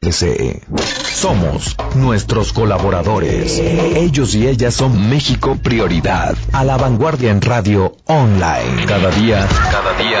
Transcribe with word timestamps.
SE. 0.00 0.62
Somos 1.12 1.76
nuestros 1.96 2.52
colaboradores. 2.52 3.58
Ellos 3.58 4.32
y 4.36 4.46
ellas 4.46 4.72
son 4.74 5.10
México 5.10 5.58
Prioridad. 5.60 6.36
A 6.52 6.64
la 6.64 6.76
vanguardia 6.76 7.32
en 7.32 7.42
radio 7.42 7.96
online. 8.06 8.86
Cada 8.86 9.10
día, 9.10 9.48
cada 9.72 9.92
día. 9.98 10.20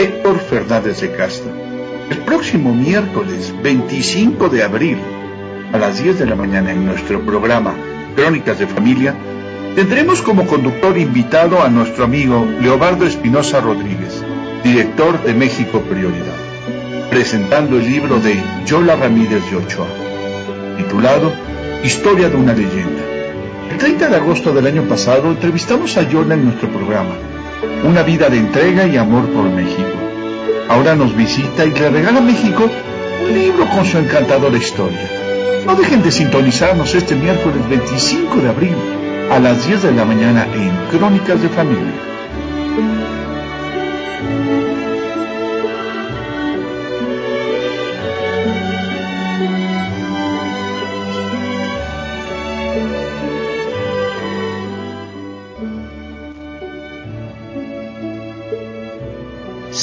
Héctor 0.00 0.38
Fernández 0.38 1.02
de 1.02 1.12
Castro. 1.12 1.52
El 2.10 2.20
próximo 2.20 2.74
miércoles 2.74 3.54
25 3.62 4.48
de 4.48 4.62
abril 4.62 4.96
a 5.74 5.76
las 5.76 6.02
10 6.02 6.18
de 6.20 6.24
la 6.24 6.36
mañana 6.36 6.72
en 6.72 6.86
nuestro 6.86 7.20
programa 7.20 7.74
Crónicas 8.16 8.58
de 8.58 8.66
Familia, 8.66 9.14
tendremos 9.76 10.22
como 10.22 10.46
conductor 10.46 10.96
invitado 10.96 11.62
a 11.62 11.68
nuestro 11.68 12.04
amigo 12.04 12.48
Leobardo 12.62 13.04
Espinosa 13.04 13.60
Rodríguez, 13.60 14.24
director 14.64 15.22
de 15.22 15.34
México 15.34 15.82
Prioridad, 15.82 17.10
presentando 17.10 17.76
el 17.76 17.84
libro 17.84 18.20
de 18.20 18.42
Yola 18.64 18.96
Ramírez 18.96 19.50
de 19.50 19.56
Ochoa 19.58 19.86
titulado 20.78 21.30
Historia 21.84 22.30
de 22.30 22.36
una 22.36 22.54
leyenda. 22.54 23.02
El 23.70 23.76
30 23.76 24.08
de 24.08 24.16
agosto 24.16 24.54
del 24.54 24.66
año 24.66 24.84
pasado 24.84 25.28
entrevistamos 25.28 25.94
a 25.98 26.08
Yola 26.08 26.36
en 26.36 26.46
nuestro 26.46 26.70
programa, 26.70 27.16
Una 27.84 28.02
vida 28.02 28.28
de 28.28 28.38
entrega 28.38 28.86
y 28.86 28.96
amor 28.96 29.28
por 29.30 29.44
México. 29.44 29.82
Ahora 30.68 30.94
nos 30.94 31.14
visita 31.16 31.64
y 31.64 31.72
le 31.72 31.90
regala 31.90 32.18
a 32.18 32.22
México 32.22 32.70
un 33.22 33.34
libro 33.34 33.68
con 33.68 33.84
su 33.84 33.98
encantadora 33.98 34.56
historia. 34.56 35.10
No 35.66 35.74
dejen 35.74 36.02
de 36.02 36.10
sintonizarnos 36.10 36.94
este 36.94 37.14
miércoles 37.16 37.68
25 37.68 38.36
de 38.36 38.48
abril 38.48 38.76
a 39.30 39.38
las 39.38 39.66
10 39.66 39.82
de 39.82 39.92
la 39.92 40.04
mañana 40.04 40.46
en 40.54 40.70
Crónicas 40.90 41.40
de 41.42 41.48
Familia. 41.48 41.92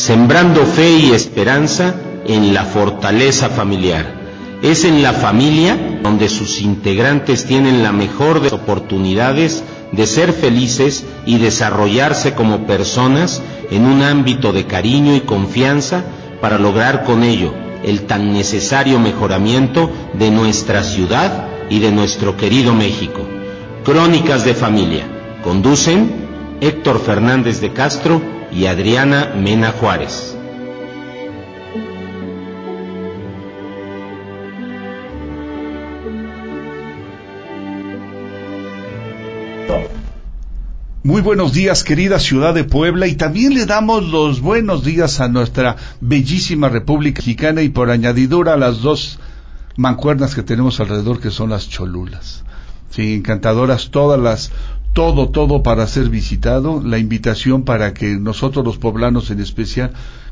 Sembrando 0.07 0.65
fe 0.65 0.89
y 0.89 1.11
esperanza 1.11 1.93
en 2.25 2.53
la 2.53 2.63
fortaleza 2.63 3.49
familiar. 3.49 4.05
Es 4.61 4.85
en 4.85 5.03
la 5.03 5.11
familia 5.11 5.99
donde 6.01 6.29
sus 6.29 6.61
integrantes 6.61 7.43
tienen 7.43 7.83
la 7.83 7.91
mejor 7.91 8.39
de 8.39 8.55
oportunidades 8.55 9.65
de 9.91 10.07
ser 10.07 10.31
felices 10.31 11.05
y 11.25 11.39
desarrollarse 11.39 12.35
como 12.35 12.65
personas 12.65 13.41
en 13.69 13.83
un 13.83 14.01
ámbito 14.01 14.53
de 14.53 14.65
cariño 14.65 15.13
y 15.13 15.19
confianza 15.19 16.05
para 16.39 16.57
lograr 16.57 17.03
con 17.03 17.23
ello 17.23 17.53
el 17.83 18.03
tan 18.03 18.31
necesario 18.31 18.99
mejoramiento 18.99 19.91
de 20.13 20.31
nuestra 20.31 20.85
ciudad 20.85 21.47
y 21.69 21.79
de 21.79 21.91
nuestro 21.91 22.37
querido 22.37 22.73
México. 22.73 23.27
Crónicas 23.83 24.45
de 24.45 24.53
Familia. 24.53 25.05
Conducen 25.43 26.27
Héctor 26.61 27.01
Fernández 27.01 27.59
de 27.59 27.73
Castro 27.73 28.36
y 28.51 28.65
Adriana 28.65 29.33
Mena 29.35 29.71
Juárez. 29.71 30.37
Muy 41.07 41.21
buenos 41.21 41.53
días, 41.53 41.85
querida 41.85 42.19
ciudad 42.19 42.53
de 42.53 42.65
Puebla, 42.65 43.07
y 43.07 43.15
también 43.15 43.53
le 43.53 43.65
damos 43.65 44.03
los 44.03 44.41
buenos 44.41 44.83
días 44.83 45.21
a 45.21 45.29
nuestra 45.29 45.77
bellísima 46.01 46.67
República 46.67 47.19
Mexicana 47.19 47.61
y 47.61 47.69
por 47.69 47.89
añadidura 47.89 48.55
a 48.55 48.57
las 48.57 48.81
dos 48.81 49.17
mancuernas 49.77 50.35
que 50.35 50.43
tenemos 50.43 50.81
alrededor, 50.81 51.21
que 51.21 51.31
son 51.31 51.51
las 51.51 51.69
cholulas. 51.69 52.43
Sí, 52.89 53.13
encantadoras 53.13 53.89
todas 53.89 54.19
las 54.19 54.51
todo, 54.97 55.29
todo 55.29 55.61
para 55.61 55.85
ser 55.85 56.09
visitado, 56.09 56.81
la 56.83 56.97
invitación 56.97 57.61
para 57.61 57.93
que 57.93 58.17
nosotros 58.17 58.65
los 58.65 58.79
poblanos 58.79 59.29
en 59.29 59.39
especial 59.39 59.91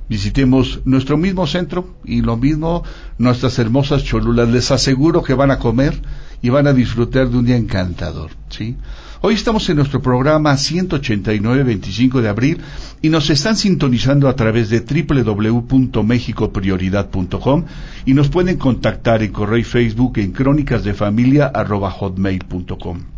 visitemos 0.10 0.82
nuestro 0.86 1.18
mismo 1.18 1.46
centro 1.46 1.94
y 2.04 2.22
lo 2.22 2.36
mismo 2.36 2.84
nuestras 3.20 3.60
hermosas 3.60 4.04
cholulas. 4.04 4.50
Les 4.50 4.72
aseguro 4.72 5.22
que 5.22 5.36
van 5.36 5.52
a 5.52 5.60
comer 5.60 6.02
y 6.42 6.50
van 6.50 6.66
a 6.66 6.74
disfrutar 6.74 7.30
de 7.30 7.38
un 7.38 7.46
día 7.46 7.58
encantador, 7.58 8.32
¿sí? 8.50 8.76
Hoy 9.22 9.36
estamos 9.36 9.70
en 9.70 9.76
nuestro 9.76 10.02
programa 10.02 10.58
189, 10.58 11.62
25 11.62 12.24
de 12.24 12.30
abril, 12.30 12.58
y 13.04 13.10
nos 13.10 13.30
están 13.30 13.58
sintonizando 13.58 14.28
a 14.28 14.36
través 14.36 14.72
de 14.72 14.80
www.mexicoprioridad.com 14.80 17.66
y 18.08 18.16
nos 18.16 18.30
pueden 18.30 18.58
contactar 18.58 19.22
en 19.22 19.32
correo 19.32 19.60
y 19.60 19.64
Facebook 19.64 20.18
en 20.18 20.32
crónicasdefamilia.hotmail.com. 20.32 23.15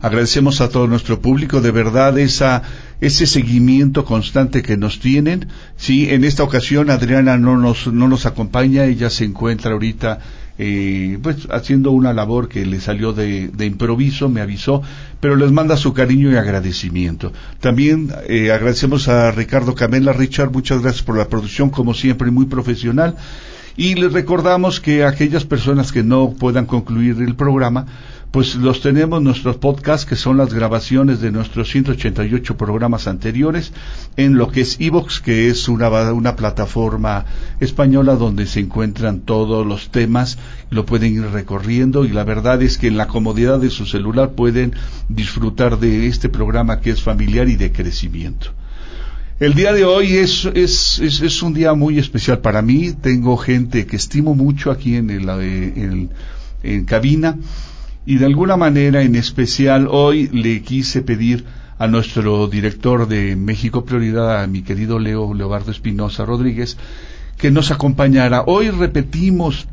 Agradecemos 0.00 0.60
a 0.60 0.70
todo 0.70 0.86
nuestro 0.86 1.20
público, 1.20 1.60
de 1.60 1.70
verdad, 1.70 2.18
esa, 2.18 2.62
ese 3.00 3.26
seguimiento 3.26 4.04
constante 4.04 4.62
que 4.62 4.76
nos 4.76 4.98
tienen. 4.98 5.48
Sí, 5.76 6.08
en 6.10 6.24
esta 6.24 6.42
ocasión 6.42 6.90
Adriana 6.90 7.36
no 7.36 7.58
nos, 7.58 7.86
no 7.86 8.08
nos 8.08 8.24
acompaña, 8.24 8.84
ella 8.84 9.10
se 9.10 9.24
encuentra 9.24 9.72
ahorita 9.72 10.20
eh, 10.62 11.18
pues 11.22 11.48
haciendo 11.50 11.90
una 11.90 12.12
labor 12.12 12.48
que 12.48 12.66
le 12.66 12.80
salió 12.80 13.14
de, 13.14 13.48
de, 13.48 13.64
improviso, 13.64 14.28
me 14.28 14.42
avisó, 14.42 14.82
pero 15.18 15.34
les 15.34 15.50
manda 15.52 15.76
su 15.78 15.94
cariño 15.94 16.30
y 16.30 16.36
agradecimiento. 16.36 17.32
También 17.60 18.10
eh, 18.28 18.52
agradecemos 18.52 19.08
a 19.08 19.30
Ricardo 19.32 19.74
Camela, 19.74 20.12
Richard, 20.12 20.50
muchas 20.50 20.82
gracias 20.82 21.02
por 21.02 21.16
la 21.16 21.28
producción, 21.28 21.70
como 21.70 21.94
siempre, 21.94 22.30
muy 22.30 22.44
profesional. 22.44 23.16
Y 23.76 23.94
les 23.94 24.12
recordamos 24.12 24.80
que 24.80 25.04
aquellas 25.04 25.46
personas 25.46 25.92
que 25.92 26.02
no 26.02 26.34
puedan 26.38 26.66
concluir 26.66 27.16
el 27.22 27.34
programa, 27.36 27.86
pues 28.30 28.54
los 28.54 28.80
tenemos 28.80 29.20
nuestros 29.20 29.56
podcasts, 29.56 30.06
que 30.06 30.14
son 30.14 30.36
las 30.36 30.54
grabaciones 30.54 31.20
de 31.20 31.32
nuestros 31.32 31.68
188 31.70 32.56
programas 32.56 33.08
anteriores, 33.08 33.72
en 34.16 34.36
lo 34.36 34.48
que 34.48 34.60
es 34.60 34.80
Evox, 34.80 35.20
que 35.20 35.48
es 35.48 35.68
una, 35.68 35.88
una 36.12 36.36
plataforma 36.36 37.24
española 37.58 38.14
donde 38.14 38.46
se 38.46 38.60
encuentran 38.60 39.20
todos 39.20 39.66
los 39.66 39.90
temas, 39.90 40.38
lo 40.70 40.86
pueden 40.86 41.14
ir 41.14 41.26
recorriendo 41.26 42.04
y 42.04 42.10
la 42.10 42.22
verdad 42.22 42.62
es 42.62 42.78
que 42.78 42.86
en 42.86 42.96
la 42.96 43.08
comodidad 43.08 43.58
de 43.58 43.70
su 43.70 43.84
celular 43.84 44.32
pueden 44.32 44.74
disfrutar 45.08 45.80
de 45.80 46.06
este 46.06 46.28
programa 46.28 46.80
que 46.80 46.90
es 46.90 47.02
familiar 47.02 47.48
y 47.48 47.56
de 47.56 47.72
crecimiento. 47.72 48.52
El 49.40 49.54
día 49.54 49.72
de 49.72 49.84
hoy 49.84 50.16
es, 50.16 50.44
es, 50.44 51.00
es, 51.00 51.42
un 51.42 51.54
día 51.54 51.72
muy 51.72 51.98
especial 51.98 52.40
para 52.40 52.60
mí. 52.60 52.92
Tengo 52.92 53.38
gente 53.38 53.86
que 53.86 53.96
estimo 53.96 54.34
mucho 54.34 54.70
aquí 54.70 54.96
en, 54.96 55.08
el, 55.08 55.30
en, 55.30 56.10
en 56.62 56.84
cabina 56.84 57.38
y 58.06 58.16
de 58.16 58.26
alguna 58.26 58.56
manera 58.56 59.02
en 59.02 59.14
especial 59.14 59.86
hoy 59.90 60.28
le 60.28 60.62
quise 60.62 61.02
pedir 61.02 61.44
a 61.78 61.86
nuestro 61.86 62.46
director 62.46 63.08
de 63.08 63.36
México 63.36 63.84
Prioridad, 63.84 64.42
a 64.42 64.46
mi 64.46 64.62
querido 64.62 64.98
Leo 64.98 65.32
Leobardo 65.32 65.70
Espinosa 65.70 66.26
Rodríguez, 66.26 66.76
que 67.38 67.50
nos 67.50 67.70
acompañara. 67.70 68.42
Hoy 68.46 68.68
repetimos, 68.68 69.66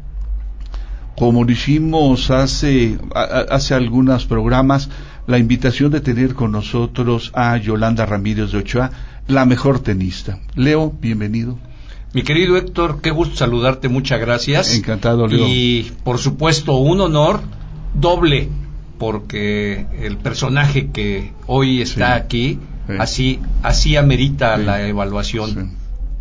como 1.18 1.44
lo 1.44 1.52
hicimos 1.52 2.32
hace, 2.32 2.98
hace 3.14 3.74
algunos 3.74 4.26
programas, 4.26 4.90
la 5.28 5.38
invitación 5.38 5.92
de 5.92 6.00
tener 6.00 6.34
con 6.34 6.54
nosotros 6.54 7.32
a 7.36 7.58
Yolanda 7.58 8.06
Ramírez 8.06 8.54
de 8.54 8.60
Ochoa, 8.60 8.92
la 9.28 9.46
mejor 9.46 9.80
tenista. 9.80 10.40
Leo, 10.56 10.94
bienvenido. 11.02 11.60
Mi 12.14 12.22
querido 12.24 12.56
Héctor, 12.56 13.02
qué 13.02 13.12
gusto 13.12 13.36
saludarte, 13.36 13.90
muchas 13.90 14.22
gracias. 14.22 14.74
Encantado, 14.74 15.28
Leo. 15.28 15.46
Y 15.46 15.92
por 16.06 16.20
supuesto, 16.20 16.78
un 16.78 17.02
honor 17.02 17.42
doble, 17.94 18.50
porque 18.98 19.86
el 20.02 20.18
personaje 20.18 20.90
que 20.92 21.32
hoy 21.46 21.82
está 21.82 22.16
Sí. 22.16 22.22
aquí, 22.24 22.60
Sí. 22.88 22.94
así, 23.00 23.40
así 23.64 23.96
amerita 23.96 24.58
Sí. 24.58 24.64
la 24.64 24.88
evaluación. 24.88 25.72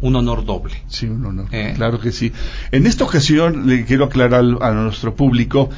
Un 0.02 0.14
honor 0.16 0.44
doble. 0.44 0.74
Sí, 0.88 1.06
un 1.06 1.24
honor. 1.24 1.46
Eh. 1.52 1.72
Claro 1.74 1.98
que 1.98 2.12
sí. 2.12 2.30
En 2.70 2.86
esta 2.86 3.04
ocasión 3.04 3.66
le 3.66 3.84
quiero 3.86 4.04
aclarar 4.04 4.44
a 4.60 4.70
nuestro 4.72 5.14
público. 5.14 5.70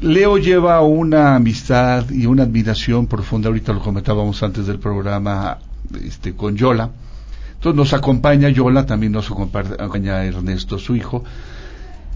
Leo 0.00 0.36
lleva 0.38 0.80
una 0.82 1.34
amistad 1.34 2.08
y 2.10 2.26
una 2.26 2.42
admiración 2.44 3.06
profunda, 3.06 3.48
ahorita 3.48 3.72
lo 3.72 3.80
comentábamos 3.80 4.42
antes 4.42 4.66
del 4.66 4.78
programa 4.78 5.58
este, 6.04 6.34
con 6.34 6.56
Yola. 6.56 6.90
Entonces 7.54 7.74
nos 7.76 7.92
acompaña 7.94 8.48
Yola, 8.50 8.86
también 8.86 9.10
nos 9.12 9.28
acompa- 9.30 9.72
acompaña 9.74 10.22
Ernesto, 10.24 10.78
su 10.78 10.94
hijo. 10.94 11.24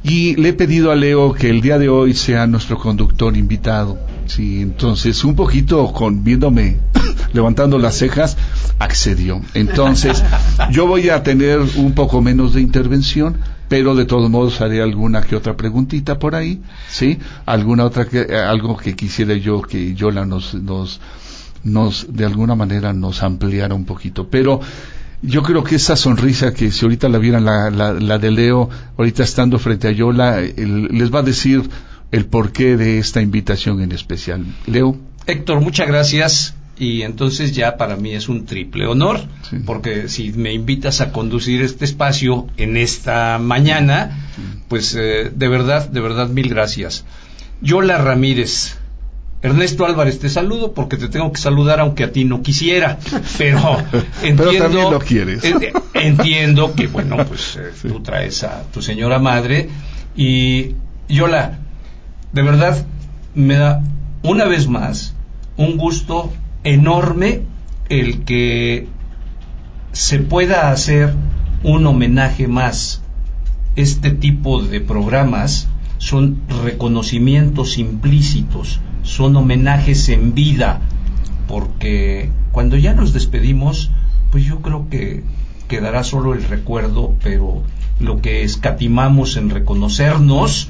Y 0.05 0.35
le 0.37 0.51
he 0.51 0.53
pedido 0.53 0.91
a 0.91 0.97
Leo 0.97 1.33
que 1.33 1.49
el 1.49 1.61
día 1.61 1.79
de 1.79 1.89
hoy 1.89 2.15
sea 2.15 2.47
nuestro 2.47 2.79
conductor 2.79 3.37
invitado. 3.37 3.99
Sí, 4.27 4.61
entonces 4.61 5.23
un 5.25 5.37
poquito 5.37 5.93
con 5.93 6.25
viéndome 6.25 6.79
levantando 7.33 7.79
las 7.79 7.97
cejas, 7.97 8.37
accedió. 8.79 9.41
Entonces, 9.55 10.23
yo 10.71 10.87
voy 10.87 11.11
a 11.11 11.23
tener 11.23 11.61
un 11.77 11.93
poco 11.95 12.21
menos 12.21 12.55
de 12.55 12.61
intervención, 12.61 13.37
pero 13.69 13.95
de 13.95 14.05
todos 14.05 14.29
modos 14.29 14.61
haré 14.61 14.83
alguna 14.83 15.23
que 15.23 15.37
otra 15.37 15.57
preguntita 15.57 16.19
por 16.19 16.35
ahí, 16.35 16.61
¿sí? 16.91 17.19
Alguna 17.47 17.85
otra 17.85 18.07
que 18.07 18.23
eh, 18.23 18.37
algo 18.37 18.77
que 18.77 18.95
quisiera 18.95 19.35
yo 19.35 19.63
que 19.63 19.95
Yola 19.95 20.27
nos 20.27 20.55
nos 20.55 21.01
nos 21.65 22.13
de 22.13 22.25
alguna 22.25 22.55
manera 22.55 22.93
nos 22.93 23.23
ampliara 23.23 23.75
un 23.75 23.85
poquito, 23.85 24.29
pero 24.29 24.61
yo 25.23 25.43
creo 25.43 25.63
que 25.65 25.77
esa 25.77 25.97
sonrisa 25.97 26.53
que 26.53 26.71
si 26.71 26.85
ahorita 26.85 27.09
la 27.09 27.19
vieran 27.19 27.45
la, 27.45 27.71
la, 27.71 27.93
la 27.93 28.19
de 28.19 28.31
Leo, 28.31 28.69
ahorita 28.99 29.23
estando 29.23 29.59
frente 29.59 29.89
a 29.89 29.93
Yola, 29.93 30.41
el- 30.41 30.89
les 30.91 31.13
va 31.15 31.21
a 31.21 31.23
decir 31.23 31.63
el 32.11 32.27
porqué 32.27 32.77
de 32.77 32.99
esta 32.99 33.21
invitación 33.23 33.81
en 33.81 33.93
especial. 33.93 34.45
Leo. 34.67 34.97
Héctor, 35.27 35.61
muchas 35.61 35.87
gracias. 35.87 36.55
Y 36.79 37.03
entonces 37.03 37.53
ya 37.53 37.77
para 37.77 37.97
mí 37.97 38.13
es 38.13 38.29
un 38.29 38.45
triple 38.47 38.87
honor, 38.87 39.21
Sí. 39.49 39.59
porque 39.65 40.09
si 40.09 40.33
me 40.33 40.53
invitas 40.53 41.01
a 41.01 41.13
conducir 41.13 41.63
este 41.63 41.85
espacio 41.85 42.49
en 42.57 42.77
esta 42.77 43.39
mañana, 43.39 44.29
pues 44.69 44.97
eh, 44.99 45.31
de 45.35 45.49
verdad, 45.49 45.89
de 45.89 46.01
verdad, 46.01 46.29
mil 46.29 46.49
gracias. 46.49 47.05
Yola 47.61 47.99
Ramírez, 47.99 48.77
Ernesto 49.43 49.85
Álvarez, 49.85 50.21
te 50.21 50.29
saludo 50.29 50.73
porque 50.73 50.97
te 50.97 51.09
tengo 51.09 51.33
que 51.33 51.41
saludar 51.41 51.81
aunque 51.81 52.05
a 52.05 52.13
ti 52.13 52.25
no 52.25 52.43
quisiera, 52.43 52.99
pero 53.39 53.77
entiendo, 54.23 54.45
también 54.59 54.91
lo 54.91 54.99
quieres. 55.01 55.43
en- 55.45 55.73
entiendo 55.95 56.75
que, 56.75 56.87
bueno, 56.87 57.17
pues 57.29 57.57
eh, 57.57 57.71
Sí. 57.81 57.89
tú 57.89 58.01
traes 58.01 58.45
a 58.45 58.63
tu 58.73 58.81
señora 58.83 59.19
madre 59.19 59.69
y 60.17 60.77
Yola, 61.09 61.59
de 62.33 62.43
verdad 62.43 62.87
me 63.35 63.57
da 63.57 63.83
una 64.23 64.45
vez 64.45 64.69
más 64.69 65.15
un 65.57 65.77
gusto 65.77 66.33
enorme 66.65 67.43
el 67.89 68.23
que 68.25 68.87
se 69.93 70.19
pueda 70.21 70.71
hacer 70.71 71.15
un 71.65 71.85
homenaje 71.87 72.47
más. 72.47 73.03
Este 73.75 74.11
tipo 74.11 74.63
de 74.63 74.81
programas 74.81 75.69
son 75.99 76.41
reconocimientos 76.65 77.79
implícitos, 77.79 78.81
son 79.03 79.37
homenajes 79.37 80.09
en 80.09 80.35
vida, 80.35 80.81
porque 81.49 82.31
cuando 82.53 82.77
ya 82.77 82.95
nos 82.95 83.13
despedimos, 83.13 83.91
pues 84.31 84.45
yo 84.45 84.61
creo 84.61 84.89
que 84.89 85.23
quedará 85.69 86.05
solo 86.05 86.35
el 86.35 86.45
recuerdo, 86.45 87.15
pero 87.23 87.63
lo 88.01 88.21
que 88.21 88.43
escatimamos 88.43 89.37
en 89.37 89.51
reconocernos, 89.51 90.69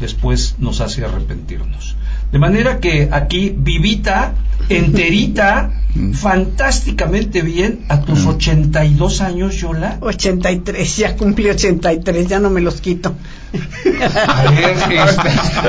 después 0.00 0.56
nos 0.58 0.80
hace 0.80 1.04
arrepentirnos. 1.04 1.96
De 2.32 2.38
manera 2.38 2.80
que 2.80 3.08
aquí 3.12 3.54
vivita, 3.56 4.34
enterita, 4.68 5.70
fantásticamente 6.14 7.42
bien, 7.42 7.80
a 7.88 8.02
tus 8.02 8.26
82 8.26 9.20
años, 9.20 9.56
Yola. 9.56 9.98
83, 10.00 10.96
ya 10.96 11.16
cumplí 11.16 11.50
83, 11.50 12.26
ya 12.26 12.38
no 12.38 12.50
me 12.50 12.60
los 12.60 12.80
quito. 12.80 13.14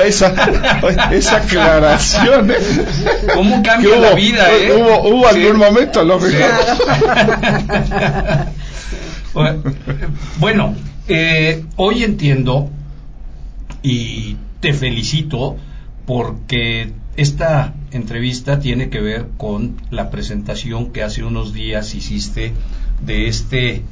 Esa, 0.04 0.34
esa 1.12 1.36
aclaración. 1.36 2.50
¿eh? 2.50 2.54
¿Cómo 3.34 3.62
cambia 3.62 3.96
la 3.96 4.14
vida, 4.14 4.50
eh? 4.52 4.72
Hubo, 4.72 5.08
hubo 5.08 5.28
Sí. 5.30 5.36
algún 5.36 5.58
momento, 5.58 6.00
a 6.00 6.04
lo 6.04 6.18
mejor. 6.18 6.50
bueno, 10.38 10.74
eh, 11.08 11.64
hoy 11.76 12.04
entiendo 12.04 12.70
y 13.82 14.36
te 14.60 14.72
felicito 14.72 15.56
porque 16.06 16.92
esta 17.16 17.74
entrevista 17.90 18.58
tiene 18.60 18.88
que 18.88 19.00
ver 19.00 19.26
con 19.36 19.76
la 19.90 20.10
presentación 20.10 20.92
que 20.92 21.02
hace 21.02 21.22
unos 21.22 21.52
días 21.52 21.94
hiciste 21.94 22.52
de 23.04 23.28
este 23.28 23.82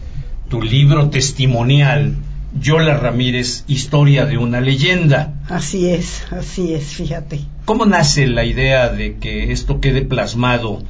tu 0.48 0.62
libro 0.62 1.08
testimonial 1.10 2.16
Yola 2.60 2.96
Ramírez, 2.96 3.64
Historia 3.66 4.26
de 4.26 4.38
una 4.38 4.60
leyenda. 4.60 5.34
Así 5.48 5.88
es, 5.88 6.24
así 6.30 6.74
es, 6.74 6.84
fíjate. 6.84 7.40
¿Cómo 7.64 7.86
nace 7.86 8.26
la 8.26 8.44
idea 8.44 8.88
de 8.88 9.16
que 9.16 9.52
esto 9.52 9.80
quede 9.80 10.02
plasmado 10.02 10.82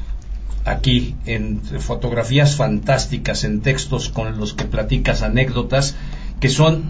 aquí 0.64 1.14
en 1.26 1.60
fotografías 1.60 2.56
fantásticas, 2.56 3.44
en 3.44 3.60
textos 3.60 4.08
con 4.08 4.38
los 4.38 4.54
que 4.54 4.64
platicas 4.64 5.22
anécdotas, 5.22 5.96
que 6.40 6.48
son, 6.48 6.84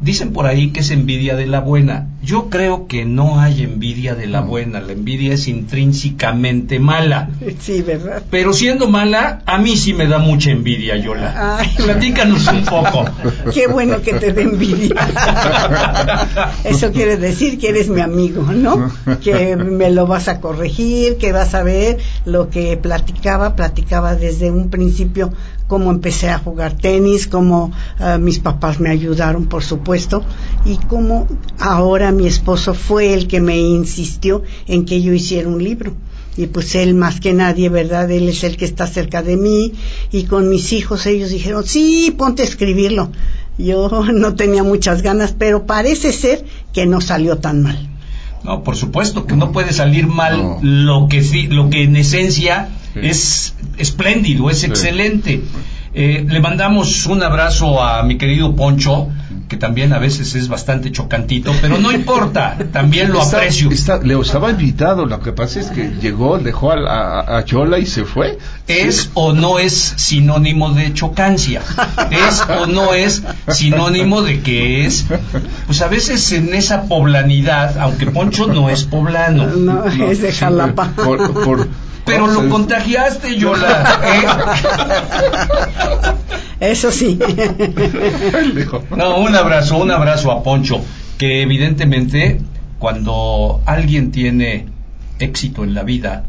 dicen 0.00 0.32
por 0.32 0.46
ahí 0.46 0.70
que 0.70 0.80
es 0.80 0.90
envidia 0.90 1.36
de 1.36 1.46
la 1.46 1.60
buena. 1.60 2.08
Yo 2.22 2.50
creo 2.50 2.86
que 2.86 3.04
no 3.04 3.40
hay 3.40 3.62
envidia 3.62 4.14
de 4.14 4.26
la 4.26 4.40
buena, 4.40 4.80
la 4.80 4.92
envidia 4.92 5.34
es 5.34 5.48
intrínsecamente 5.48 6.78
mala. 6.78 7.30
Sí, 7.58 7.82
¿verdad? 7.82 8.22
Pero 8.30 8.52
siendo 8.52 8.86
mala, 8.86 9.42
a 9.46 9.58
mí 9.58 9.76
sí 9.76 9.94
me 9.94 10.06
da 10.06 10.18
mucha 10.18 10.50
envidia, 10.50 10.96
Yola. 10.96 11.58
Ay. 11.58 11.68
Platícanos 11.76 12.46
un 12.48 12.64
poco. 12.64 13.04
Qué 13.54 13.66
bueno 13.66 14.02
que 14.02 14.12
te 14.14 14.32
dé 14.32 14.42
envidia. 14.42 14.94
Eso 16.64 16.92
quiere 16.92 17.16
decir 17.16 17.58
que 17.58 17.70
eres 17.70 17.88
mi 17.88 18.00
amigo, 18.00 18.42
¿no? 18.52 18.92
Que 19.22 19.56
me 19.56 19.90
lo 19.90 20.06
vas 20.06 20.28
a 20.28 20.40
corregir, 20.40 21.16
que 21.16 21.32
vas 21.32 21.54
a 21.54 21.62
ver 21.62 21.98
lo 22.24 22.50
que 22.50 22.76
platicaba, 22.76 23.56
platicaba 23.56 24.14
desde 24.14 24.50
un 24.50 24.68
principio 24.70 25.32
cómo 25.66 25.90
empecé 25.90 26.30
a 26.30 26.38
jugar 26.38 26.76
tenis, 26.76 27.26
cómo 27.26 27.72
ah, 27.98 28.18
mis 28.18 28.38
papás 28.38 28.80
me 28.80 28.90
ayudaron, 28.90 29.46
por 29.46 29.62
supuesto, 29.62 30.24
y 30.64 30.76
cómo 30.76 31.26
ahora 31.58 32.12
mi 32.12 32.26
esposo 32.26 32.74
fue 32.74 33.14
el 33.14 33.26
que 33.26 33.40
me 33.40 33.58
insistió 33.58 34.42
en 34.66 34.84
que 34.84 35.02
yo 35.02 35.12
hiciera 35.12 35.48
un 35.48 35.62
libro. 35.62 35.94
Y 36.36 36.48
pues 36.48 36.74
él 36.74 36.94
más 36.94 37.18
que 37.18 37.32
nadie, 37.32 37.70
¿verdad? 37.70 38.10
Él 38.10 38.28
es 38.28 38.44
el 38.44 38.58
que 38.58 38.66
está 38.66 38.86
cerca 38.86 39.22
de 39.22 39.38
mí 39.38 39.72
y 40.12 40.24
con 40.24 40.50
mis 40.50 40.72
hijos 40.74 41.06
ellos 41.06 41.30
dijeron, 41.30 41.64
sí, 41.64 42.14
ponte 42.16 42.42
a 42.42 42.46
escribirlo. 42.46 43.10
Yo 43.58 43.88
no 44.12 44.34
tenía 44.34 44.62
muchas 44.62 45.02
ganas, 45.02 45.34
pero 45.36 45.64
parece 45.66 46.12
ser 46.12 46.44
que 46.74 46.86
no 46.86 47.00
salió 47.00 47.38
tan 47.38 47.62
mal. 47.62 47.95
No, 48.44 48.62
por 48.62 48.76
supuesto 48.76 49.26
que 49.26 49.34
no 49.36 49.50
puede 49.52 49.72
salir 49.72 50.06
mal 50.06 50.38
No. 50.38 50.58
lo 50.62 51.08
que 51.08 51.22
lo 51.50 51.68
que 51.70 51.82
en 51.84 51.96
esencia 51.96 52.68
Sí. 52.94 53.00
es 53.02 53.54
espléndido, 53.78 54.48
es 54.50 54.64
excelente. 54.64 55.42
Eh, 55.94 56.24
le 56.28 56.40
mandamos 56.40 57.06
un 57.06 57.22
abrazo 57.22 57.82
a 57.82 58.02
mi 58.02 58.16
querido 58.18 58.54
Poncho, 58.54 59.08
que 59.48 59.56
también 59.56 59.92
a 59.92 59.98
veces 59.98 60.34
es 60.34 60.48
bastante 60.48 60.90
chocantito, 60.90 61.52
pero 61.60 61.78
no 61.78 61.92
importa, 61.92 62.56
también 62.72 63.12
lo 63.12 63.22
Está- 63.22 63.36
aprecio. 63.38 63.70
está- 63.70 63.98
Leo 63.98 64.22
estaba 64.22 64.50
invitado, 64.50 65.06
lo 65.06 65.20
que 65.20 65.32
pasa 65.32 65.60
es 65.60 65.66
que 65.70 65.92
llegó, 66.00 66.38
dejó 66.38 66.72
a, 66.72 67.20
a, 67.20 67.38
a 67.38 67.44
Yola 67.44 67.78
y 67.78 67.86
se 67.86 68.04
fue. 68.04 68.38
¿Es 68.66 69.10
o 69.14 69.32
no 69.32 69.58
es 69.58 69.72
sinónimo 69.96 70.70
de 70.70 70.92
chocancia? 70.94 71.62
¿Es 72.10 72.42
o 72.60 72.66
no 72.66 72.92
es 72.94 73.22
sinónimo 73.48 74.22
de 74.22 74.40
que 74.40 74.84
es? 74.86 75.04
Pues 75.66 75.80
a 75.82 75.88
veces 75.88 76.32
en 76.32 76.52
esa 76.54 76.82
poblanidad, 76.84 77.78
aunque 77.78 78.06
Poncho 78.06 78.46
no 78.48 78.68
es 78.70 78.84
poblano, 78.84 79.46
No, 79.46 79.84
es 79.86 80.20
de 80.22 80.32
sí, 80.32 80.38
Jalapa. 80.38 80.90
por- 80.96 81.32
por- 81.44 81.68
pero 82.06 82.26
lo 82.28 82.48
contagiaste, 82.48 83.36
Yola. 83.36 84.00
Eso 86.60 86.90
sí. 86.90 87.18
No, 88.96 89.18
un 89.18 89.34
abrazo, 89.34 89.76
un 89.76 89.90
abrazo 89.90 90.32
a 90.32 90.42
Poncho, 90.42 90.80
que 91.18 91.42
evidentemente 91.42 92.40
cuando 92.78 93.60
alguien 93.66 94.10
tiene 94.10 94.66
éxito 95.18 95.64
en 95.64 95.74
la 95.74 95.82
vida, 95.82 96.24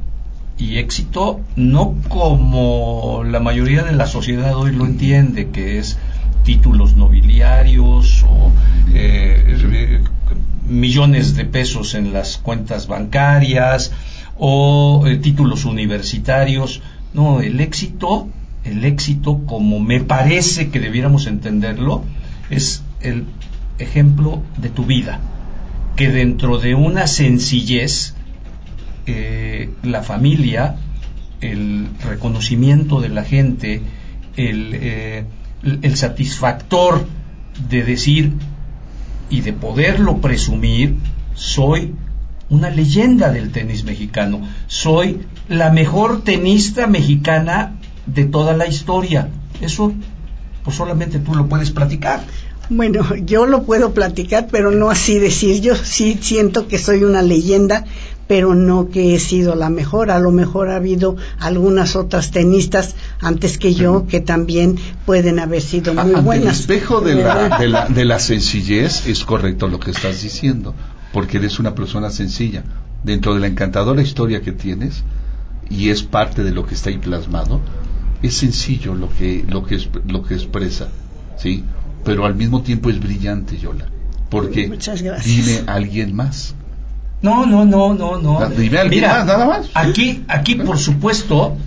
y 0.58 0.78
éxito 0.80 1.42
no 1.56 1.96
como 2.10 3.24
la 3.24 3.40
mayoría 3.40 3.84
de 3.84 3.94
la 3.94 4.08
sociedad 4.08 4.56
hoy 4.56 4.72
lo 4.72 4.86
entiende, 4.86 5.50
que 5.50 5.78
es 5.78 5.98
títulos 6.44 6.96
nobiliarios 6.96 8.24
o 8.24 8.52
eh, 8.94 9.58
eh, 9.72 10.02
millones 10.68 11.36
de 11.36 11.46
pesos 11.46 11.94
en 11.94 12.14
las 12.14 12.38
cuentas 12.38 12.88
bancarias 12.88 13.92
o 14.38 15.06
eh, 15.08 15.18
títulos 15.18 15.66
universitarios. 15.66 16.82
No, 17.14 17.42
el 17.42 17.60
éxito 17.60 18.28
el 18.68 18.84
éxito 18.84 19.46
como 19.46 19.80
me 19.80 20.02
parece 20.02 20.70
que 20.70 20.80
debiéramos 20.80 21.28
entenderlo 21.28 22.04
es 22.50 22.84
el 23.02 23.26
ejemplo 23.80 24.42
de 24.58 24.70
tu 24.70 24.86
vida, 24.86 25.20
que 25.96 26.10
dentro 26.10 26.58
de 26.58 26.76
una 26.76 27.08
sencillez, 27.08 28.16
eh, 29.06 29.70
la 29.84 30.04
familia, 30.04 30.76
el 31.40 31.88
reconocimiento 32.04 33.00
de 33.00 33.10
la 33.10 33.24
gente, 33.24 33.82
el, 34.36 34.72
eh, 34.74 35.26
el 35.64 35.96
satisfactor 35.96 37.08
de 37.70 37.84
decir 37.84 38.34
y 39.30 39.42
de 39.42 39.54
poderlo 39.54 40.18
presumir, 40.18 40.96
soy 41.36 41.94
una 42.50 42.70
leyenda 42.70 43.30
del 43.32 43.52
tenis 43.52 43.84
mexicano, 43.84 44.42
soy 44.68 45.20
la 45.50 45.72
mejor 45.72 46.24
tenista 46.24 46.88
mexicana 46.88 47.76
de 48.06 48.26
toda 48.26 48.56
la 48.56 48.68
historia. 48.68 49.30
Eso, 49.62 49.94
pues 50.64 50.76
solamente 50.78 51.20
tú 51.20 51.36
lo 51.36 51.48
puedes 51.48 51.72
platicar. 51.72 52.24
Bueno, 52.70 53.16
yo 53.16 53.46
lo 53.46 53.64
puedo 53.64 53.94
platicar, 53.94 54.48
pero 54.52 54.72
no 54.72 54.90
así 54.90 55.20
decir. 55.20 55.62
Yo 55.62 55.76
sí 55.76 56.18
siento 56.22 56.68
que 56.68 56.78
soy 56.78 57.04
una 57.06 57.22
leyenda, 57.22 57.86
pero 58.28 58.56
no 58.56 58.90
que 58.90 59.16
he 59.16 59.20
sido 59.20 59.56
la 59.56 59.70
mejor. 59.70 60.12
A 60.12 60.20
lo 60.20 60.32
mejor 60.32 60.70
ha 60.70 60.76
habido 60.76 61.16
algunas 61.40 61.96
otras 61.96 62.32
tenistas 62.32 62.96
antes 63.22 63.58
que 63.58 63.74
yo 63.74 64.06
que 64.08 64.20
también 64.20 64.78
pueden 65.06 65.40
haber 65.40 65.62
sido 65.62 65.94
muy 65.94 66.04
Ante 66.04 66.22
buenas. 66.22 66.46
el 66.46 66.60
espejo 66.60 67.00
de 67.00 67.16
la, 67.16 67.58
de, 67.60 67.68
la, 67.70 67.88
de 67.88 68.04
la 68.06 68.20
sencillez 68.20 69.08
es 69.08 69.24
correcto 69.24 69.70
lo 69.70 69.80
que 69.80 69.92
estás 69.92 70.22
diciendo, 70.22 70.76
porque 71.18 71.38
eres 71.38 71.58
una 71.58 71.74
persona 71.74 72.12
sencilla. 72.12 72.62
Dentro 73.04 73.34
de 73.34 73.40
la 73.40 73.48
encantadora 73.48 74.04
historia 74.04 74.42
que 74.44 74.52
tienes, 74.52 75.04
y 75.68 75.90
es 75.90 76.04
parte 76.04 76.44
de 76.44 76.52
lo 76.52 76.64
que 76.68 76.76
está 76.76 76.92
ahí 76.92 77.00
plasmado, 77.00 77.60
es 78.22 78.36
sencillo 78.36 78.94
lo 78.94 79.10
que, 79.10 79.44
lo 79.50 79.64
que, 79.66 79.76
es- 79.78 79.90
lo 80.08 80.22
que 80.22 80.36
expresa, 80.36 80.90
¿sí? 81.36 81.64
Pero 82.04 82.24
al 82.28 82.36
mismo 82.36 82.62
tiempo 82.62 82.92
es 82.92 83.00
brillante, 83.00 83.58
Yola. 83.58 83.86
Porque 84.30 84.68
Muchas 84.76 85.02
gracias. 85.02 85.26
dime 85.48 85.64
alguien 85.66 86.16
más. 86.16 86.54
No, 87.24 87.48
no, 87.48 87.66
no, 87.66 87.96
no, 87.96 88.22
no. 88.22 88.40
Ah, 88.40 88.50
dime 88.56 88.78
alguien 88.78 89.02
Mira, 89.02 89.18
más, 89.18 89.26
nada 89.26 89.46
más. 89.48 89.72
Aquí, 89.74 90.24
aquí, 90.28 90.54
por 90.54 90.78
supuesto, 90.78 91.58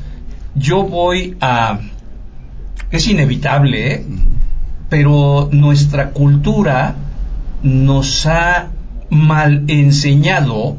yo 0.54 0.84
voy 0.84 1.36
a. 1.40 1.80
Es 2.92 3.08
inevitable, 3.08 3.94
¿eh? 3.94 4.06
pero 4.88 5.48
nuestra 5.50 6.10
cultura 6.10 6.94
nos 7.64 8.26
ha 8.26 8.68
mal 9.10 9.64
enseñado 9.68 10.76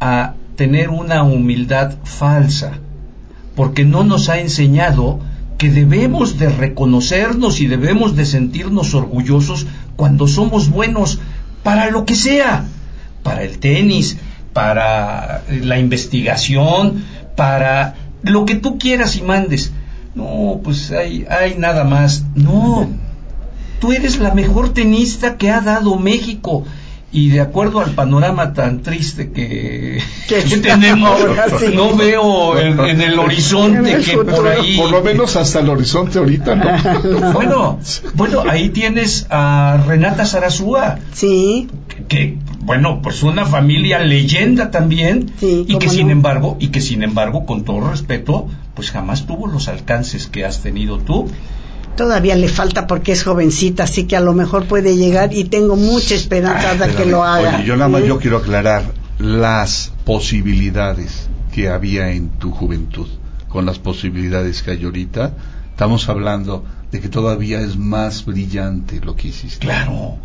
a 0.00 0.34
tener 0.56 0.90
una 0.90 1.22
humildad 1.22 1.94
falsa, 2.04 2.78
porque 3.56 3.84
no 3.84 4.04
nos 4.04 4.28
ha 4.28 4.38
enseñado 4.38 5.20
que 5.58 5.70
debemos 5.70 6.38
de 6.38 6.48
reconocernos 6.48 7.60
y 7.60 7.66
debemos 7.66 8.16
de 8.16 8.26
sentirnos 8.26 8.94
orgullosos 8.94 9.66
cuando 9.96 10.28
somos 10.28 10.68
buenos 10.68 11.20
para 11.62 11.90
lo 11.90 12.04
que 12.04 12.14
sea, 12.14 12.66
para 13.22 13.42
el 13.42 13.58
tenis, 13.58 14.18
para 14.52 15.42
la 15.48 15.78
investigación, 15.78 17.04
para 17.36 17.94
lo 18.22 18.44
que 18.44 18.56
tú 18.56 18.78
quieras 18.78 19.16
y 19.16 19.22
mandes. 19.22 19.72
No, 20.14 20.60
pues 20.62 20.92
hay, 20.92 21.26
hay 21.28 21.56
nada 21.56 21.84
más. 21.84 22.24
No, 22.34 22.88
tú 23.80 23.92
eres 23.92 24.18
la 24.18 24.34
mejor 24.34 24.72
tenista 24.72 25.36
que 25.36 25.50
ha 25.50 25.60
dado 25.60 25.96
México. 25.96 26.64
Y 27.14 27.28
de 27.28 27.40
acuerdo 27.40 27.78
al 27.78 27.92
panorama 27.92 28.52
tan 28.52 28.82
triste 28.82 29.30
que, 29.30 30.02
Que 30.28 30.42
tenemos, 30.42 31.20
sí. 31.60 31.66
no 31.72 31.96
veo 31.96 32.58
en, 32.58 32.80
en 32.80 33.00
el 33.00 33.16
horizonte 33.18 33.78
En 33.78 33.86
el 33.86 34.04
que 34.04 34.16
por 34.18 34.48
ahí... 34.48 34.76
Por 34.76 34.90
lo 34.90 35.00
menos 35.00 35.36
hasta 35.36 35.60
el 35.60 35.68
horizonte 35.68 36.18
ahorita, 36.18 36.56
¿no? 36.56 37.32
Bueno, 37.32 37.78
bueno, 38.14 38.42
ahí 38.48 38.70
tienes 38.70 39.28
a 39.30 39.80
Renata 39.86 40.26
Sarazúa, 40.26 40.98
Sí, 41.12 41.68
que, 42.08 42.36
bueno, 42.58 43.00
pues 43.00 43.22
una 43.22 43.46
familia 43.46 44.00
leyenda 44.00 44.72
también, 44.72 45.30
Sí, 45.38 45.64
y 45.68 45.78
que 45.78 45.88
sin 45.88 46.10
embargo, 46.10 46.56
y 46.58 46.68
que 46.68 46.80
sin 46.80 47.04
embargo, 47.04 47.46
con 47.46 47.64
todo 47.64 47.90
respeto, 47.90 48.48
pues 48.74 48.90
jamás 48.90 49.26
tuvo 49.26 49.46
los 49.46 49.68
alcances 49.68 50.26
que 50.26 50.44
has 50.44 50.62
tenido 50.62 50.98
tú. 50.98 51.28
Todavía 51.96 52.34
le 52.36 52.48
falta 52.48 52.86
porque 52.86 53.12
es 53.12 53.24
jovencita, 53.24 53.84
así 53.84 54.04
que 54.04 54.16
a 54.16 54.20
lo 54.20 54.32
mejor 54.32 54.66
puede 54.66 54.96
llegar 54.96 55.32
y 55.32 55.44
tengo 55.44 55.76
mucha 55.76 56.14
esperanza 56.14 56.74
de 56.74 56.94
que 56.94 57.06
lo 57.06 57.24
haga. 57.24 57.56
Oye, 57.56 57.66
yo 57.66 57.76
nada 57.76 57.88
más 57.88 58.02
¿Sí? 58.02 58.08
yo 58.08 58.18
quiero 58.18 58.38
aclarar 58.38 58.84
las 59.18 59.92
posibilidades 60.04 61.28
que 61.52 61.68
había 61.68 62.10
en 62.10 62.30
tu 62.30 62.50
juventud 62.50 63.08
con 63.48 63.66
las 63.66 63.78
posibilidades 63.78 64.62
que 64.62 64.72
hay 64.72 64.84
ahorita. 64.84 65.32
Estamos 65.70 66.08
hablando 66.08 66.64
de 66.90 67.00
que 67.00 67.08
todavía 67.08 67.60
es 67.60 67.76
más 67.76 68.24
brillante 68.24 69.00
lo 69.00 69.14
que 69.14 69.28
hiciste. 69.28 69.60
Claro. 69.60 70.18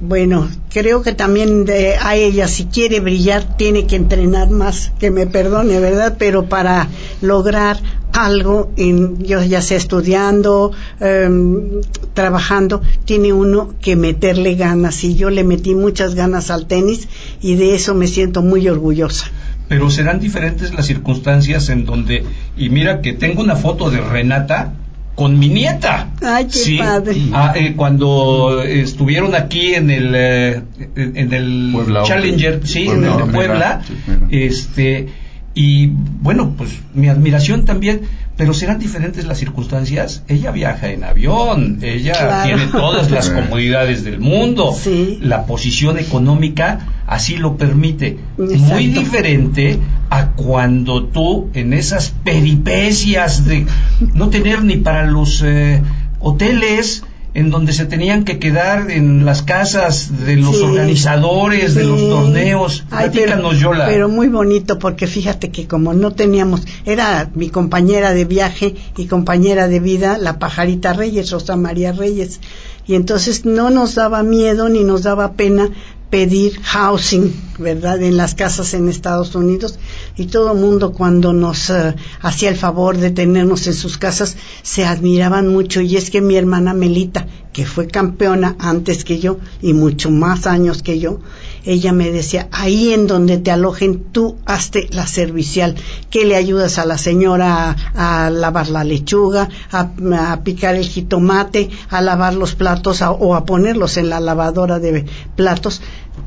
Bueno, 0.00 0.48
creo 0.70 1.02
que 1.02 1.12
también 1.12 1.66
de- 1.66 1.96
a 1.96 2.16
ella, 2.16 2.48
si 2.48 2.64
quiere 2.64 3.00
brillar, 3.00 3.56
tiene 3.58 3.86
que 3.86 3.96
entrenar 3.96 4.48
más, 4.48 4.92
que 4.98 5.10
me 5.10 5.26
perdone, 5.26 5.78
¿verdad? 5.78 6.16
Pero 6.18 6.46
para 6.46 6.88
lograr 7.20 7.78
algo, 8.14 8.72
en, 8.76 9.22
yo 9.22 9.42
ya 9.44 9.60
sea 9.60 9.76
estudiando, 9.76 10.72
em, 11.00 11.82
trabajando, 12.14 12.80
tiene 13.04 13.34
uno 13.34 13.74
que 13.82 13.94
meterle 13.94 14.54
ganas. 14.54 15.04
Y 15.04 15.16
yo 15.16 15.28
le 15.28 15.44
metí 15.44 15.74
muchas 15.74 16.14
ganas 16.14 16.50
al 16.50 16.66
tenis 16.66 17.06
y 17.42 17.56
de 17.56 17.74
eso 17.74 17.94
me 17.94 18.06
siento 18.06 18.40
muy 18.42 18.66
orgullosa. 18.68 19.26
Pero 19.68 19.90
serán 19.90 20.18
diferentes 20.18 20.74
las 20.74 20.86
circunstancias 20.86 21.68
en 21.68 21.84
donde, 21.84 22.24
y 22.56 22.70
mira 22.70 23.02
que 23.02 23.12
tengo 23.12 23.42
una 23.42 23.54
foto 23.54 23.90
de 23.90 24.00
Renata 24.00 24.72
con 25.20 25.38
mi 25.38 25.50
nieta. 25.50 26.08
Ay, 26.22 26.46
qué 26.46 26.50
Sí, 26.58 26.78
padre. 26.78 27.14
ah, 27.34 27.52
eh, 27.54 27.74
cuando 27.76 28.62
estuvieron 28.62 29.34
aquí 29.34 29.74
en 29.74 29.90
el 29.90 30.12
eh, 30.16 30.62
en 30.96 31.34
el 31.34 31.68
Puebla 31.74 32.04
Challenger, 32.04 32.66
sí, 32.66 32.86
Puebla 32.86 33.06
en 33.08 33.20
el 33.20 33.26
de 33.26 33.32
Puebla, 33.34 33.82
este 34.30 35.08
y 35.54 35.86
bueno, 35.88 36.54
pues 36.56 36.70
mi 36.94 37.08
admiración 37.08 37.64
también, 37.64 38.02
pero 38.36 38.54
serán 38.54 38.78
diferentes 38.78 39.26
las 39.26 39.38
circunstancias. 39.38 40.22
Ella 40.28 40.52
viaja 40.52 40.90
en 40.90 41.02
avión, 41.04 41.78
ella 41.82 42.12
Claro. 42.12 42.44
tiene 42.46 42.66
todas 42.70 43.10
las 43.10 43.30
comodidades 43.38 44.04
del 44.04 44.20
mundo, 44.20 44.72
Sí. 44.72 45.18
la 45.20 45.46
posición 45.46 45.98
económica 45.98 46.86
así 47.06 47.36
lo 47.36 47.56
permite. 47.56 48.16
Muy 48.38 48.86
diferente 48.86 49.78
a 50.08 50.28
cuando 50.28 51.04
tú 51.04 51.50
en 51.54 51.72
esas 51.72 52.14
peripecias 52.24 53.44
de 53.44 53.66
no 54.14 54.28
tener 54.30 54.62
ni 54.64 54.76
para 54.76 55.04
los 55.06 55.42
eh, 55.44 55.82
hoteles 56.20 57.02
en 57.32 57.50
donde 57.50 57.72
se 57.72 57.86
tenían 57.86 58.24
que 58.24 58.38
quedar 58.38 58.90
en 58.90 59.24
las 59.24 59.42
casas 59.42 60.24
de 60.26 60.36
los 60.36 60.56
Sí. 60.56 60.62
organizadores 60.64 61.74
de 61.74 61.84
los 61.84 62.00
torneos. 62.00 62.84
Ay, 62.90 63.10
Platícanos, 63.10 63.54
pero, 63.54 63.60
Yola. 63.72 63.86
pero 63.86 64.08
muy 64.08 64.28
bonito 64.28 64.78
porque 64.78 65.06
fíjate 65.06 65.50
que 65.50 65.66
como 65.68 65.94
no 65.94 66.12
teníamos, 66.12 66.62
era 66.84 67.30
mi 67.34 67.48
compañera 67.48 68.12
de 68.12 68.24
viaje 68.24 68.74
y 68.96 69.06
compañera 69.06 69.68
de 69.68 69.78
vida, 69.80 70.18
la 70.18 70.38
pajarita 70.38 70.92
Reyes, 70.92 71.30
Rosa 71.30 71.56
María 71.56 71.92
Reyes. 71.92 72.40
Y 72.86 72.94
entonces 72.96 73.44
no 73.44 73.70
nos 73.70 73.94
daba 73.94 74.22
miedo 74.24 74.68
ni 74.68 74.82
nos 74.82 75.02
daba 75.04 75.34
pena 75.34 75.70
pedir 76.10 76.60
housing, 76.62 77.32
¿verdad? 77.58 78.02
En 78.02 78.16
las 78.16 78.34
casas 78.34 78.74
en 78.74 78.88
Estados 78.88 79.34
Unidos. 79.34 79.78
Y 80.16 80.26
todo 80.26 80.52
el 80.52 80.58
mundo 80.58 80.92
cuando 80.92 81.32
nos 81.32 81.70
eh, 81.70 81.94
hacía 82.20 82.50
el 82.50 82.56
favor 82.56 82.96
de 82.98 83.10
tenernos 83.10 83.66
en 83.68 83.74
sus 83.74 83.96
casas 83.96 84.36
se 84.62 84.84
admiraban 84.84 85.48
mucho. 85.48 85.80
Y 85.80 85.96
es 85.96 86.10
que 86.10 86.20
mi 86.20 86.36
hermana 86.36 86.74
Melita, 86.74 87.26
que 87.52 87.64
fue 87.64 87.86
campeona 87.86 88.56
antes 88.58 89.04
que 89.04 89.20
yo 89.20 89.38
y 89.62 89.72
mucho 89.72 90.10
más 90.10 90.46
años 90.46 90.82
que 90.82 90.98
yo, 90.98 91.20
ella 91.64 91.92
me 91.92 92.10
decía, 92.10 92.48
ahí 92.52 92.92
en 92.92 93.06
donde 93.06 93.38
te 93.38 93.50
alojen, 93.50 94.04
tú 94.12 94.36
hazte 94.46 94.88
la 94.92 95.06
servicial, 95.06 95.76
que 96.10 96.24
le 96.24 96.36
ayudas 96.36 96.78
a 96.78 96.86
la 96.86 96.98
señora 96.98 97.76
a, 97.94 98.26
a 98.26 98.30
lavar 98.30 98.68
la 98.68 98.84
lechuga, 98.84 99.48
a, 99.70 100.40
picar 100.42 100.74
el 100.74 100.86
jitomate, 100.86 101.70
a 101.88 102.00
lavar 102.00 102.34
los 102.34 102.54
platos 102.54 103.02
o 103.02 103.34
a 103.34 103.44
ponerlos 103.44 103.96
en 103.96 104.10
la 104.10 104.20
lavadora 104.20 104.78
de 104.78 105.04
platos. 105.36 105.82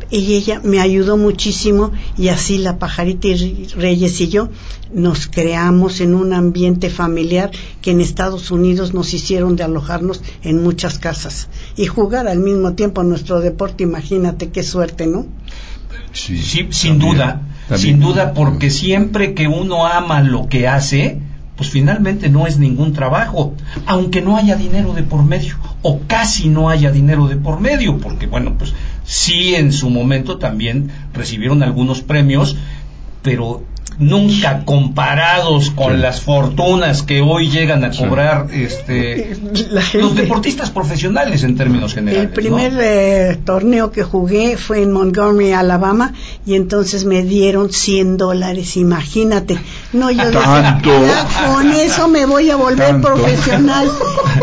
Y 0.10 0.36
ella 0.36 0.62
me 0.64 0.80
ayudó 0.80 1.18
muchísimo 1.18 1.92
y 2.18 2.28
así 2.30 2.58
la 2.58 2.78
pajarita 2.80 3.28
y 3.28 3.68
Reyes 3.76 4.20
y 4.22 4.30
yo 4.30 4.50
nos 4.94 5.28
creamos 5.28 6.02
en 6.02 6.14
un 6.14 6.34
ambiente 6.34 6.90
familiar 6.90 7.52
que 7.82 7.92
en 7.92 8.02
Estados 8.02 8.52
Unidos 8.52 8.94
nos 8.94 9.14
hicieron 9.14 9.56
de 9.56 9.64
alojarnos 9.64 10.22
en 10.44 10.62
muchas 10.62 11.00
casas 11.00 11.48
y 11.76 11.86
jugar 11.88 12.28
al 12.28 12.40
mismo 12.40 12.74
tiempo 12.74 13.04
nuestro 13.04 13.40
deporte, 13.40 13.84
imagínate 13.84 14.50
qué 14.50 14.62
suerte, 14.64 15.08
¿no? 15.08 15.26
Sí, 16.12 16.38
Sí, 16.38 16.68
sin 16.70 17.00
también, 17.00 17.00
duda, 17.00 17.42
también. 17.68 17.80
sin 17.80 18.00
duda, 18.00 18.34
porque 18.34 18.70
siempre 18.70 19.34
que 19.34 19.48
uno 19.48 19.88
ama 19.88 20.22
lo 20.22 20.48
que 20.48 20.68
hace, 20.68 21.20
pues 21.56 21.70
finalmente 21.70 22.30
no 22.30 22.48
es 22.48 22.58
ningún 22.58 22.94
trabajo, 22.94 23.56
aunque 23.86 24.22
no 24.22 24.38
haya 24.38 24.56
dinero 24.56 24.94
de 24.94 25.04
por 25.04 25.24
medio, 25.24 25.58
o 25.82 26.00
casi 26.08 26.50
no 26.50 26.70
haya 26.70 26.92
dinero 26.92 27.28
de 27.28 27.36
por 27.36 27.60
medio, 27.60 28.00
porque 28.00 28.28
bueno, 28.28 28.56
pues 28.58 28.74
sí 29.04 29.56
en 29.56 29.72
su 29.72 29.90
momento 29.90 30.38
también 30.38 30.92
recibieron 31.14 31.62
algunos 31.62 32.02
premios, 32.02 32.58
pero 33.22 33.64
nunca 34.00 34.64
comparados 34.66 35.72
con 35.72 36.02
las 36.02 36.22
fortunas 36.22 37.04
que 37.04 37.22
hoy 37.22 37.50
llegan 37.50 37.84
a 37.84 37.92
cobrar 37.92 38.48
este 38.52 39.38
los 39.94 40.16
deportistas 40.16 40.70
profesionales 40.72 41.44
en 41.44 41.56
términos 41.56 41.94
generales. 41.94 42.30
El 42.30 42.34
primer 42.34 42.74
eh, 42.80 43.40
torneo 43.44 43.92
que 43.92 44.04
jugué 44.04 44.58
fue 44.58 44.82
en 44.82 44.92
Montgomery, 44.92 45.54
Alabama, 45.54 46.14
y 46.46 46.56
entonces 46.56 47.06
me 47.06 47.24
dieron 47.24 47.72
100 47.72 48.18
dólares, 48.18 48.78
imagínate. 48.78 49.60
No, 49.94 50.10
yo 50.12 50.32
¿Tanto? 50.32 50.90
con 51.48 51.72
eso 51.72 52.08
me 52.08 52.26
voy 52.26 52.50
a 52.50 52.56
volver 52.56 53.02
profesional. 53.02 53.90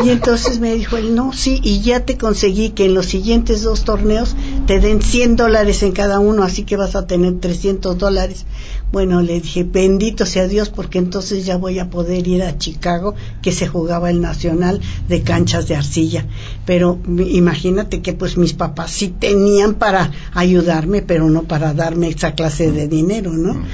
Y 0.05 0.11
entonces 0.11 0.61
me 0.61 0.75
dijo 0.75 0.97
él, 0.97 1.15
no, 1.15 1.33
sí, 1.33 1.61
y 1.63 1.81
ya 1.81 2.05
te 2.05 2.17
conseguí 2.17 2.71
que 2.71 2.87
en 2.87 2.95
los 2.95 3.07
siguientes 3.07 3.63
dos 3.63 3.85
torneos 3.85 4.37
te 4.67 4.81
den 4.81 5.03
100 5.03 5.37
dólares 5.37 5.83
en 5.83 5.93
cada 5.93 6.21
uno, 6.21 6.43
así 6.43 6.63
que 6.63 6.77
vas 6.77 6.95
a 6.95 7.07
tener 7.07 7.41
300 7.41 7.99
dólares. 7.99 8.47
Bueno, 8.93 9.23
le 9.23 9.41
dije, 9.41 9.65
bendito 9.65 10.27
sea 10.27 10.49
Dios, 10.49 10.69
porque 10.69 10.99
entonces 10.99 11.47
ya 11.47 11.57
voy 11.57 11.79
a 11.79 11.91
poder 11.91 12.27
ir 12.27 12.43
a 12.43 12.59
Chicago, 12.59 13.15
que 13.41 13.53
se 13.53 13.69
jugaba 13.69 14.11
el 14.11 14.21
Nacional 14.21 14.81
de 15.09 15.23
canchas 15.23 15.69
de 15.69 15.77
arcilla. 15.77 16.27
Pero 16.67 16.99
imagínate 17.07 18.03
que 18.03 18.13
pues 18.13 18.37
mis 18.37 18.53
papás 18.53 18.91
sí 18.91 19.09
tenían 19.09 19.75
para 19.75 20.11
ayudarme, 20.35 21.03
pero 21.03 21.31
no 21.31 21.45
para 21.45 21.73
darme 21.73 22.09
esa 22.09 22.33
clase 22.35 22.73
de 22.73 22.89
dinero, 22.89 23.33
¿no? 23.33 23.55
Mm. 23.55 23.65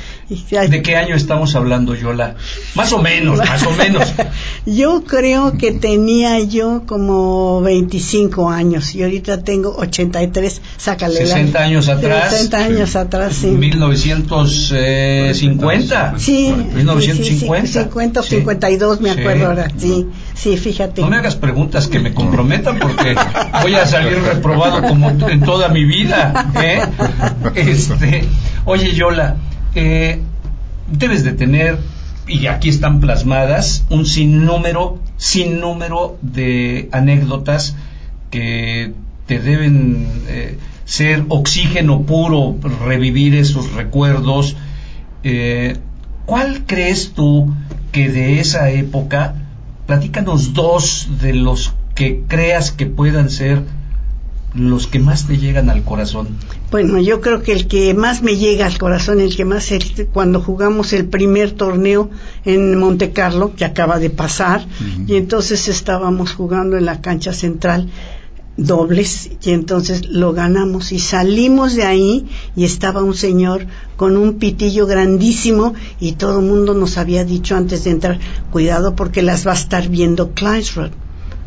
¿De 0.69 0.83
qué 0.83 0.97
año 0.97 1.15
estamos 1.15 1.55
hablando, 1.55 1.95
Yola? 1.95 2.35
Más 2.75 2.93
o 2.93 2.99
menos, 2.99 3.39
más 3.39 3.65
o 3.65 3.71
menos. 3.71 4.13
yo 4.67 5.05
creo 5.05 5.57
que 5.57 5.71
tenía 5.71 6.41
yo 6.41 6.83
como 6.85 7.61
25 7.61 8.51
años 8.51 8.93
y 8.97 9.05
ahorita 9.05 9.45
tengo 9.45 9.77
83, 9.77 10.61
sácale 10.77 11.15
60 11.15 11.63
años 11.63 11.89
atrás. 11.89 12.31
60 12.33 12.59
años 12.59 12.97
atrás, 12.97 13.37
sí. 13.37 13.47
1950. 15.33 16.19
Sí. 16.19 16.55
1950. 16.75 17.67
Sí, 17.67 17.79
50 17.81 18.21
o 18.21 18.23
52, 18.23 19.01
me 19.01 19.11
acuerdo 19.11 19.47
ahora. 19.47 19.69
Sí, 19.77 20.07
sí, 20.35 20.57
fíjate. 20.57 21.01
No 21.03 21.09
me 21.09 21.17
hagas 21.17 21.37
preguntas 21.37 21.89
que 21.89 21.99
me 21.99 22.15
comprometan 22.15 22.79
porque 22.79 23.15
voy 23.63 23.75
a 23.75 23.87
salir 23.87 24.19
reprobado 24.23 24.83
como 24.83 25.11
en 25.11 25.41
toda 25.41 25.69
mi 25.69 25.85
vida. 25.85 26.53
¿eh? 26.63 26.81
Este, 27.55 28.25
oye, 28.65 28.95
Yola 28.95 29.37
eh, 29.75 30.21
debes 30.91 31.23
de 31.25 31.33
tener, 31.33 31.79
y 32.27 32.47
aquí 32.47 32.69
están 32.69 33.01
plasmadas, 33.01 33.85
un 33.91 34.07
sinnúmero, 34.07 34.99
sinnúmero 35.17 36.17
de 36.23 36.89
anécdotas 36.93 37.77
que 38.31 38.93
te 39.27 39.39
deben 39.39 40.09
eh, 40.29 40.59
ser 40.85 41.25
oxígeno 41.29 42.03
puro, 42.03 42.57
revivir 42.87 43.35
esos 43.35 43.73
recuerdos. 43.73 44.57
Eh, 45.29 45.77
¿Cuál 46.25 46.67
crees 46.67 47.11
tú 47.11 47.53
que 47.91 48.09
de 48.09 48.39
esa 48.39 48.71
época, 48.71 49.35
platícanos 49.85 50.55
dos 50.55 51.09
de 51.21 51.35
los 51.35 51.75
que 51.97 52.23
creas 52.29 52.71
que 52.71 52.87
puedan 52.87 53.29
ser 53.29 53.63
los 54.55 54.87
que 54.87 55.01
más 55.01 55.27
te 55.27 55.37
llegan 55.37 55.69
al 55.69 55.83
corazón? 55.83 56.29
Bueno, 56.71 57.01
yo 57.01 57.21
creo 57.21 57.43
que 57.43 57.53
el 57.53 57.67
que 57.67 57.93
más 57.93 58.23
me 58.23 58.37
llega 58.37 58.67
al 58.67 58.79
corazón, 58.79 59.19
el 59.19 59.35
que 59.35 59.45
más 59.45 59.69
cuando 60.13 60.41
jugamos 60.41 60.93
el 60.93 61.07
primer 61.07 61.51
torneo 61.51 62.09
en 62.45 62.79
Monte 62.79 63.11
Carlo, 63.11 63.57
que 63.57 63.65
acaba 63.65 63.99
de 63.99 64.11
pasar, 64.11 64.65
y 65.09 65.17
entonces 65.17 65.67
estábamos 65.67 66.35
jugando 66.35 66.77
en 66.77 66.85
la 66.85 67.01
cancha 67.01 67.33
central 67.33 67.89
dobles 68.57 69.31
y 69.43 69.51
entonces 69.51 70.09
lo 70.09 70.33
ganamos 70.33 70.93
y 70.93 70.99
salimos 70.99 71.75
de 71.75 71.85
ahí 71.85 72.27
y 72.55 72.65
estaba 72.65 73.03
un 73.03 73.15
señor 73.15 73.67
con 73.97 74.17
un 74.17 74.35
pitillo 74.35 74.87
grandísimo 74.87 75.75
y 76.01 76.13
todo 76.13 76.41
el 76.41 76.47
mundo 76.47 76.75
nos 76.75 76.99
había 76.99 77.25
dicho 77.25 77.57
antes 77.57 77.85
de 77.85 77.91
entrar 77.91 78.19
cuidado 78.51 78.95
porque 78.95 79.23
las 79.23 79.47
va 79.47 79.53
a 79.53 79.57
estar 79.57 79.89
viendo 79.89 80.33
Kleinsrod 80.33 80.91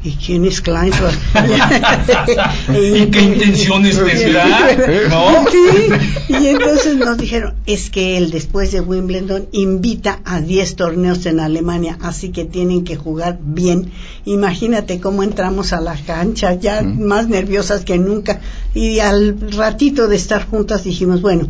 ¿Y 0.02 0.12
quién 0.14 0.46
es 0.46 0.62
Kleinsberg? 0.62 1.18
¿Y 2.70 3.06
qué 3.08 3.22
intenciones 3.22 3.98
tendrá? 3.98 4.78
¿No? 5.10 5.46
Y 6.30 6.48
entonces 6.48 6.96
nos 6.96 7.18
dijeron, 7.18 7.56
es 7.66 7.90
que 7.90 8.16
él 8.16 8.32
después 8.32 8.72
de 8.72 8.80
Wimbledon 8.80 9.48
invita 9.52 10.22
a 10.24 10.40
10 10.40 10.76
torneos 10.76 11.26
en 11.26 11.40
Alemania, 11.40 11.98
así 12.02 12.30
que 12.30 12.46
tienen 12.46 12.84
que 12.84 12.96
jugar 12.96 13.40
bien. 13.42 13.92
Imagínate 14.26 15.02
cómo 15.02 15.24
entramos 15.24 15.74
a 15.74 15.82
la 15.82 15.96
cancha, 15.96 16.54
ya 16.54 16.82
más 16.82 17.28
nerviosas 17.28 17.84
que 17.84 17.98
nunca. 17.98 18.40
Y 18.74 19.00
al 19.00 19.38
ratito 19.52 20.08
de 20.08 20.16
estar 20.16 20.48
juntas 20.48 20.84
dijimos, 20.84 21.22
bueno, 21.22 21.50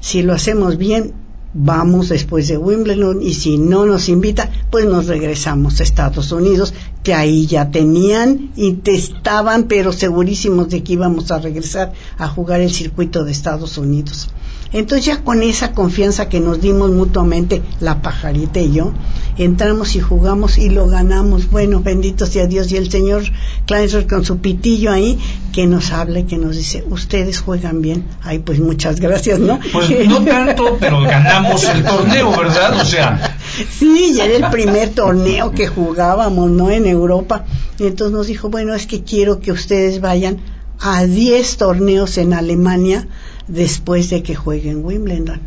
si 0.00 0.22
lo 0.22 0.34
hacemos 0.34 0.76
bien, 0.76 1.14
vamos 1.52 2.08
después 2.08 2.48
de 2.48 2.56
Wimbledon 2.56 3.22
y 3.22 3.34
si 3.34 3.58
no 3.58 3.86
nos 3.86 4.08
invita, 4.08 4.50
pues 4.70 4.86
nos 4.86 5.06
regresamos 5.06 5.80
a 5.80 5.82
Estados 5.82 6.32
Unidos, 6.32 6.74
que 7.02 7.14
ahí 7.14 7.46
ya 7.46 7.70
tenían 7.70 8.50
y 8.56 8.74
te 8.74 8.94
estaban 8.94 9.64
pero 9.64 9.92
segurísimos 9.92 10.68
de 10.68 10.82
que 10.82 10.94
íbamos 10.94 11.30
a 11.30 11.38
regresar 11.38 11.92
a 12.18 12.28
jugar 12.28 12.60
el 12.60 12.70
circuito 12.70 13.24
de 13.24 13.32
Estados 13.32 13.78
Unidos. 13.78 14.28
Entonces 14.72 15.06
ya 15.06 15.22
con 15.22 15.42
esa 15.42 15.72
confianza 15.72 16.28
que 16.28 16.40
nos 16.40 16.60
dimos 16.60 16.90
mutuamente, 16.90 17.62
la 17.80 18.02
pajarita 18.02 18.60
y 18.60 18.72
yo, 18.72 18.92
entramos 19.36 19.96
y 19.96 20.00
jugamos 20.00 20.58
y 20.58 20.70
lo 20.70 20.86
ganamos. 20.86 21.50
Bueno, 21.50 21.80
bendito 21.80 22.24
sea 22.26 22.46
Dios 22.46 22.70
y 22.70 22.76
el 22.76 22.90
señor 22.90 23.24
Kleinser 23.66 24.06
con 24.06 24.24
su 24.24 24.38
pitillo 24.38 24.92
ahí, 24.92 25.18
que 25.52 25.66
nos 25.66 25.90
habla 25.90 26.20
y 26.20 26.24
que 26.24 26.38
nos 26.38 26.56
dice, 26.56 26.84
ustedes 26.88 27.40
juegan 27.40 27.82
bien. 27.82 28.06
Ay, 28.22 28.38
pues 28.38 28.60
muchas 28.60 29.00
gracias, 29.00 29.40
¿no? 29.40 29.58
Pues 29.72 29.90
no 30.08 30.22
tanto, 30.22 30.76
pero 30.78 31.00
ganamos 31.00 31.64
el 31.64 31.84
torneo, 31.84 32.30
¿verdad? 32.30 32.80
O 32.80 32.84
sea... 32.84 33.36
Sí, 33.78 34.14
ya 34.14 34.26
era 34.26 34.46
el 34.46 34.52
primer 34.52 34.90
torneo 34.90 35.50
que 35.50 35.66
jugábamos, 35.66 36.50
¿no? 36.50 36.70
En 36.70 36.86
Europa. 36.86 37.44
Y 37.78 37.86
entonces 37.86 38.16
nos 38.16 38.26
dijo, 38.28 38.48
bueno, 38.48 38.74
es 38.74 38.86
que 38.86 39.02
quiero 39.02 39.40
que 39.40 39.50
ustedes 39.50 40.00
vayan 40.00 40.38
a 40.78 41.04
10 41.04 41.56
torneos 41.56 42.16
en 42.18 42.32
Alemania 42.32 43.08
después 43.50 44.10
de 44.10 44.22
que 44.22 44.34
jueguen 44.34 44.84
Wimbledon. 44.84 45.40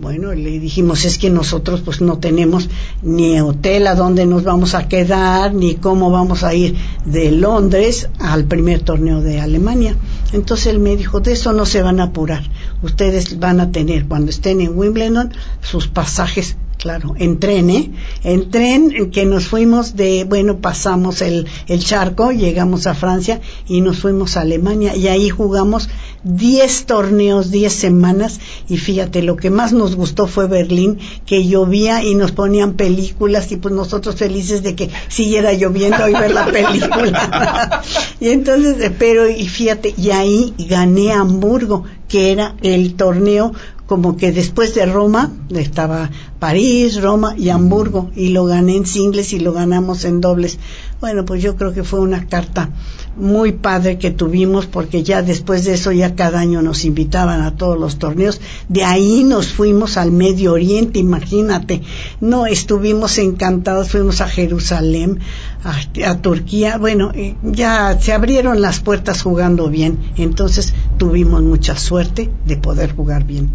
Bueno, 0.00 0.32
le 0.32 0.60
dijimos, 0.60 1.04
es 1.04 1.18
que 1.18 1.28
nosotros 1.28 1.80
pues 1.80 2.00
no 2.00 2.18
tenemos 2.18 2.70
ni 3.02 3.40
hotel 3.40 3.88
a 3.88 3.96
donde 3.96 4.26
nos 4.26 4.44
vamos 4.44 4.76
a 4.76 4.86
quedar, 4.86 5.52
ni 5.52 5.74
cómo 5.74 6.12
vamos 6.12 6.44
a 6.44 6.54
ir 6.54 6.76
de 7.04 7.32
Londres 7.32 8.08
al 8.20 8.44
primer 8.44 8.82
torneo 8.82 9.22
de 9.22 9.40
Alemania. 9.40 9.96
Entonces 10.32 10.68
él 10.68 10.78
me 10.78 10.96
dijo, 10.96 11.18
de 11.18 11.32
eso 11.32 11.52
no 11.52 11.66
se 11.66 11.82
van 11.82 11.98
a 11.98 12.04
apurar. 12.04 12.48
Ustedes 12.80 13.40
van 13.40 13.58
a 13.58 13.72
tener, 13.72 14.06
cuando 14.06 14.30
estén 14.30 14.60
en 14.60 14.78
Wimbledon, 14.78 15.32
sus 15.62 15.88
pasajes 15.88 16.56
claro, 16.78 17.14
en 17.18 17.40
tren, 17.40 17.70
¿eh? 17.70 17.90
En 18.22 18.50
tren 18.50 19.10
que 19.10 19.26
nos 19.26 19.46
fuimos 19.46 19.96
de, 19.96 20.24
bueno, 20.24 20.58
pasamos 20.58 21.20
el, 21.20 21.46
el 21.66 21.84
charco, 21.84 22.30
llegamos 22.30 22.86
a 22.86 22.94
Francia 22.94 23.40
y 23.66 23.80
nos 23.80 23.98
fuimos 23.98 24.36
a 24.36 24.42
Alemania 24.42 24.96
y 24.96 25.08
ahí 25.08 25.28
jugamos 25.28 25.88
10 26.24 26.86
torneos, 26.86 27.50
10 27.50 27.72
semanas 27.72 28.40
y 28.68 28.76
fíjate, 28.76 29.22
lo 29.22 29.36
que 29.36 29.50
más 29.50 29.72
nos 29.72 29.96
gustó 29.96 30.26
fue 30.26 30.46
Berlín, 30.46 30.98
que 31.26 31.46
llovía 31.46 32.02
y 32.02 32.14
nos 32.14 32.32
ponían 32.32 32.74
películas 32.74 33.50
y 33.52 33.56
pues 33.56 33.74
nosotros 33.74 34.16
felices 34.16 34.62
de 34.62 34.74
que 34.74 34.90
siguiera 35.08 35.52
lloviendo 35.52 36.08
y 36.08 36.12
ver 36.12 36.32
la 36.32 36.46
película. 36.52 37.82
y 38.20 38.28
entonces, 38.28 38.92
pero 38.98 39.28
y 39.28 39.48
fíjate, 39.48 39.94
y 39.96 40.10
ahí 40.10 40.54
gané 40.58 41.12
Hamburgo, 41.12 41.84
que 42.08 42.32
era 42.32 42.54
el 42.62 42.94
torneo 42.94 43.52
como 43.88 44.18
que 44.18 44.32
después 44.32 44.74
de 44.74 44.84
Roma 44.84 45.32
estaba 45.48 46.10
París, 46.38 47.00
Roma 47.00 47.34
y 47.38 47.48
Hamburgo 47.48 48.10
y 48.14 48.28
lo 48.28 48.44
gané 48.44 48.76
en 48.76 48.84
singles 48.84 49.32
y 49.32 49.40
lo 49.40 49.54
ganamos 49.54 50.04
en 50.04 50.20
dobles. 50.20 50.58
Bueno, 51.00 51.24
pues 51.24 51.40
yo 51.40 51.54
creo 51.54 51.72
que 51.72 51.84
fue 51.84 52.00
una 52.00 52.26
carta 52.26 52.70
muy 53.16 53.52
padre 53.52 53.98
que 53.98 54.10
tuvimos 54.10 54.66
porque 54.66 55.04
ya 55.04 55.22
después 55.22 55.64
de 55.64 55.74
eso 55.74 55.92
ya 55.92 56.16
cada 56.16 56.40
año 56.40 56.60
nos 56.60 56.84
invitaban 56.84 57.42
a 57.42 57.54
todos 57.56 57.78
los 57.78 57.98
torneos. 58.00 58.40
De 58.68 58.84
ahí 58.84 59.22
nos 59.22 59.46
fuimos 59.52 59.96
al 59.96 60.10
Medio 60.10 60.54
Oriente, 60.54 60.98
imagínate. 60.98 61.82
No, 62.20 62.46
estuvimos 62.46 63.18
encantados, 63.18 63.90
fuimos 63.90 64.20
a 64.20 64.28
Jerusalén, 64.28 65.20
a, 65.62 66.16
Turquía. 66.16 66.78
Bueno, 66.78 67.12
ya 67.44 67.96
se 68.00 68.12
abrieron 68.12 68.60
las 68.60 68.80
puertas 68.80 69.22
jugando 69.22 69.70
bien. 69.70 69.98
Entonces 70.16 70.74
tuvimos 70.96 71.42
mucha 71.42 71.76
suerte 71.76 72.28
de 72.44 72.56
poder 72.56 72.96
jugar 72.96 73.24
bien. 73.24 73.50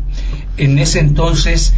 En 0.55 0.79
ese 0.79 0.99
entonces 0.99 1.73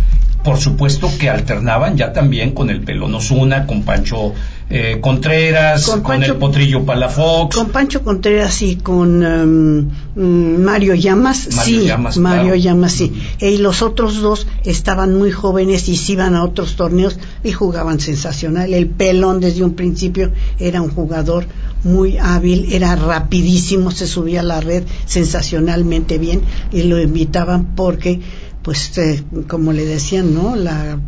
por 0.45 0.57
supuesto 0.59 1.09
que 1.19 1.29
alternaban 1.29 1.97
ya 1.97 2.13
también 2.13 2.51
con 2.51 2.69
el 2.69 2.81
Pelón 2.81 3.15
Osuna, 3.15 3.65
con 3.65 3.81
Pancho 3.81 4.33
eh, 4.69 4.99
Contreras, 5.01 5.87
con, 6.03 6.23
el 6.23 6.35
Potrillo 6.35 6.85
Palafox. 6.85 7.55
Con 7.55 7.69
Pancho 7.69 8.03
Contreras 8.03 8.61
y 8.61 8.75
con 8.75 9.23
em, 9.23 9.89
mm, 10.15 10.63
Mario 10.63 10.93
Llamas, 10.93 11.49
Mario 11.55 11.81
sí, 11.81 11.87
Llamas, 11.87 12.17
Mario 12.17 12.55
Llamas, 12.55 12.91
sí. 12.91 13.11
Y 13.39 13.57
los 13.57 13.81
otros 13.81 14.21
dos 14.21 14.45
estaban 14.63 15.15
muy 15.15 15.31
jóvenes 15.31 15.89
y 15.89 15.95
se 15.95 16.13
iban 16.13 16.35
a 16.35 16.43
otros 16.43 16.75
torneos 16.75 17.17
y 17.43 17.51
jugaban 17.51 17.99
sensacional. 17.99 18.71
El 18.71 18.87
Pelón 18.87 19.39
desde 19.39 19.63
un 19.63 19.73
principio 19.73 20.31
era 20.59 20.79
un 20.81 20.89
jugador 20.89 21.47
muy 21.83 22.17
hábil, 22.17 22.67
era 22.71 22.95
rapidísimo, 22.95 23.91
se 23.91 24.07
subía 24.07 24.41
a 24.41 24.43
la 24.43 24.61
red 24.61 24.83
sensacionalmente 25.05 26.17
bien 26.17 26.41
y 26.71 26.83
lo 26.83 26.99
invitaban 26.99 27.75
porque 27.75 28.21
pues 28.65 28.97
eh, 28.97 29.23
como 29.47 29.71
le 29.73 29.85
decían, 29.85 30.33
¿no? 30.33 30.55
La, 30.55 30.99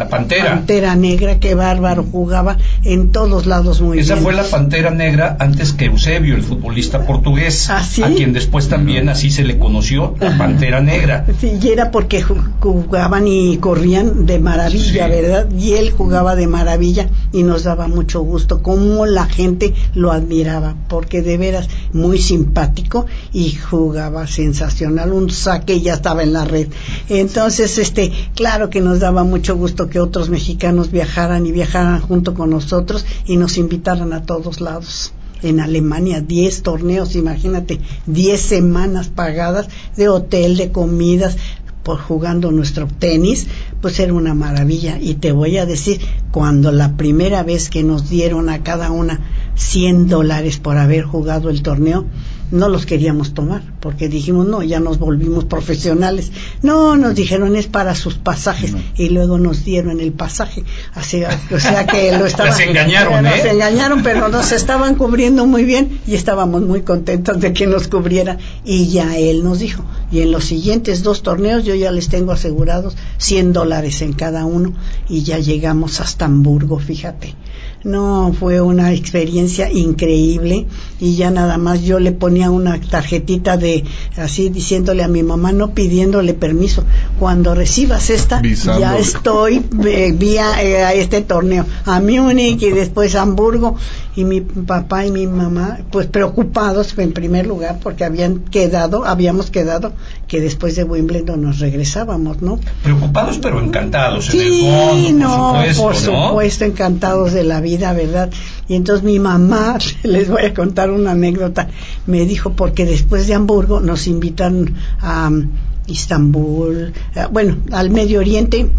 la 0.00 0.08
pantera. 0.08 0.50
Pantera 0.54 0.96
negra, 0.96 1.38
qué 1.38 1.54
bárbaro, 1.54 2.04
jugaba 2.10 2.56
en 2.84 3.12
todos 3.12 3.44
lados 3.46 3.80
muy 3.82 3.98
Esa 3.98 4.14
bien. 4.14 4.24
fue 4.24 4.32
la 4.32 4.44
pantera 4.44 4.90
negra 4.90 5.36
antes 5.38 5.72
que 5.74 5.84
Eusebio, 5.86 6.34
el 6.34 6.42
futbolista 6.42 7.04
portugués, 7.06 7.68
¿Ah, 7.70 7.82
sí? 7.84 8.02
a 8.02 8.08
quien 8.14 8.32
después 8.32 8.68
también 8.68 9.08
así 9.10 9.30
se 9.30 9.44
le 9.44 9.58
conoció, 9.58 10.14
la 10.18 10.36
pantera 10.38 10.80
negra. 10.80 11.26
Sí, 11.40 11.52
y 11.62 11.68
era 11.68 11.90
porque 11.90 12.24
ju- 12.24 12.42
jugaban 12.60 13.28
y 13.28 13.58
corrían 13.58 14.24
de 14.24 14.38
maravilla, 14.38 15.04
Sí. 15.06 15.10
¿verdad? 15.10 15.48
Y 15.56 15.72
él 15.74 15.90
jugaba 15.90 16.34
de 16.34 16.46
maravilla 16.46 17.08
y 17.32 17.42
nos 17.42 17.64
daba 17.64 17.86
mucho 17.86 18.22
gusto 18.22 18.62
cómo 18.62 19.04
la 19.04 19.26
gente 19.26 19.74
lo 19.94 20.12
admiraba, 20.12 20.76
porque 20.88 21.20
de 21.20 21.36
veras 21.36 21.68
muy 21.92 22.16
simpático 22.18 23.04
y 23.34 23.52
jugaba 23.52 24.26
sensacional, 24.26 25.12
un 25.12 25.28
saque 25.28 25.74
y 25.74 25.82
ya 25.82 25.92
estaba 25.92 26.22
en 26.22 26.32
la 26.32 26.46
red. 26.46 26.68
Entonces, 27.10 27.76
este, 27.76 28.10
claro 28.34 28.70
que 28.70 28.80
nos 28.80 29.00
daba 29.00 29.24
mucho 29.24 29.56
gusto 29.56 29.89
que 29.90 30.00
otros 30.00 30.30
mexicanos 30.30 30.90
viajaran 30.90 31.46
y 31.46 31.52
viajaran 31.52 32.00
junto 32.00 32.32
con 32.34 32.50
nosotros 32.50 33.04
y 33.26 33.36
nos 33.36 33.58
invitaran 33.58 34.14
a 34.14 34.24
todos 34.24 34.60
lados 34.60 35.12
en 35.42 35.60
Alemania 35.60 36.20
10 36.20 36.62
torneos, 36.62 37.16
imagínate, 37.16 37.80
10 38.06 38.40
semanas 38.40 39.08
pagadas 39.08 39.68
de 39.96 40.08
hotel, 40.08 40.56
de 40.56 40.70
comidas, 40.70 41.36
por 41.82 41.98
jugando 41.98 42.52
nuestro 42.52 42.86
tenis, 42.86 43.46
pues 43.80 43.98
era 44.00 44.12
una 44.12 44.34
maravilla. 44.34 44.98
Y 45.00 45.14
te 45.14 45.32
voy 45.32 45.56
a 45.56 45.66
decir, 45.66 46.00
cuando 46.30 46.72
la 46.72 46.96
primera 46.96 47.42
vez 47.42 47.70
que 47.70 47.82
nos 47.82 48.08
dieron 48.10 48.48
a 48.48 48.62
cada 48.62 48.90
una 48.90 49.20
100 49.54 50.08
dólares 50.08 50.58
por 50.58 50.76
haber 50.76 51.04
jugado 51.04 51.50
el 51.50 51.62
torneo, 51.62 52.04
no 52.50 52.68
los 52.68 52.86
queríamos 52.86 53.34
tomar, 53.34 53.62
porque 53.80 54.08
dijimos, 54.08 54.46
no, 54.46 54.62
ya 54.62 54.80
nos 54.80 54.98
volvimos 54.98 55.44
profesionales. 55.44 56.32
No, 56.62 56.96
nos 56.96 57.14
dijeron, 57.14 57.56
es 57.56 57.66
para 57.66 57.94
sus 57.94 58.14
pasajes, 58.14 58.74
y 58.96 59.10
luego 59.10 59.38
nos 59.38 59.64
dieron 59.64 60.00
el 60.00 60.12
pasaje. 60.12 60.64
Así, 60.94 61.22
o 61.24 61.60
sea 61.60 61.86
que 61.86 62.16
lo 62.16 62.26
estaban... 62.26 62.52
Las 62.52 62.60
engañaron, 62.60 63.24
Nos 63.24 63.32
¿eh? 63.32 63.50
engañaron, 63.50 64.02
pero 64.02 64.28
nos 64.28 64.52
estaban 64.52 64.94
cubriendo 64.96 65.46
muy 65.46 65.64
bien 65.64 66.00
y 66.06 66.14
estábamos 66.14 66.62
muy 66.62 66.82
contentos 66.82 67.40
de 67.40 67.52
que 67.52 67.66
nos 67.66 67.88
cubriera. 67.88 68.38
Y 68.64 68.88
ya 68.88 69.16
él 69.16 69.44
nos 69.44 69.60
dijo, 69.60 69.84
y 70.10 70.20
en 70.20 70.32
los 70.32 70.44
siguientes 70.44 71.02
dos 71.02 71.22
torneos 71.22 71.64
yo 71.64 71.74
ya 71.74 71.92
les 71.92 72.08
tengo 72.08 72.32
asegurados 72.32 72.96
100 73.18 73.52
dólares 73.52 74.02
en 74.02 74.12
cada 74.12 74.44
uno, 74.44 74.74
y 75.08 75.22
ya 75.22 75.38
llegamos 75.38 76.00
hasta 76.00 76.24
Hamburgo, 76.24 76.78
fíjate. 76.78 77.34
No, 77.82 78.34
fue 78.38 78.60
una 78.60 78.92
experiencia 78.92 79.72
increíble 79.72 80.66
y 81.00 81.16
ya 81.16 81.30
nada 81.30 81.56
más 81.56 81.82
yo 81.82 81.98
le 81.98 82.12
ponía 82.12 82.50
una 82.50 82.78
tarjetita 82.78 83.56
de 83.56 83.84
así 84.16 84.50
diciéndole 84.50 85.02
a 85.02 85.08
mi 85.08 85.22
mamá, 85.22 85.52
no 85.52 85.72
pidiéndole 85.72 86.34
permiso. 86.34 86.84
Cuando 87.18 87.54
recibas 87.54 88.10
esta, 88.10 88.42
ya 88.42 88.98
estoy 88.98 89.64
eh, 89.86 90.12
vía 90.14 90.62
eh, 90.62 90.84
a 90.84 90.92
este 90.92 91.22
torneo, 91.22 91.64
a 91.86 92.00
Múnich 92.00 92.62
y 92.62 92.70
después 92.70 93.14
a 93.14 93.22
Hamburgo. 93.22 93.76
Y 94.16 94.24
mi 94.24 94.40
papá 94.40 95.06
y 95.06 95.12
mi 95.12 95.26
mamá, 95.26 95.78
pues 95.92 96.08
preocupados 96.08 96.98
en 96.98 97.12
primer 97.12 97.46
lugar 97.46 97.78
porque 97.80 98.04
habían 98.04 98.40
quedado, 98.40 99.04
habíamos 99.04 99.50
quedado 99.50 99.92
que 100.26 100.40
después 100.40 100.74
de 100.74 100.82
Wimbledon 100.84 101.40
nos 101.40 101.60
regresábamos, 101.60 102.42
¿no? 102.42 102.58
Preocupados 102.82 103.38
pero 103.38 103.60
encantados 103.60 104.26
en 104.26 104.40
Sí, 104.40 104.66
el 104.66 105.14
fondo, 105.14 105.28
no, 105.28 105.52
por 105.52 105.74
supuesto, 105.74 106.10
por 106.10 106.18
¿no? 106.18 106.28
supuesto, 106.28 106.64
encantados 106.64 107.32
de 107.32 107.44
la 107.44 107.60
vida, 107.60 107.92
¿verdad? 107.92 108.30
Y 108.68 108.74
entonces 108.74 109.04
mi 109.04 109.18
mamá, 109.20 109.78
les 110.02 110.28
voy 110.28 110.44
a 110.44 110.54
contar 110.54 110.90
una 110.90 111.12
anécdota, 111.12 111.68
me 112.06 112.26
dijo, 112.26 112.52
porque 112.54 112.86
después 112.86 113.26
de 113.28 113.34
Hamburgo 113.34 113.80
nos 113.80 114.06
invitan 114.08 114.74
a 115.00 115.28
um, 115.28 115.48
Istambul, 115.86 116.92
eh, 117.14 117.26
bueno, 117.32 117.56
al 117.72 117.90
Medio 117.90 118.20
Oriente, 118.20 118.70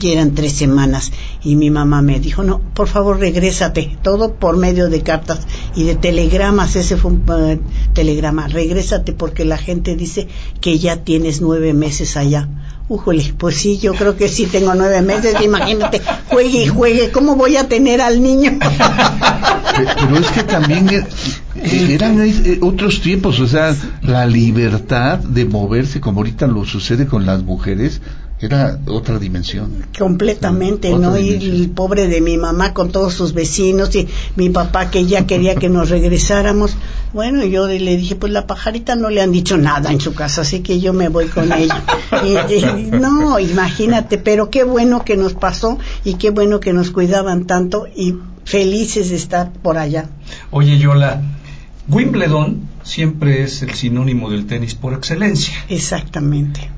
y 0.00 0.12
eran 0.12 0.34
tres 0.34 0.52
semanas 0.52 1.12
y 1.42 1.56
mi 1.56 1.70
mamá 1.70 2.02
me 2.02 2.20
dijo 2.20 2.42
no 2.42 2.60
por 2.74 2.88
favor 2.88 3.18
regrésate 3.18 3.96
todo 4.02 4.34
por 4.34 4.56
medio 4.56 4.88
de 4.88 5.02
cartas 5.02 5.46
y 5.74 5.84
de 5.84 5.94
telegramas 5.94 6.76
ese 6.76 6.96
fue 6.96 7.12
un 7.12 7.24
eh, 7.28 7.58
telegrama 7.94 8.48
regrésate 8.48 9.12
porque 9.12 9.44
la 9.44 9.58
gente 9.58 9.96
dice 9.96 10.28
que 10.60 10.78
ya 10.78 11.04
tienes 11.04 11.40
nueve 11.40 11.72
meses 11.72 12.16
allá 12.16 12.48
Újole, 12.90 13.34
pues 13.36 13.56
sí, 13.56 13.78
yo 13.78 13.92
creo 13.92 14.16
que 14.16 14.28
sí 14.28 14.46
tengo 14.46 14.74
nueve 14.74 15.02
meses, 15.02 15.34
imagínate, 15.44 16.00
juegue 16.30 16.62
y 16.62 16.66
juegue, 16.68 17.10
¿cómo 17.10 17.36
voy 17.36 17.58
a 17.58 17.68
tener 17.68 18.00
al 18.00 18.22
niño? 18.22 18.52
Pero 19.76 20.18
es 20.18 20.30
que 20.30 20.42
también 20.42 20.88
eh, 20.88 21.06
eh, 21.56 21.88
eran 21.90 22.18
otros 22.62 23.02
tiempos, 23.02 23.40
o 23.40 23.46
sea, 23.46 23.76
la 24.00 24.24
libertad 24.24 25.18
de 25.18 25.44
moverse, 25.44 26.00
como 26.00 26.20
ahorita 26.20 26.46
lo 26.46 26.64
sucede 26.64 27.06
con 27.06 27.26
las 27.26 27.42
mujeres, 27.42 28.00
era 28.40 28.78
otra 28.86 29.18
dimensión. 29.18 29.84
completamente, 29.98 30.92
Otra 30.92 31.08
¿no? 31.10 31.18
Y 31.18 31.30
el 31.34 31.70
pobre 31.70 32.06
de 32.06 32.20
mi 32.20 32.36
mamá 32.36 32.72
con 32.72 32.90
todos 32.92 33.14
sus 33.14 33.32
vecinos 33.34 33.94
y 33.96 34.06
mi 34.36 34.48
papá 34.50 34.90
que 34.90 35.06
ya 35.06 35.26
quería 35.26 35.56
que 35.56 35.68
nos 35.68 35.88
regresáramos. 35.90 36.76
Bueno, 37.12 37.44
yo 37.44 37.66
le 37.66 37.96
dije, 37.96 38.14
pues 38.14 38.32
la 38.32 38.46
pajarita 38.46 38.94
no 38.94 39.10
le 39.10 39.22
han 39.22 39.32
dicho 39.32 39.56
nada 39.56 39.90
en 39.90 40.00
su 40.00 40.14
casa, 40.14 40.42
así 40.42 40.60
que 40.60 40.78
yo 40.78 40.92
me 40.92 41.08
voy 41.08 41.26
con 41.26 41.52
ella. 41.52 41.82
Y- 42.24 42.54
y- 42.54 42.90
no, 42.92 43.38
imagínate, 43.40 44.18
pero 44.18 44.50
qué 44.50 44.62
bueno 44.64 45.04
que 45.04 45.16
nos 45.16 45.34
pasó 45.34 45.78
y 46.04 46.14
qué 46.14 46.30
bueno 46.30 46.60
que 46.60 46.72
nos 46.72 46.90
cuidaban 46.90 47.44
tanto 47.46 47.86
y 47.96 48.14
felices 48.44 49.10
de 49.10 49.16
estar 49.16 49.52
por 49.52 49.78
allá. 49.78 50.10
Oye, 50.50 50.78
Yola, 50.78 51.22
Wimbledon 51.88 52.68
siempre 52.82 53.42
es 53.42 53.62
el 53.62 53.74
sinónimo 53.74 54.30
del 54.30 54.46
tenis 54.46 54.74
por 54.74 54.92
excelencia. 54.94 55.54
Exactamente. 55.68 56.70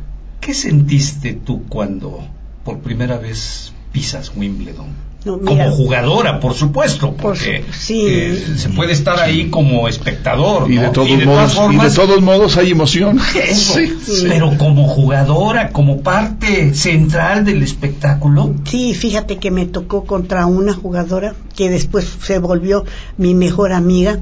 ¿Qué 0.51 0.55
sentiste 0.55 1.35
tú 1.35 1.63
cuando 1.69 2.27
por 2.65 2.81
primera 2.81 3.19
vez 3.19 3.73
pisas 3.93 4.33
Wimbledon? 4.35 4.89
No, 5.25 5.37
mira, 5.37 5.67
como 5.67 5.71
jugadora, 5.77 6.41
por 6.41 6.55
supuesto, 6.55 7.13
Por 7.13 7.35
porque 7.37 7.63
su- 7.71 7.79
sí. 7.81 8.05
eh, 8.09 8.55
se 8.57 8.69
puede 8.71 8.93
estar 8.93 9.21
ahí 9.21 9.49
como 9.49 9.87
espectador, 9.87 10.69
Y 10.69 10.75
¿no? 10.75 10.83
de 10.83 10.89
todos 10.89 11.09
modos, 11.25 11.57
y 11.73 11.77
de 11.77 11.91
todos 11.93 12.21
modos 12.21 12.57
hay 12.57 12.73
emoción. 12.73 13.21
eso, 13.49 13.75
Sí, 13.75 13.97
sí. 14.05 14.25
pero 14.29 14.59
como 14.59 14.89
jugadora, 14.89 15.69
como 15.71 16.01
parte 16.01 16.75
central 16.75 17.45
del 17.45 17.63
espectáculo, 17.63 18.53
Sí, 18.65 18.95
fíjate 18.95 19.37
que 19.37 19.53
me 19.53 19.67
tocó 19.67 20.05
contra 20.05 20.47
una 20.47 20.75
jugadora 20.75 21.37
que 21.55 21.71
después 21.71 22.09
se 22.25 22.41
volvió 22.41 22.85
mi 23.19 23.35
mejor 23.35 23.73
amiga, 23.73 24.19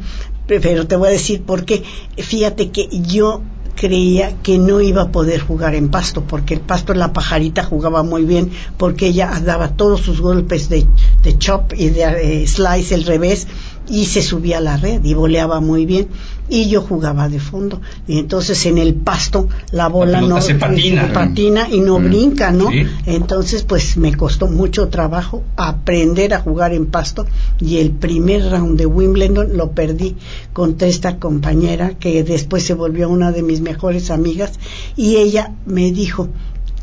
pe- 0.47 0.61
pero 0.61 0.87
te 0.87 0.97
voy 0.97 1.09
a 1.09 1.13
decir 1.13 1.43
por 1.45 1.65
qué. 1.65 1.85
Fíjate 2.19 2.71
que 2.71 2.87
yo 2.91 3.41
creía 3.79 4.37
que 4.43 4.59
no 4.59 4.81
iba 4.81 5.03
a 5.03 5.13
poder 5.13 5.41
jugar 5.41 5.75
en 5.75 5.89
pasto, 5.89 6.25
porque 6.25 6.55
el 6.55 6.61
pasto 6.61 6.93
la 6.95 7.13
pajarita 7.13 7.63
jugaba 7.63 8.03
muy 8.03 8.25
bien, 8.25 8.51
porque 8.77 9.07
ella 9.07 9.41
daba 9.45 9.77
todos 9.77 10.01
sus 10.01 10.21
golpes 10.21 10.69
de, 10.69 10.87
de 11.23 11.39
chop 11.39 11.73
y 11.77 11.91
de 11.91 12.43
eh, 12.43 12.47
slice 12.47 12.95
el 12.95 13.05
revés 13.05 13.47
y 13.89 14.05
se 14.07 14.23
subía 14.23 14.59
a 14.59 14.61
la 14.61 14.77
red 14.77 15.03
y 15.05 15.15
voleaba 15.15 15.61
muy 15.61 15.87
bien 15.87 16.09
y 16.51 16.69
yo 16.69 16.81
jugaba 16.83 17.29
de 17.29 17.41
fondo 17.41 17.81
y 18.07 18.19
entonces 18.19 18.65
en 18.67 18.79
el 18.79 18.95
pasto 18.95 19.49
la 19.71 19.89
bola 19.89 20.21
no 20.21 20.41
se 20.41 20.55
patina. 20.55 21.13
patina 21.13 21.69
y 21.71 21.81
no 21.81 21.99
Mm. 21.99 22.05
brinca, 22.05 22.51
¿no? 22.51 22.71
Sí. 22.71 22.85
Entonces, 23.07 23.63
pues 23.65 23.97
me 23.97 24.15
costó 24.15 24.47
mucho 24.47 24.89
trabajo 24.89 25.43
aprender 25.57 26.33
a 26.35 26.41
jugar 26.41 26.73
en 26.73 26.87
pasto 26.87 27.27
y 27.61 27.79
el 27.79 27.91
primer 27.91 28.51
round 28.51 28.79
de 28.79 28.87
Wimbledon 28.87 29.57
lo 29.57 29.73
perdí 29.73 30.17
contra 30.53 30.89
esta 30.89 31.19
compañera 31.19 31.95
que 31.99 32.23
después 32.25 32.63
se 32.65 32.75
volvió 32.75 33.09
una 33.09 33.33
de 33.33 33.43
mis 33.43 33.61
mejores 33.61 34.11
amigas 34.11 34.53
y 34.97 35.17
ella 35.17 35.53
me 35.67 35.91
dijo, 35.93 36.29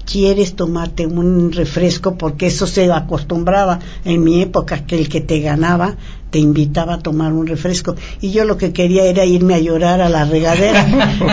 ¿quieres 0.05 0.55
tomarte 0.55 1.07
un 1.07 1.51
refresco? 1.51 2.15
Porque 2.17 2.47
eso 2.47 2.67
se 2.67 2.91
acostumbraba 2.91 3.79
en 4.03 4.23
mi 4.23 4.41
época, 4.41 4.85
que 4.85 4.97
el 4.99 5.09
que 5.09 5.21
te 5.21 5.39
ganaba 5.39 5.95
te 6.35 6.39
invitaba 6.39 6.95
a 6.95 6.99
tomar 6.99 7.31
un 7.31 7.47
refresco. 7.47 7.95
Y 8.19 8.31
yo 8.31 8.43
lo 8.43 8.57
que 8.57 8.73
quería 8.73 9.05
era 9.05 9.23
irme 9.23 9.53
a 9.53 9.59
llorar 9.59 10.01
a 10.01 10.09
la 10.09 10.25
regadera. 10.25 10.85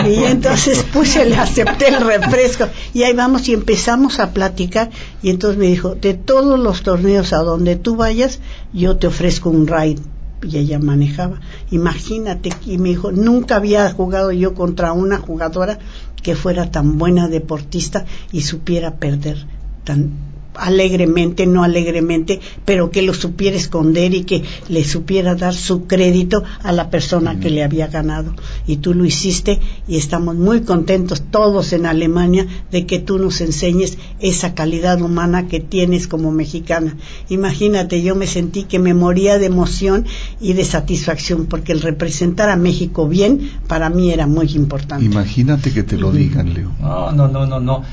Y 0.07 0.23
entonces 0.23 0.81
puse 0.93 1.25
le 1.25 1.35
acepté 1.35 1.89
el 1.89 1.99
refresco. 1.99 2.69
Y 2.93 3.03
ahí 3.03 3.13
vamos 3.13 3.49
y 3.49 3.53
empezamos 3.53 4.21
a 4.21 4.31
platicar. 4.31 4.91
Y 5.21 5.29
entonces 5.29 5.59
me 5.59 5.65
dijo 5.65 5.95
de 5.95 6.13
todos 6.13 6.57
los 6.57 6.83
torneos 6.83 7.33
a 7.33 7.39
donde 7.39 7.75
tú 7.75 7.97
vayas 7.97 8.39
yo 8.71 8.95
te 8.95 9.07
ofrezco 9.07 9.49
un 9.49 9.67
ride 9.67 9.99
y 10.41 10.57
ella 10.57 10.79
manejaba. 10.79 11.41
Imagínate. 11.69 12.51
Y 12.65 12.77
me 12.77 12.87
dijo 12.87 13.11
nunca 13.11 13.57
había 13.57 13.91
jugado 13.91 14.31
yo 14.31 14.53
contra 14.53 14.93
una 14.93 15.17
jugadora 15.17 15.79
que 16.21 16.33
fuera 16.33 16.71
tan 16.71 16.97
buena 16.97 17.27
deportista 17.27 18.05
y 18.31 18.43
supiera 18.43 18.95
perder 18.95 19.45
tan 19.83 20.32
alegremente, 20.55 21.45
no 21.45 21.63
alegremente, 21.63 22.39
pero 22.65 22.91
que 22.91 23.01
lo 23.01 23.13
supiera 23.13 23.57
esconder 23.57 24.13
y 24.13 24.23
que 24.23 24.43
le 24.69 24.83
supiera 24.83 25.35
dar 25.35 25.53
su 25.53 25.85
crédito 25.85 26.43
a 26.61 26.71
la 26.71 26.89
persona 26.89 27.39
que 27.39 27.49
le 27.49 27.63
había 27.63 27.87
ganado. 27.87 28.33
Y 28.67 28.77
tú 28.77 28.93
lo 28.93 29.05
hiciste 29.05 29.59
y 29.87 29.97
estamos 29.97 30.35
muy 30.35 30.61
contentos 30.61 31.23
todos 31.31 31.73
en 31.73 31.85
Alemania 31.85 32.47
de 32.71 32.85
que 32.85 32.99
tú 32.99 33.19
nos 33.19 33.41
enseñes 33.41 33.97
esa 34.19 34.53
calidad 34.53 35.01
humana 35.01 35.47
que 35.47 35.59
tienes 35.59 36.07
como 36.07 36.31
mexicana. 36.31 36.97
Imagínate, 37.29 38.01
yo 38.01 38.15
me 38.15 38.27
sentí 38.27 38.63
que 38.63 38.79
me 38.79 38.93
moría 38.93 39.37
de 39.37 39.45
emoción 39.47 40.05
y 40.39 40.53
de 40.53 40.65
satisfacción 40.65 41.45
porque 41.45 41.71
el 41.71 41.81
representar 41.81 42.49
a 42.49 42.55
México 42.55 43.07
bien 43.07 43.51
para 43.67 43.89
mí 43.89 44.11
era 44.11 44.27
muy 44.27 44.51
importante. 44.53 45.05
Imagínate 45.05 45.71
que 45.71 45.83
te 45.83 45.97
lo 45.97 46.11
digan, 46.11 46.53
Leo. 46.53 46.71
No, 46.79 47.11
no, 47.11 47.27
no, 47.27 47.45
no, 47.45 47.59
no. 47.59 47.83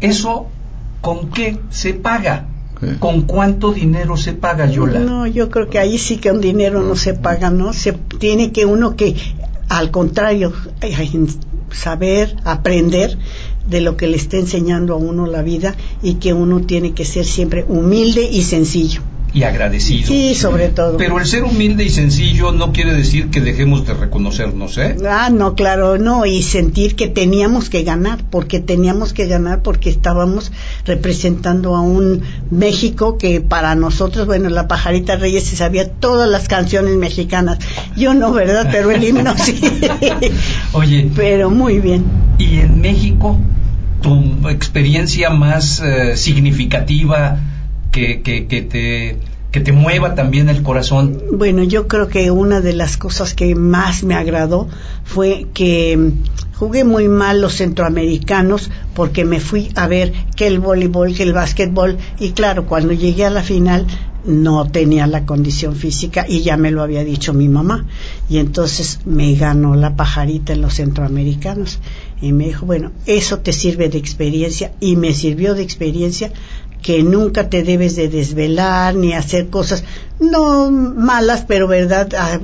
Eso 0.00 0.46
¿con 1.00 1.30
qué 1.30 1.58
se 1.70 1.94
paga? 1.94 2.46
¿Con 3.00 3.22
cuánto 3.22 3.72
dinero 3.72 4.16
se 4.16 4.34
paga, 4.34 4.70
Yola? 4.70 5.00
No, 5.00 5.26
yo 5.26 5.50
creo 5.50 5.68
que 5.68 5.80
ahí 5.80 5.98
sí 5.98 6.18
que 6.18 6.30
un 6.30 6.40
dinero 6.40 6.80
no 6.80 6.94
se 6.94 7.12
paga, 7.12 7.50
¿no? 7.50 7.72
Se 7.72 7.92
tiene 7.92 8.52
que 8.52 8.66
uno 8.66 8.94
que, 8.94 9.16
al 9.68 9.90
contrario, 9.90 10.52
saber, 11.72 12.36
aprender 12.44 13.18
de 13.68 13.80
lo 13.80 13.96
que 13.96 14.06
le 14.06 14.16
está 14.16 14.36
enseñando 14.36 14.94
a 14.94 14.96
uno 14.96 15.26
la 15.26 15.42
vida 15.42 15.74
y 16.02 16.14
que 16.14 16.32
uno 16.32 16.60
tiene 16.60 16.92
que 16.92 17.04
ser 17.04 17.26
siempre 17.26 17.64
humilde 17.68 18.22
y 18.30 18.42
sencillo 18.42 19.02
y 19.32 19.42
agradecido. 19.42 20.08
Sí, 20.08 20.34
sobre 20.34 20.68
todo. 20.68 20.96
Pero 20.96 21.18
el 21.18 21.26
ser 21.26 21.44
humilde 21.44 21.84
y 21.84 21.90
sencillo 21.90 22.52
no 22.52 22.72
quiere 22.72 22.94
decir 22.94 23.28
que 23.28 23.40
dejemos 23.40 23.86
de 23.86 23.94
reconocernos, 23.94 24.78
¿eh? 24.78 24.96
Ah, 25.08 25.30
no, 25.30 25.54
claro, 25.54 25.98
no, 25.98 26.24
y 26.26 26.42
sentir 26.42 26.96
que 26.96 27.08
teníamos 27.08 27.68
que 27.68 27.82
ganar, 27.82 28.24
porque 28.30 28.60
teníamos 28.60 29.12
que 29.12 29.26
ganar 29.26 29.62
porque 29.62 29.90
estábamos 29.90 30.50
representando 30.84 31.76
a 31.76 31.82
un 31.82 32.22
México 32.50 33.18
que 33.18 33.40
para 33.40 33.74
nosotros, 33.74 34.26
bueno, 34.26 34.48
la 34.48 34.66
pajarita 34.66 35.16
Reyes 35.16 35.44
se 35.44 35.56
sabía 35.56 35.90
todas 35.90 36.28
las 36.28 36.48
canciones 36.48 36.96
mexicanas. 36.96 37.58
Yo 37.96 38.14
no, 38.14 38.32
¿verdad? 38.32 38.68
Pero 38.72 38.90
el 38.90 39.04
himno 39.04 39.34
sí. 39.36 39.60
Oye. 40.72 41.10
Pero 41.14 41.50
muy 41.50 41.80
bien. 41.80 42.04
¿Y 42.38 42.58
en 42.60 42.80
México 42.80 43.38
tu 44.00 44.48
experiencia 44.48 45.30
más 45.30 45.80
eh, 45.80 46.16
significativa 46.16 47.38
que, 47.90 48.22
que, 48.22 48.62
te 48.62 49.16
que 49.50 49.60
te 49.60 49.72
mueva 49.72 50.14
también 50.14 50.48
el 50.48 50.62
corazón? 50.62 51.22
Bueno, 51.32 51.62
yo 51.62 51.88
creo 51.88 52.08
que 52.08 52.30
una 52.30 52.60
de 52.60 52.74
las 52.74 52.96
cosas 52.96 53.34
que 53.34 53.54
más 53.54 54.04
me 54.04 54.14
agradó 54.14 54.68
fue 55.04 55.46
que 55.54 55.96
mm, 55.96 56.56
jugué 56.56 56.84
muy 56.84 57.08
mal 57.08 57.40
los 57.40 57.54
centroamericanos 57.54 58.70
porque 58.94 59.24
me 59.24 59.40
fui 59.40 59.70
a 59.74 59.86
ver 59.86 60.12
que 60.36 60.46
el 60.46 60.58
voleibol, 60.58 61.14
que 61.14 61.22
el 61.22 61.32
básquetbol 61.32 61.96
y 62.18 62.32
claro, 62.32 62.66
cuando 62.66 62.92
llegué 62.92 63.24
a 63.24 63.30
la 63.30 63.42
final 63.42 63.86
no 64.26 64.66
tenía 64.66 65.06
la 65.06 65.24
condición 65.24 65.74
física 65.74 66.26
y 66.28 66.42
ya 66.42 66.56
me 66.56 66.70
lo 66.70 66.82
había 66.82 67.04
dicho 67.04 67.32
mi 67.32 67.48
mamá 67.48 67.86
y 68.28 68.38
entonces 68.38 69.00
me 69.06 69.34
ganó 69.34 69.74
la 69.74 69.96
pajarita 69.96 70.52
en 70.52 70.60
los 70.60 70.74
centroamericanos 70.74 71.78
y 72.20 72.32
me 72.32 72.46
dijo, 72.46 72.66
bueno, 72.66 72.92
eso 73.06 73.38
te 73.38 73.52
sirve 73.52 73.88
de 73.88 73.98
experiencia 73.98 74.72
y 74.80 74.96
me 74.96 75.14
sirvió 75.14 75.54
de 75.54 75.62
experiencia 75.62 76.32
que 76.82 77.02
nunca 77.02 77.50
te 77.50 77.62
debes 77.62 77.96
de 77.96 78.08
desvelar 78.08 78.94
ni 78.94 79.12
hacer 79.12 79.48
cosas 79.48 79.84
no 80.18 80.70
malas, 80.70 81.44
pero 81.46 81.68
verdad, 81.68 82.08
ah, 82.16 82.40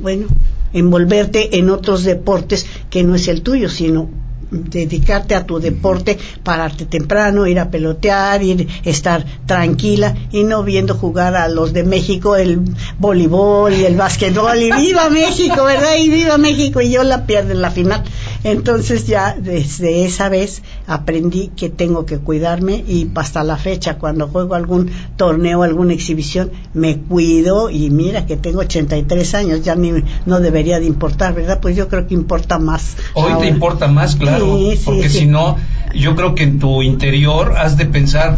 bueno, 0.00 0.26
envolverte 0.72 1.58
en 1.58 1.70
otros 1.70 2.04
deportes 2.04 2.66
que 2.90 3.02
no 3.02 3.14
es 3.14 3.28
el 3.28 3.42
tuyo, 3.42 3.68
sino 3.68 4.08
dedicarte 4.50 5.34
a 5.34 5.44
tu 5.44 5.58
deporte, 5.58 6.16
pararte 6.44 6.86
temprano, 6.86 7.46
ir 7.46 7.58
a 7.58 7.70
pelotear, 7.70 8.42
ir 8.42 8.68
estar 8.84 9.24
tranquila 9.44 10.14
y 10.30 10.44
no 10.44 10.62
viendo 10.62 10.94
jugar 10.94 11.34
a 11.34 11.48
los 11.48 11.72
de 11.72 11.82
México 11.82 12.36
el 12.36 12.60
voleibol 12.98 13.72
y 13.72 13.84
el 13.84 13.96
básquetbol 13.96 14.56
y 14.62 14.70
viva 14.70 15.10
México, 15.10 15.64
¿verdad? 15.64 15.96
Y 15.98 16.08
viva 16.10 16.38
México 16.38 16.80
y 16.80 16.90
yo 16.90 17.02
la 17.02 17.26
pierdo 17.26 17.52
en 17.52 17.60
la 17.60 17.70
final. 17.72 18.04
Entonces 18.46 19.08
ya 19.08 19.34
desde 19.36 20.04
esa 20.04 20.28
vez 20.28 20.62
aprendí 20.86 21.48
que 21.48 21.68
tengo 21.68 22.06
que 22.06 22.18
cuidarme 22.18 22.76
y 22.76 23.10
hasta 23.16 23.42
la 23.42 23.56
fecha 23.56 23.98
cuando 23.98 24.28
juego 24.28 24.54
algún 24.54 24.92
torneo, 25.16 25.64
alguna 25.64 25.94
exhibición, 25.94 26.52
me 26.72 26.96
cuido 26.96 27.70
y 27.70 27.90
mira 27.90 28.24
que 28.24 28.36
tengo 28.36 28.60
83 28.60 29.34
años, 29.34 29.62
ya 29.64 29.74
ni, 29.74 29.92
no 30.26 30.38
debería 30.38 30.78
de 30.78 30.86
importar, 30.86 31.34
¿verdad? 31.34 31.58
Pues 31.60 31.74
yo 31.74 31.88
creo 31.88 32.06
que 32.06 32.14
importa 32.14 32.60
más. 32.60 32.96
Hoy 33.14 33.32
te 33.40 33.48
importa 33.48 33.88
más, 33.88 34.14
claro, 34.14 34.46
porque 34.84 35.08
si 35.08 35.26
no, 35.26 35.56
yo 35.92 36.14
creo 36.14 36.36
que 36.36 36.44
en 36.44 36.60
tu 36.60 36.82
interior 36.82 37.54
has 37.56 37.76
de 37.76 37.86
pensar, 37.86 38.36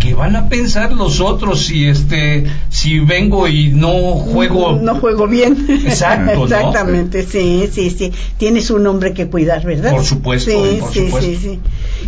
¿qué 0.00 0.14
van 0.14 0.36
a 0.36 0.48
pensar 0.48 0.92
los 0.92 1.20
otros 1.20 1.66
si 1.66 1.86
este 1.86 2.44
si 2.68 2.98
vengo 3.00 3.48
y 3.48 3.68
no 3.68 3.92
juego 3.92 4.78
no, 4.80 4.96
juego 4.96 5.26
bien. 5.26 5.66
Exacto 5.68 6.44
exactamente 6.44 7.26
sí 7.26 7.68
sí 7.72 7.90
sí. 7.90 8.12
Tienes 8.36 8.70
un 8.70 8.86
hombre 8.86 9.14
que 9.14 9.28
cuidar 9.28 9.64
verdad 9.64 9.92
por 9.92 10.04
supuesto 10.04 10.50
sí 10.50 10.80
por 10.80 10.92
sí, 10.92 11.06
supuesto. 11.06 11.30
sí 11.30 11.36
sí. 11.36 11.60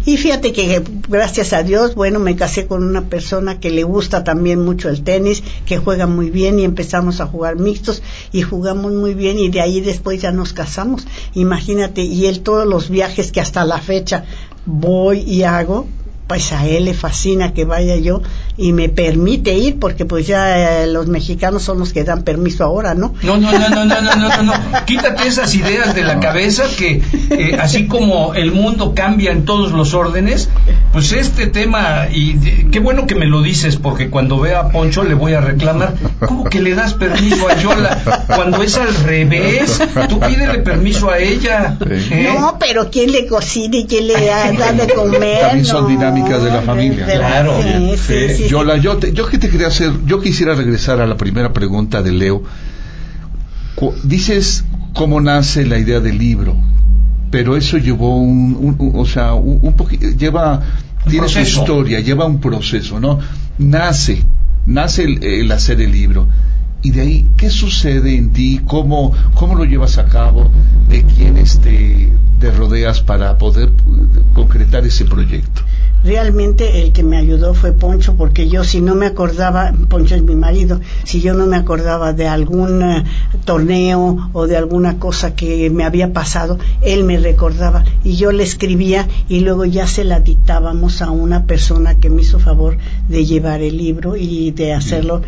Y 0.06 0.16
fíjate 0.16 0.52
que 0.52 0.82
gracias 1.08 1.52
a 1.52 1.62
Dios 1.62 1.94
bueno 1.94 2.18
me 2.18 2.36
casé 2.36 2.66
con 2.66 2.84
una 2.84 3.02
persona 3.02 3.60
que 3.60 3.70
le 3.70 3.82
gusta 3.82 4.24
también 4.24 4.64
mucho 4.64 4.88
el 4.88 5.02
tenis 5.02 5.42
que 5.66 5.78
juega 5.78 6.06
muy 6.06 6.30
bien 6.30 6.58
y 6.58 6.64
empezamos 6.64 7.20
a 7.20 7.26
jugar 7.26 7.56
mixtos 7.56 8.02
y 8.32 8.42
jugamos 8.42 8.92
muy 8.92 9.14
bien 9.14 9.38
y 9.38 9.48
de 9.48 9.60
ahí 9.60 9.80
después 9.80 10.20
ya 10.20 10.32
nos 10.32 10.52
casamos. 10.52 11.06
Imagínate 11.34 12.02
y 12.02 12.26
él 12.26 12.40
todos 12.40 12.66
los 12.66 12.90
viajes 12.90 13.32
que 13.32 13.40
hasta 13.40 13.64
la 13.64 13.78
fecha 13.78 14.24
voy 14.66 15.20
y 15.20 15.42
hago 15.42 15.86
pues 16.30 16.52
a 16.52 16.64
él 16.64 16.84
le 16.84 16.94
fascina 16.94 17.52
que 17.52 17.64
vaya 17.64 17.96
yo 17.96 18.22
y 18.60 18.74
me 18.74 18.90
permite 18.90 19.54
ir 19.54 19.78
porque 19.78 20.04
pues 20.04 20.26
ya 20.26 20.82
eh, 20.82 20.86
los 20.86 21.06
mexicanos 21.06 21.62
son 21.62 21.78
los 21.78 21.94
que 21.94 22.04
dan 22.04 22.24
permiso 22.24 22.62
ahora, 22.62 22.94
¿no? 22.94 23.14
No, 23.22 23.38
no, 23.38 23.52
no, 23.52 23.68
no, 23.70 23.84
no, 23.86 24.00
no, 24.00 24.16
no, 24.16 24.42
no, 24.42 24.52
quítate 24.86 25.26
esas 25.26 25.54
ideas 25.54 25.94
de 25.94 26.02
la 26.02 26.20
cabeza 26.20 26.64
que 26.76 27.02
eh, 27.30 27.56
así 27.58 27.86
como 27.86 28.34
el 28.34 28.52
mundo 28.52 28.94
cambia 28.94 29.32
en 29.32 29.46
todos 29.46 29.72
los 29.72 29.94
órdenes, 29.94 30.50
pues 30.92 31.12
este 31.12 31.46
tema 31.46 32.08
y 32.12 32.34
qué 32.70 32.80
bueno 32.80 33.06
que 33.06 33.14
me 33.14 33.24
lo 33.24 33.40
dices 33.40 33.76
porque 33.76 34.10
cuando 34.10 34.38
vea 34.38 34.60
a 34.60 34.68
Poncho 34.68 35.04
le 35.04 35.14
voy 35.14 35.32
a 35.32 35.40
reclamar, 35.40 35.94
¿cómo 36.26 36.44
que 36.44 36.60
le 36.60 36.74
das 36.74 36.92
permiso 36.92 37.48
a 37.48 37.56
Yola 37.56 38.26
cuando 38.26 38.62
es 38.62 38.76
al 38.76 38.94
revés? 38.94 39.80
Tú 40.08 40.20
pídele 40.20 40.58
permiso 40.58 41.10
a 41.10 41.18
ella. 41.18 41.78
¿eh? 41.88 42.34
No, 42.38 42.58
pero 42.58 42.90
quién 42.90 43.10
le 43.10 43.26
cocina 43.26 43.78
y 43.78 43.86
quién 43.86 44.06
le 44.06 44.26
da, 44.26 44.72
de 44.72 44.92
comer. 44.92 45.40
También 45.40 45.64
son 45.64 45.88
dinámicas 45.88 46.42
de 46.42 46.50
la 46.50 46.60
familia. 46.62 47.06
Claro. 47.06 47.54
yo, 48.48 48.49
la, 48.64 48.76
yo, 48.76 48.98
yo 48.98 49.26
que 49.28 49.38
te 49.38 49.48
quería 49.48 49.68
hacer, 49.68 49.92
yo 50.06 50.20
quisiera 50.20 50.54
regresar 50.54 51.00
a 51.00 51.06
la 51.06 51.16
primera 51.16 51.52
pregunta 51.52 52.02
de 52.02 52.12
Leo. 52.12 52.42
dices 54.02 54.64
cómo 54.92 55.20
nace 55.20 55.64
la 55.64 55.78
idea 55.78 56.00
del 56.00 56.18
libro, 56.18 56.56
pero 57.30 57.56
eso 57.56 57.78
llevó 57.78 58.18
un, 58.18 58.76
o 58.94 59.06
sea, 59.06 59.34
un, 59.34 59.72
poquito, 59.74 60.08
lleva, 60.10 60.62
tiene 61.08 61.28
su 61.28 61.40
historia, 61.40 62.00
lleva 62.00 62.26
un 62.26 62.40
proceso, 62.40 62.98
¿no? 62.98 63.20
Nace, 63.58 64.24
nace 64.66 65.04
el, 65.04 65.50
hacer 65.52 65.80
el 65.80 65.92
libro. 65.92 66.26
Y 66.82 66.92
de 66.92 67.02
ahí, 67.02 67.30
¿qué 67.36 67.50
sucede 67.50 68.16
en 68.16 68.30
ti? 68.30 68.62
¿Cómo, 68.66 69.12
cómo 69.34 69.54
lo 69.54 69.64
llevas 69.64 69.98
a 69.98 70.06
cabo? 70.06 70.50
¿De 70.88 71.04
quién 71.04 71.34
te, 71.62 72.10
te 72.40 72.50
rodeas 72.50 73.00
para 73.00 73.36
poder 73.36 73.70
concretar 74.34 74.84
ese 74.86 75.04
proyecto? 75.04 75.62
Realmente 76.04 76.82
el 76.82 76.92
que 76.92 77.02
me 77.02 77.16
ayudó 77.16 77.54
fue 77.54 77.72
Poncho, 77.72 78.14
porque 78.16 78.48
yo 78.48 78.64
si 78.64 78.80
no 78.80 78.94
me 78.94 79.06
acordaba, 79.06 79.72
Poncho 79.88 80.14
es 80.14 80.22
mi 80.22 80.34
marido, 80.34 80.80
si 81.04 81.20
yo 81.20 81.34
no 81.34 81.46
me 81.46 81.56
acordaba 81.56 82.12
de 82.12 82.26
algún 82.26 82.82
eh, 82.82 83.04
torneo 83.44 84.30
o 84.32 84.46
de 84.46 84.56
alguna 84.56 84.98
cosa 84.98 85.34
que 85.34 85.70
me 85.70 85.84
había 85.84 86.12
pasado, 86.12 86.58
él 86.80 87.04
me 87.04 87.18
recordaba 87.18 87.84
y 88.04 88.16
yo 88.16 88.32
le 88.32 88.42
escribía 88.42 89.08
y 89.28 89.40
luego 89.40 89.64
ya 89.64 89.86
se 89.86 90.04
la 90.04 90.20
dictábamos 90.20 91.02
a 91.02 91.10
una 91.10 91.44
persona 91.44 91.98
que 91.98 92.10
me 92.10 92.22
hizo 92.22 92.38
favor 92.38 92.76
de 93.08 93.24
llevar 93.24 93.62
el 93.62 93.76
libro 93.76 94.16
y 94.16 94.50
de 94.52 94.72
hacerlo 94.72 95.22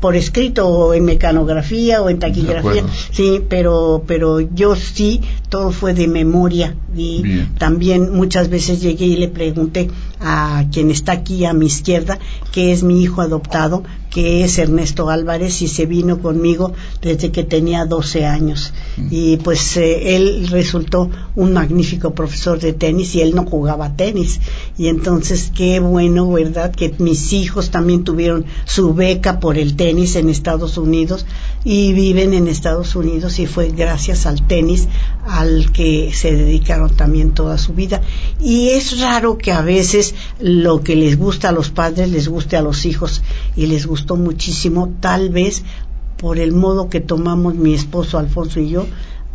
por 0.00 0.16
escrito 0.16 0.68
o 0.68 0.94
en 0.94 1.04
mecanografía 1.04 2.02
o 2.02 2.08
en 2.08 2.18
taquigrafía, 2.18 2.84
sí, 3.10 3.42
pero 3.48 4.04
pero 4.06 4.40
yo 4.40 4.76
sí 4.76 5.20
todo 5.48 5.72
fue 5.72 5.94
de 5.94 6.08
memoria. 6.08 6.74
Y 6.96 7.44
también 7.58 8.12
muchas 8.12 8.48
veces 8.48 8.80
llegué 8.80 9.06
y 9.06 9.16
le 9.16 9.28
pregunté 9.28 9.90
a 10.20 10.64
quien 10.72 10.90
está 10.90 11.12
aquí 11.12 11.44
a 11.44 11.52
mi 11.52 11.66
izquierda, 11.66 12.18
que 12.52 12.72
es 12.72 12.82
mi 12.82 13.02
hijo 13.02 13.20
adoptado, 13.20 13.84
que 14.10 14.44
es 14.44 14.58
Ernesto 14.58 15.10
Álvarez 15.10 15.62
y 15.62 15.68
se 15.68 15.86
vino 15.86 16.20
conmigo 16.20 16.72
desde 17.02 17.30
que 17.30 17.44
tenía 17.44 17.84
12 17.84 18.26
años. 18.26 18.72
Mm. 18.96 19.08
Y 19.10 19.36
pues 19.38 19.76
eh, 19.76 20.16
él 20.16 20.48
resultó 20.48 21.10
un 21.36 21.52
magnífico 21.52 22.14
profesor 22.14 22.58
de 22.58 22.72
tenis 22.72 23.14
y 23.14 23.20
él 23.20 23.34
no 23.34 23.44
jugaba 23.44 23.94
tenis. 23.96 24.40
Y 24.76 24.88
entonces 24.88 25.52
qué 25.54 25.80
bueno, 25.80 26.30
¿verdad? 26.30 26.72
Que 26.72 26.94
mis 26.98 27.32
hijos 27.32 27.70
también 27.70 28.04
tuvieron 28.04 28.44
su 28.64 28.94
beca 28.94 29.40
por 29.40 29.58
el 29.58 29.76
tenis 29.76 30.16
en 30.16 30.28
Estados 30.28 30.78
Unidos 30.78 31.26
y 31.64 31.92
viven 31.92 32.34
en 32.34 32.48
Estados 32.48 32.96
Unidos 32.96 33.38
y 33.38 33.46
fue 33.46 33.68
gracias 33.68 34.26
al 34.26 34.46
tenis 34.46 34.88
al 35.28 35.70
que 35.72 36.12
se 36.12 36.34
dedicaron 36.34 36.96
también 36.96 37.32
toda 37.32 37.58
su 37.58 37.74
vida. 37.74 38.02
Y 38.40 38.70
es 38.70 38.98
raro 39.00 39.38
que 39.38 39.52
a 39.52 39.60
veces 39.60 40.14
lo 40.40 40.82
que 40.82 40.96
les 40.96 41.18
gusta 41.18 41.50
a 41.50 41.52
los 41.52 41.70
padres 41.70 42.10
les 42.10 42.28
guste 42.28 42.56
a 42.56 42.62
los 42.62 42.86
hijos 42.86 43.22
y 43.54 43.66
les 43.66 43.86
gustó 43.86 44.16
muchísimo, 44.16 44.94
tal 45.00 45.30
vez 45.30 45.62
por 46.16 46.38
el 46.38 46.52
modo 46.52 46.88
que 46.88 47.00
tomamos 47.00 47.54
mi 47.54 47.74
esposo 47.74 48.18
Alfonso 48.18 48.58
y 48.58 48.70
yo 48.70 48.86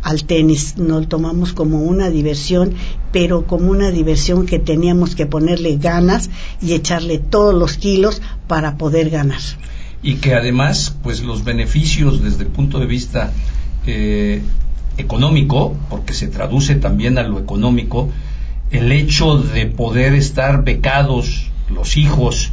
al 0.02 0.24
tenis. 0.24 0.76
Nos 0.76 1.08
tomamos 1.08 1.52
como 1.52 1.82
una 1.82 2.10
diversión, 2.10 2.74
pero 3.10 3.46
como 3.46 3.70
una 3.70 3.90
diversión 3.90 4.46
que 4.46 4.58
teníamos 4.58 5.14
que 5.14 5.26
ponerle 5.26 5.76
ganas 5.78 6.28
y 6.60 6.74
echarle 6.74 7.18
todos 7.18 7.54
los 7.54 7.78
kilos 7.78 8.20
para 8.46 8.76
poder 8.76 9.10
ganar. 9.10 9.40
Y 10.02 10.16
que 10.16 10.34
además, 10.34 10.94
pues 11.02 11.22
los 11.22 11.44
beneficios 11.44 12.22
desde 12.22 12.42
el 12.42 12.50
punto 12.50 12.78
de 12.78 12.86
vista 12.86 13.32
eh, 13.86 14.42
económico, 14.98 15.76
porque 15.90 16.12
se 16.12 16.28
traduce 16.28 16.74
también 16.76 17.18
a 17.18 17.22
lo 17.22 17.38
económico, 17.38 18.10
el 18.70 18.92
hecho 18.92 19.38
de 19.38 19.66
poder 19.66 20.14
estar 20.14 20.64
becados 20.64 21.50
los 21.70 21.96
hijos 21.96 22.52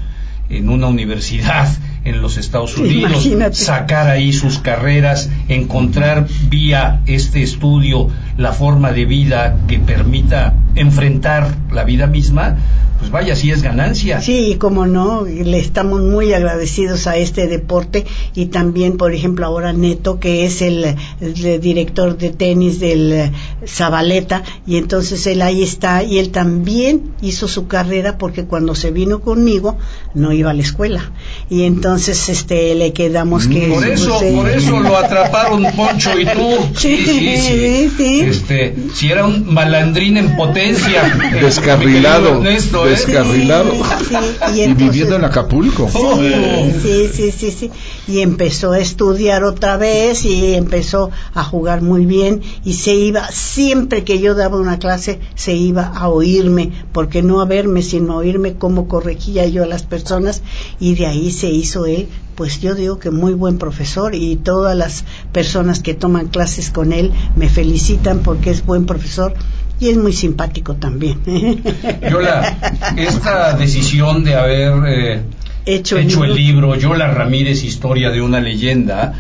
en 0.50 0.70
una 0.70 0.88
universidad 0.88 1.70
en 2.04 2.22
los 2.22 2.38
Estados 2.38 2.78
Unidos, 2.78 3.28
sacar 3.54 4.08
ahí 4.08 4.34
sus 4.34 4.58
carreras, 4.58 5.30
encontrar 5.50 6.28
vía 6.50 7.02
este 7.06 7.44
estudio 7.44 8.10
la 8.38 8.54
forma 8.54 8.92
de 8.92 9.06
vida 9.06 9.58
que 9.68 9.78
permita 9.78 10.56
enfrentar 10.74 11.56
la 11.72 11.84
vida 11.84 12.08
misma, 12.08 12.58
pues 13.02 13.12
vaya, 13.12 13.36
sí 13.36 13.50
es 13.50 13.64
ganancia. 13.64 14.22
Sí, 14.22 14.58
como 14.60 14.86
no, 14.86 15.26
le 15.26 15.58
estamos 15.58 16.02
muy 16.02 16.34
agradecidos 16.34 17.08
a 17.08 17.18
este 17.18 17.48
deporte 17.48 18.06
y 18.36 18.46
también, 18.46 18.96
por 18.96 19.12
ejemplo, 19.12 19.48
ahora 19.48 19.74
Neto, 19.74 20.20
que 20.20 20.46
es 20.46 20.62
el, 20.62 20.96
director 21.20 22.16
de 22.16 22.30
tenis 22.30 22.80
del 22.80 23.12
eh, 23.12 23.32
Zabaleta, 23.66 24.44
y 24.68 24.78
entonces 24.78 25.26
él 25.26 25.42
ahí 25.42 25.64
está, 25.64 26.04
y 26.04 26.20
él 26.20 26.30
también 26.30 27.12
hizo 27.22 27.48
su 27.48 27.68
carrera 27.68 28.20
porque 28.20 28.46
cuando 28.46 28.76
se 28.76 28.92
vino 28.92 29.22
conmigo 29.22 29.78
no 30.14 30.32
iba 30.32 30.52
a 30.52 30.54
la 30.54 30.62
escuela. 30.62 31.12
Y 31.50 31.64
entonces 31.64 32.30
este 32.30 32.76
le 32.76 32.94
quedamos 32.94 33.48
que... 33.48 33.68
Por 33.68 33.88
eso, 33.88 34.20
pues, 34.20 34.34
por 34.34 34.50
eso 34.50 34.80
lo 34.80 34.96
atraparon 35.06 35.66
Poncho 35.76 36.20
y 36.20 36.26
tú. 36.26 36.58
Sí, 36.78 36.98
sí, 36.98 37.92
sí. 37.98 38.22
Este, 38.22 38.76
si 38.94 39.12
era 39.12 39.26
un 39.26 39.52
malandrín 39.52 40.18
en 40.18 40.36
potencia. 40.36 41.18
Descarrilado. 41.42 42.38
Ernesto, 42.38 42.88
descarrilado. 42.92 43.72
y, 44.56 44.74
viviendo 44.74 45.16
en 45.16 45.26
Acapulco. 45.26 45.90
Sí, 45.90 47.10
sí, 47.14 47.32
sí, 47.32 47.52
sí, 47.52 47.72
Y 48.08 48.20
empezó 48.20 48.72
a 48.72 48.80
estudiar 48.80 49.44
otra 49.44 49.78
vez 49.78 50.26
y 50.26 50.54
empezó 50.54 51.12
a 51.34 51.44
jugar 51.44 51.82
muy 51.82 52.06
bien 52.06 52.42
y 52.64 52.74
se 52.74 52.94
iba, 52.94 53.28
siempre 53.30 54.04
que 54.04 54.20
yo 54.20 54.36
daba 54.36 54.58
una 54.58 54.80
clase, 54.80 55.20
se 55.36 55.54
iba 55.54 55.84
a 55.84 56.10
oírme, 56.10 56.72
porque 56.92 57.22
no 57.22 57.42
a 57.42 57.46
verme, 57.46 57.82
sino 57.82 58.14
a 58.14 58.18
oírme 58.18 58.56
cómo 58.56 58.88
corregía 58.88 59.48
yo 59.48 59.64
a 59.64 59.68
las 59.68 59.84
personas 59.84 60.42
y 60.80 60.96
de 60.96 61.08
ahí 61.08 61.32
se 61.32 61.50
hizo 61.50 61.86
él 61.86 62.08
pues 62.36 62.60
yo 62.60 62.74
digo 62.74 62.98
que 62.98 63.12
muy 63.12 63.34
buen 63.34 63.58
profesor 63.58 64.16
y 64.16 64.36
todas 64.36 64.76
las 64.76 65.04
personas 65.32 65.80
que 65.80 65.94
toman 65.94 66.28
clases 66.28 66.72
con 66.72 66.92
él 66.92 67.12
me 67.36 67.50
felicitan 67.50 68.22
porque 68.24 68.50
es 68.50 68.66
buen 68.66 68.86
profesor 68.86 69.36
y 69.82 69.90
es 69.90 69.98
muy 69.98 70.14
simpático 70.14 70.76
también. 70.76 71.20
Yola, 72.10 72.56
esta 72.96 73.58
decisión 73.58 74.24
de 74.24 74.36
haber 74.36 74.74
eh, 74.88 75.22
hecho, 75.66 75.98
el, 75.98 76.36
libro. 76.36 76.76
Yola 76.76 77.08
Ramírez, 77.08 77.64
Historia 77.64 78.12
de 78.12 78.22
una 78.22 78.40
leyenda, 78.40 79.14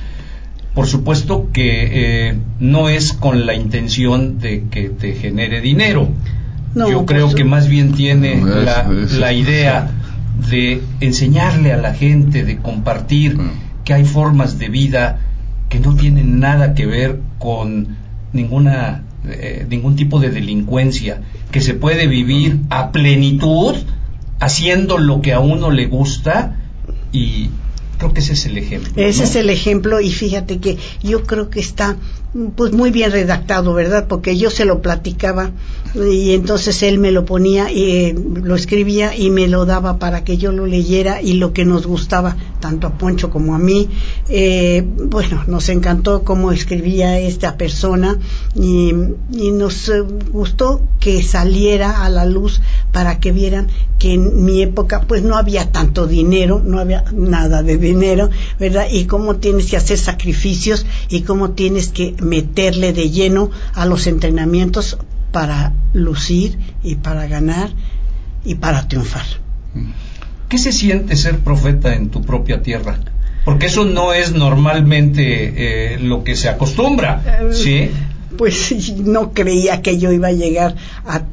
por 0.75 0.85
supuesto 0.85 1.49
que 1.51 2.29
eh, 2.29 2.37
no 2.59 2.89
es 2.89 3.13
con 3.13 3.47
la 3.47 3.55
intención 3.55 4.37
de 4.39 4.65
que 4.69 4.89
te 4.89 5.15
genere 5.15 5.61
dinero. 5.61 6.09
Yo 6.75 7.07
creo 7.07 7.33
que 7.33 7.43
más 7.43 7.67
bien 7.67 7.93
tiene 7.93 8.39
la, 8.41 8.87
la 9.17 9.33
idea 9.33 9.89
de 10.49 10.81
enseñarle 11.01 11.73
a 11.73 11.77
la 11.77 11.95
gente, 11.95 12.45
de 12.45 12.57
compartir 12.57 13.37
mm. 13.37 13.51
que 13.83 13.95
hay 13.95 14.05
formas 14.05 14.59
de 14.59 14.69
vida 14.69 15.19
que 15.69 15.79
no 15.79 15.95
tienen 15.95 16.39
nada 16.39 16.75
que 16.75 16.85
ver 16.85 17.19
con 17.39 17.97
ninguna 18.31 19.03
eh, 19.27 19.65
ningún 19.69 19.95
tipo 19.95 20.19
de 20.19 20.29
delincuencia, 20.29 21.21
que 21.51 21.61
se 21.61 21.73
puede 21.73 22.07
vivir 22.07 22.59
a 22.69 22.91
plenitud 22.91 23.75
haciendo 24.39 24.97
lo 24.97 25.21
que 25.21 25.33
a 25.33 25.39
uno 25.39 25.69
le 25.69 25.85
gusta 25.85 26.57
y 27.11 27.49
creo 27.97 28.13
que 28.13 28.21
ese 28.21 28.33
es 28.33 28.45
el 28.47 28.57
ejemplo. 28.57 28.91
Ese 28.95 29.25
es 29.25 29.35
el 29.35 29.49
ejemplo 29.51 30.01
y 30.01 30.11
fíjate 30.11 30.57
que 30.57 30.77
yo 31.03 31.23
creo 31.23 31.49
que 31.49 31.59
está 31.59 31.97
pues 32.55 32.71
muy 32.71 32.91
bien 32.91 33.11
redactado, 33.11 33.73
¿verdad? 33.73 34.07
Porque 34.07 34.37
yo 34.37 34.49
se 34.49 34.63
lo 34.65 34.81
platicaba 34.81 35.51
y 35.93 36.33
entonces 36.33 36.81
él 36.83 36.97
me 36.99 37.11
lo 37.11 37.25
ponía 37.25 37.69
y 37.69 37.91
eh, 37.91 38.15
lo 38.35 38.55
escribía 38.55 39.15
y 39.15 39.29
me 39.29 39.47
lo 39.47 39.65
daba 39.65 39.99
para 39.99 40.23
que 40.23 40.37
yo 40.37 40.53
lo 40.53 40.65
leyera 40.65 41.21
y 41.21 41.33
lo 41.33 41.51
que 41.51 41.65
nos 41.65 41.85
gustaba 41.85 42.37
tanto 42.61 42.87
a 42.87 42.97
Poncho 42.97 43.29
como 43.29 43.55
a 43.55 43.59
mí 43.59 43.89
eh, 44.29 44.85
bueno 44.85 45.43
nos 45.47 45.67
encantó 45.67 46.23
cómo 46.23 46.53
escribía 46.53 47.19
esta 47.19 47.57
persona 47.57 48.17
y, 48.55 48.93
y 49.33 49.51
nos 49.51 49.89
eh, 49.89 50.01
gustó 50.31 50.81
que 51.01 51.23
saliera 51.23 52.05
a 52.05 52.09
la 52.09 52.25
luz 52.25 52.61
para 52.93 53.19
que 53.19 53.33
vieran 53.33 53.67
que 53.99 54.13
en 54.13 54.45
mi 54.45 54.61
época 54.61 55.01
pues 55.01 55.23
no 55.23 55.35
había 55.35 55.71
tanto 55.71 56.07
dinero 56.07 56.61
no 56.63 56.79
había 56.79 57.03
nada 57.11 57.63
de 57.63 57.77
dinero 57.77 58.29
verdad 58.59 58.85
y 58.89 59.05
cómo 59.05 59.35
tienes 59.37 59.69
que 59.69 59.77
hacer 59.77 59.97
sacrificios 59.97 60.85
y 61.09 61.23
cómo 61.23 61.51
tienes 61.51 61.89
que 61.89 62.15
meterle 62.21 62.93
de 62.93 63.09
lleno 63.09 63.51
a 63.73 63.85
los 63.85 64.07
entrenamientos 64.07 64.97
para 65.31 65.73
lucir 65.93 66.57
y 66.83 66.95
para 66.95 67.27
ganar 67.27 67.69
y 68.45 68.55
para 68.55 68.87
triunfar. 68.87 69.25
¿Qué 70.49 70.57
se 70.57 70.71
siente 70.71 71.15
ser 71.15 71.39
profeta 71.39 71.95
en 71.95 72.09
tu 72.09 72.21
propia 72.21 72.61
tierra? 72.61 72.99
Porque 73.45 73.67
eso 73.67 73.85
no 73.85 74.13
es 74.13 74.33
normalmente 74.33 75.93
eh, 75.93 75.99
lo 75.99 76.23
que 76.23 76.35
se 76.35 76.49
acostumbra, 76.49 77.23
eh, 77.25 77.53
¿sí? 77.53 77.89
Pues 78.37 78.93
no 78.97 79.33
creía 79.33 79.81
que 79.81 79.97
yo 79.97 80.11
iba 80.11 80.27
a 80.27 80.33
llegar 80.33 80.75
a 81.05 81.23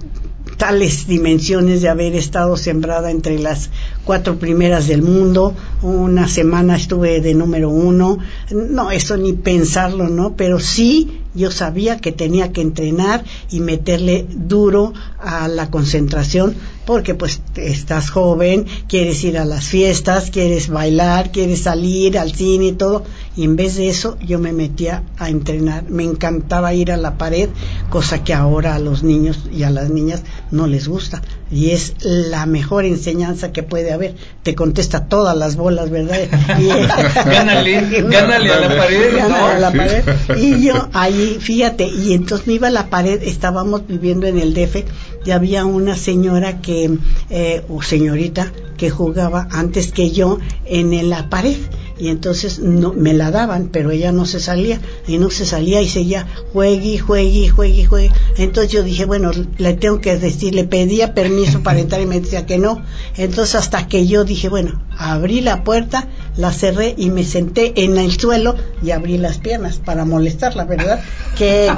tales 0.57 1.07
dimensiones 1.07 1.83
de 1.83 1.89
haber 1.89 2.15
estado 2.15 2.57
sembrada 2.57 3.11
entre 3.11 3.39
las 3.39 3.71
cuatro 4.09 4.39
primeras 4.39 4.87
del 4.87 5.03
mundo. 5.03 5.55
Una 5.83 6.29
semana 6.29 6.77
estuve 6.77 7.21
de 7.21 7.35
número 7.35 7.69
uno. 7.69 8.17
No, 8.51 8.91
eso 8.91 9.19
ni 9.19 9.35
pensarlo, 9.35 10.09
¿no? 10.09 10.35
Pero 10.35 10.61
sí 10.61 11.25
yo 11.35 11.51
sabía 11.51 11.99
que 11.99 12.11
tenía 12.11 12.51
que 12.51 12.63
entrenar 12.63 13.23
y 13.51 13.61
meterle 13.61 14.27
duro 14.31 14.95
a 15.19 15.47
la 15.47 15.71
concentración 15.71 16.57
porque 16.87 17.15
pues 17.15 17.43
estás 17.57 18.09
joven, 18.09 18.65
quieres 18.89 19.23
ir 19.23 19.37
a 19.37 19.45
las 19.45 19.67
fiestas, 19.67 20.31
quieres 20.31 20.71
bailar, 20.71 21.31
quieres 21.31 21.61
salir 21.65 22.19
al 22.19 22.33
cine 22.33 22.69
y 22.69 22.73
todo, 22.73 23.05
y 23.37 23.45
en 23.45 23.57
vez 23.57 23.77
de 23.77 23.91
eso 23.91 24.17
yo 24.27 24.39
me 24.39 24.55
metía 24.55 25.03
a 25.19 25.29
entrenar. 25.29 25.85
Me 25.91 26.05
encantaba 26.05 26.73
ir 26.73 26.91
a 26.91 26.97
la 26.97 27.19
pared, 27.19 27.51
cosa 27.91 28.25
que 28.25 28.33
ahora 28.33 28.75
a 28.75 28.79
los 28.79 29.03
niños 29.03 29.51
y 29.53 29.65
a 29.65 29.71
las 29.71 29.91
niñas 29.91 30.23
no 30.51 30.67
les 30.67 30.89
gusta. 30.89 31.21
Y 31.51 31.71
es 31.71 31.95
la 32.01 32.47
mejor 32.47 32.85
enseñanza 32.85 33.53
que 33.53 33.63
puede 33.63 33.93
haber. 33.93 34.15
Te 34.43 34.55
contesta 34.55 35.07
todas 35.07 35.37
las 35.37 35.57
bolas, 35.57 35.91
¿verdad? 35.91 36.19
gánale, 37.27 38.03
gánale 38.11 38.53
a 38.53 38.61
la 38.61 38.69
pared. 38.77 39.17
Gánale 39.17 39.55
a 39.55 39.59
la 39.59 39.73
pared. 39.73 40.05
Y 40.37 40.67
yo 40.67 40.89
ahí, 40.93 41.39
fíjate, 41.41 41.87
y 41.87 42.13
entonces 42.13 42.47
me 42.47 42.55
iba 42.55 42.69
a 42.69 42.73
la 42.73 42.91
pared, 42.91 43.23
estábamos 43.23 43.87
viviendo 43.87 44.27
en 44.27 44.39
el 44.39 44.55
DF 44.55 44.85
y 45.25 45.31
había 45.31 45.65
una 45.65 45.97
señora 45.97 46.61
que, 46.61 46.99
eh, 47.31 47.63
o 47.69 47.83
señorita, 47.83 48.53
que 48.77 48.91
jugaba 48.91 49.49
antes 49.51 49.93
que 49.93 50.11
yo 50.11 50.39
en 50.65 51.11
la 51.11 51.29
pared 51.29 51.57
y 51.99 52.09
entonces 52.09 52.59
no 52.59 52.93
me 52.93 53.15
la 53.15 53.31
daban 53.31 53.69
pero 53.73 53.91
ella 53.91 54.13
no 54.13 54.27
se 54.27 54.41
salía. 54.41 54.81
Y 55.07 55.19
no 55.19 55.31
se 55.31 55.47
salía 55.47 55.81
y 55.81 55.89
seguía 55.89 56.27
juegue 56.53 56.99
juegue 56.99 57.49
juegue 57.49 57.85
juegue 57.85 58.11
entonces 58.37 58.73
yo 58.73 58.83
dije 58.83 59.05
bueno 59.05 59.31
le 59.57 59.75
tengo 59.75 60.01
que 60.01 60.17
decir 60.17 60.55
le 60.55 60.65
pedía 60.65 61.15
permiso 61.15 61.63
para 61.63 61.81
entrar 61.81 62.01
y 62.01 62.07
me 62.07 62.21
decía 62.21 62.47
que 62.47 62.59
no 62.59 62.83
entonces 63.17 63.55
hasta 63.55 63.89
que 63.89 64.07
yo 64.07 64.25
dije 64.25 64.49
bueno 64.49 64.83
abrí 64.97 65.41
la 65.41 65.65
puerta 65.65 66.09
la 66.37 66.53
cerré 66.53 66.95
y 66.97 67.11
me 67.11 67.25
senté 67.25 67.85
en 67.85 67.99
el 67.99 68.19
suelo 68.19 68.55
y 68.83 68.91
abrí 68.91 69.19
las 69.19 69.39
piernas 69.39 69.79
para 69.79 70.05
molestarla 70.05 70.65
verdad 70.65 71.01
que 71.37 71.73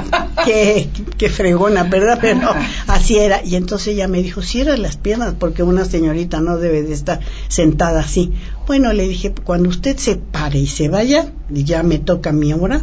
que, 1.17 1.29
fregona 1.29 1.83
verdad 1.83 2.19
pero 2.21 2.53
así 2.87 3.17
era 3.17 3.43
y 3.43 3.55
entonces 3.55 3.89
ella 3.89 4.07
me 4.07 4.21
dijo 4.21 4.41
cierra 4.41 4.75
las 4.77 4.97
piernas 4.97 5.35
porque 5.37 5.63
una 5.63 5.85
señorita 5.85 6.41
no 6.41 6.57
debe 6.57 6.83
de 6.83 6.93
estar 6.93 7.19
sentada 7.47 8.01
así 8.01 8.33
bueno, 8.67 8.93
le 8.93 9.07
dije, 9.07 9.33
cuando 9.43 9.69
usted 9.69 9.97
se 9.97 10.15
pare 10.15 10.59
y 10.59 10.67
se 10.67 10.89
vaya, 10.89 11.31
y 11.53 11.63
ya 11.63 11.83
me 11.83 11.99
toca 11.99 12.31
mi 12.31 12.53
hora, 12.53 12.81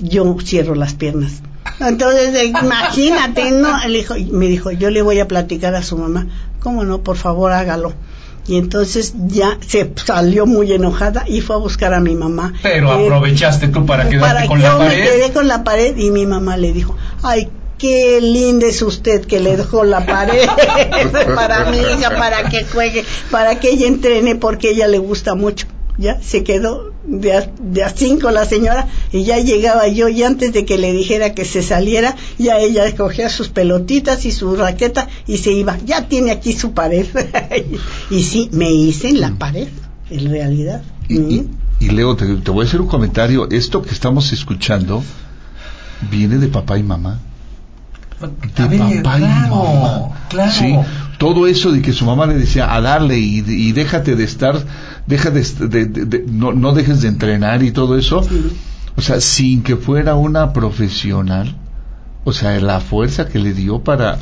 yo 0.00 0.36
cierro 0.42 0.74
las 0.74 0.94
piernas. 0.94 1.42
Entonces, 1.80 2.50
imagínate, 2.62 3.50
¿no? 3.52 3.76
me 4.32 4.46
dijo, 4.46 4.70
yo 4.70 4.90
le 4.90 5.02
voy 5.02 5.20
a 5.20 5.28
platicar 5.28 5.74
a 5.74 5.82
su 5.82 5.96
mamá. 5.96 6.26
¿Cómo 6.60 6.84
no? 6.84 7.02
Por 7.02 7.16
favor, 7.16 7.52
hágalo. 7.52 7.94
Y 8.46 8.56
entonces 8.56 9.14
ya 9.26 9.58
se 9.60 9.92
salió 9.94 10.46
muy 10.46 10.72
enojada 10.72 11.24
y 11.28 11.42
fue 11.42 11.56
a 11.56 11.58
buscar 11.58 11.92
a 11.92 12.00
mi 12.00 12.14
mamá. 12.14 12.54
Pero 12.62 12.90
aprovechaste 12.90 13.68
tú 13.68 13.84
para 13.84 14.08
quedarte 14.08 14.48
con 14.48 14.62
la 14.62 14.78
pared. 14.78 14.96
Yo 14.96 14.96
me 14.96 15.10
quedé 15.10 15.32
con 15.32 15.48
la 15.48 15.64
pared 15.64 15.94
y 15.98 16.10
mi 16.10 16.24
mamá 16.24 16.56
le 16.56 16.72
dijo, 16.72 16.96
ay, 17.22 17.48
qué 17.78 18.20
linda 18.20 18.66
es 18.66 18.82
usted 18.82 19.24
que 19.24 19.40
le 19.40 19.56
dejó 19.56 19.84
la 19.84 20.04
pared 20.04 20.46
para 21.34 21.70
mi 21.70 21.78
hija, 21.78 22.10
para 22.10 22.48
que 22.48 22.64
juegue, 22.64 23.04
para 23.30 23.58
que 23.60 23.70
ella 23.70 23.86
entrene, 23.86 24.34
porque 24.34 24.70
ella 24.70 24.88
le 24.88 24.98
gusta 24.98 25.34
mucho. 25.34 25.66
Ya 25.96 26.20
se 26.22 26.44
quedó 26.44 26.92
de 27.04 27.32
a, 27.32 27.50
de 27.58 27.82
a 27.82 27.90
cinco 27.90 28.30
la 28.30 28.44
señora 28.44 28.86
y 29.10 29.24
ya 29.24 29.38
llegaba 29.38 29.88
yo 29.88 30.08
y 30.08 30.22
antes 30.22 30.52
de 30.52 30.64
que 30.64 30.78
le 30.78 30.92
dijera 30.92 31.34
que 31.34 31.44
se 31.44 31.60
saliera, 31.60 32.14
ya 32.38 32.58
ella 32.58 32.94
cogía 32.94 33.28
sus 33.28 33.48
pelotitas 33.48 34.24
y 34.24 34.30
su 34.30 34.54
raqueta 34.54 35.08
y 35.26 35.38
se 35.38 35.50
iba. 35.50 35.76
Ya 35.84 36.06
tiene 36.06 36.30
aquí 36.30 36.52
su 36.52 36.72
pared. 36.72 37.06
y 38.10 38.22
sí, 38.22 38.48
me 38.52 38.70
hice 38.70 39.08
en 39.08 39.20
la 39.20 39.34
pared, 39.34 39.66
en 40.10 40.30
realidad. 40.30 40.82
Y, 41.08 41.18
y, 41.18 41.50
y 41.80 41.90
Leo, 41.90 42.14
te, 42.14 42.26
te 42.26 42.50
voy 42.52 42.64
a 42.64 42.68
hacer 42.68 42.80
un 42.80 42.86
comentario. 42.86 43.48
Esto 43.50 43.82
que 43.82 43.90
estamos 43.90 44.32
escuchando 44.32 45.02
viene 46.12 46.38
de 46.38 46.46
papá 46.46 46.78
y 46.78 46.84
mamá. 46.84 47.18
De 48.20 48.68
ver, 48.68 49.02
papá 49.02 49.18
y 49.18 49.22
claro, 49.22 49.56
mamá. 49.56 50.26
claro. 50.28 50.52
Sí, 50.52 50.74
todo 51.18 51.46
eso 51.46 51.70
de 51.72 51.82
que 51.82 51.92
su 51.92 52.04
mamá 52.04 52.26
le 52.26 52.34
decía 52.34 52.74
a 52.74 52.80
darle 52.80 53.18
y, 53.18 53.44
y 53.46 53.72
déjate 53.72 54.16
de 54.16 54.24
estar, 54.24 54.56
deja 55.06 55.30
de, 55.30 55.42
de- 55.42 55.86
de- 55.86 56.04
de- 56.04 56.24
no, 56.28 56.52
no 56.52 56.72
dejes 56.72 57.00
de 57.02 57.08
entrenar 57.08 57.62
y 57.62 57.70
todo 57.70 57.96
eso. 57.96 58.22
O 58.96 59.00
sea, 59.00 59.20
sin 59.20 59.62
que 59.62 59.76
fuera 59.76 60.16
una 60.16 60.52
profesional, 60.52 61.54
o 62.24 62.32
sea, 62.32 62.58
la 62.60 62.80
fuerza 62.80 63.28
que 63.28 63.38
le 63.38 63.52
dio 63.54 63.80
para, 63.84 64.18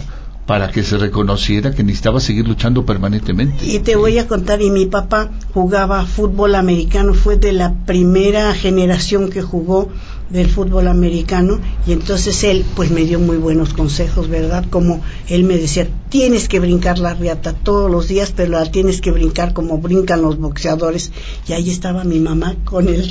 para 0.46 0.70
que 0.70 0.82
se 0.82 0.98
reconociera 0.98 1.70
que 1.74 1.82
necesitaba 1.82 2.20
seguir 2.20 2.46
luchando 2.46 2.84
permanentemente. 2.84 3.64
Y 3.66 3.78
te 3.78 3.96
voy 3.96 4.18
a 4.18 4.26
contar, 4.28 4.60
y 4.60 4.70
mi 4.70 4.84
papá 4.86 5.30
jugaba 5.54 6.04
fútbol 6.04 6.54
americano, 6.54 7.14
fue 7.14 7.36
de 7.36 7.52
la 7.54 7.72
primera 7.86 8.52
generación 8.54 9.30
que 9.30 9.40
jugó 9.40 9.88
del 10.30 10.48
fútbol 10.50 10.88
americano, 10.88 11.60
y 11.86 11.92
entonces 11.92 12.42
él 12.44 12.64
pues 12.74 12.90
me 12.90 13.04
dio 13.04 13.18
muy 13.20 13.36
buenos 13.36 13.72
consejos, 13.74 14.28
¿verdad? 14.28 14.64
Como 14.70 15.00
él 15.28 15.44
me 15.44 15.56
decía, 15.56 15.86
tienes 16.08 16.48
que 16.48 16.58
brincar 16.60 16.98
la 16.98 17.14
riata 17.14 17.52
todos 17.52 17.90
los 17.90 18.08
días, 18.08 18.32
pero 18.36 18.52
la 18.52 18.70
tienes 18.70 19.00
que 19.00 19.12
brincar 19.12 19.52
como 19.52 19.78
brincan 19.78 20.22
los 20.22 20.38
boxeadores. 20.38 21.12
Y 21.48 21.52
ahí 21.52 21.70
estaba 21.70 22.02
mi 22.04 22.18
mamá 22.18 22.56
con 22.64 22.88
el, 22.88 23.02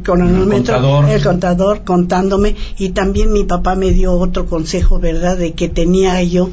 con 0.04 0.20
el, 0.20 0.28
El 0.34 0.46
metro- 0.46 0.74
contador. 0.74 1.08
el 1.08 1.22
contador 1.22 1.84
contándome, 1.84 2.56
y 2.78 2.90
también 2.90 3.32
mi 3.32 3.44
papá 3.44 3.74
me 3.74 3.90
dio 3.92 4.12
otro 4.12 4.46
consejo, 4.46 4.98
¿verdad? 4.98 5.38
De 5.38 5.52
que 5.52 5.68
tenía 5.68 6.22
yo 6.22 6.50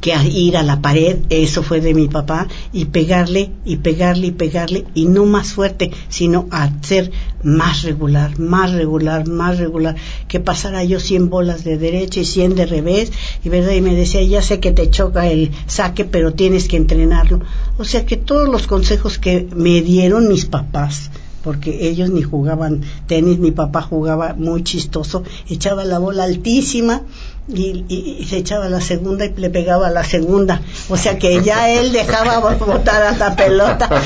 que 0.00 0.12
a 0.12 0.24
ir 0.24 0.56
a 0.56 0.62
la 0.62 0.80
pared, 0.80 1.18
eso 1.28 1.62
fue 1.62 1.80
de 1.80 1.94
mi 1.94 2.08
papá, 2.08 2.46
y 2.72 2.86
pegarle 2.86 3.50
y 3.64 3.76
pegarle 3.76 4.28
y 4.28 4.32
pegarle, 4.32 4.84
y 4.94 5.06
no 5.06 5.26
más 5.26 5.52
fuerte, 5.52 5.90
sino 6.08 6.46
a 6.50 6.70
ser 6.82 7.10
más 7.42 7.82
regular, 7.82 8.38
más 8.38 8.72
regular, 8.72 9.26
más 9.26 9.58
regular, 9.58 9.96
que 10.28 10.40
pasara 10.40 10.84
yo 10.84 11.00
100 11.00 11.30
bolas 11.30 11.64
de 11.64 11.78
derecha 11.78 12.20
y 12.20 12.24
100 12.24 12.54
de 12.54 12.66
revés, 12.66 13.12
y 13.44 13.48
verdad, 13.48 13.72
y 13.72 13.80
me 13.80 13.94
decía, 13.94 14.22
ya 14.22 14.42
sé 14.42 14.60
que 14.60 14.72
te 14.72 14.90
choca 14.90 15.26
el 15.26 15.50
saque, 15.66 16.04
pero 16.04 16.32
tienes 16.32 16.68
que 16.68 16.76
entrenarlo. 16.76 17.40
O 17.78 17.84
sea 17.84 18.06
que 18.06 18.16
todos 18.16 18.48
los 18.48 18.66
consejos 18.66 19.18
que 19.18 19.48
me 19.54 19.82
dieron 19.82 20.28
mis 20.28 20.46
papás, 20.46 21.10
porque 21.42 21.88
ellos 21.88 22.10
ni 22.10 22.22
jugaban 22.22 22.82
tenis, 23.06 23.38
mi 23.38 23.52
papá 23.52 23.82
jugaba 23.82 24.34
muy 24.34 24.62
chistoso, 24.64 25.22
echaba 25.48 25.84
la 25.84 25.98
bola 25.98 26.24
altísima 26.24 27.02
y, 27.48 27.84
y- 27.88 28.26
se 28.28 28.38
echaba 28.38 28.68
la 28.68 28.80
segunda 28.80 29.24
y 29.24 29.32
le 29.36 29.50
pegaba 29.50 29.90
la 29.90 30.04
segunda, 30.04 30.60
o 30.88 30.96
sea 30.96 31.18
que 31.18 31.42
ya 31.42 31.70
él 31.70 31.92
dejaba 31.92 32.38
botar 32.54 33.02
a 33.02 33.16
la 33.16 33.36
pelota. 33.36 33.88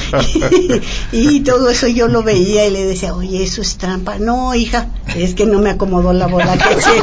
Y, 1.13 1.41
todo 1.41 1.69
eso 1.69 1.89
yo 1.89 2.09
lo 2.09 2.23
veía 2.23 2.67
y 2.67 2.71
le 2.71 2.85
decía, 2.85 3.15
oye, 3.15 3.43
eso 3.43 3.61
es 3.61 3.77
trampa, 3.77 4.19
no 4.19 4.55
hija, 4.55 4.89
es 5.17 5.35
que 5.35 5.45
no 5.45 5.59
me 5.59 5.71
acomodó 5.71 6.13
la 6.13 6.27
bola 6.27 6.57
que 6.57 6.75
eché". 6.75 7.03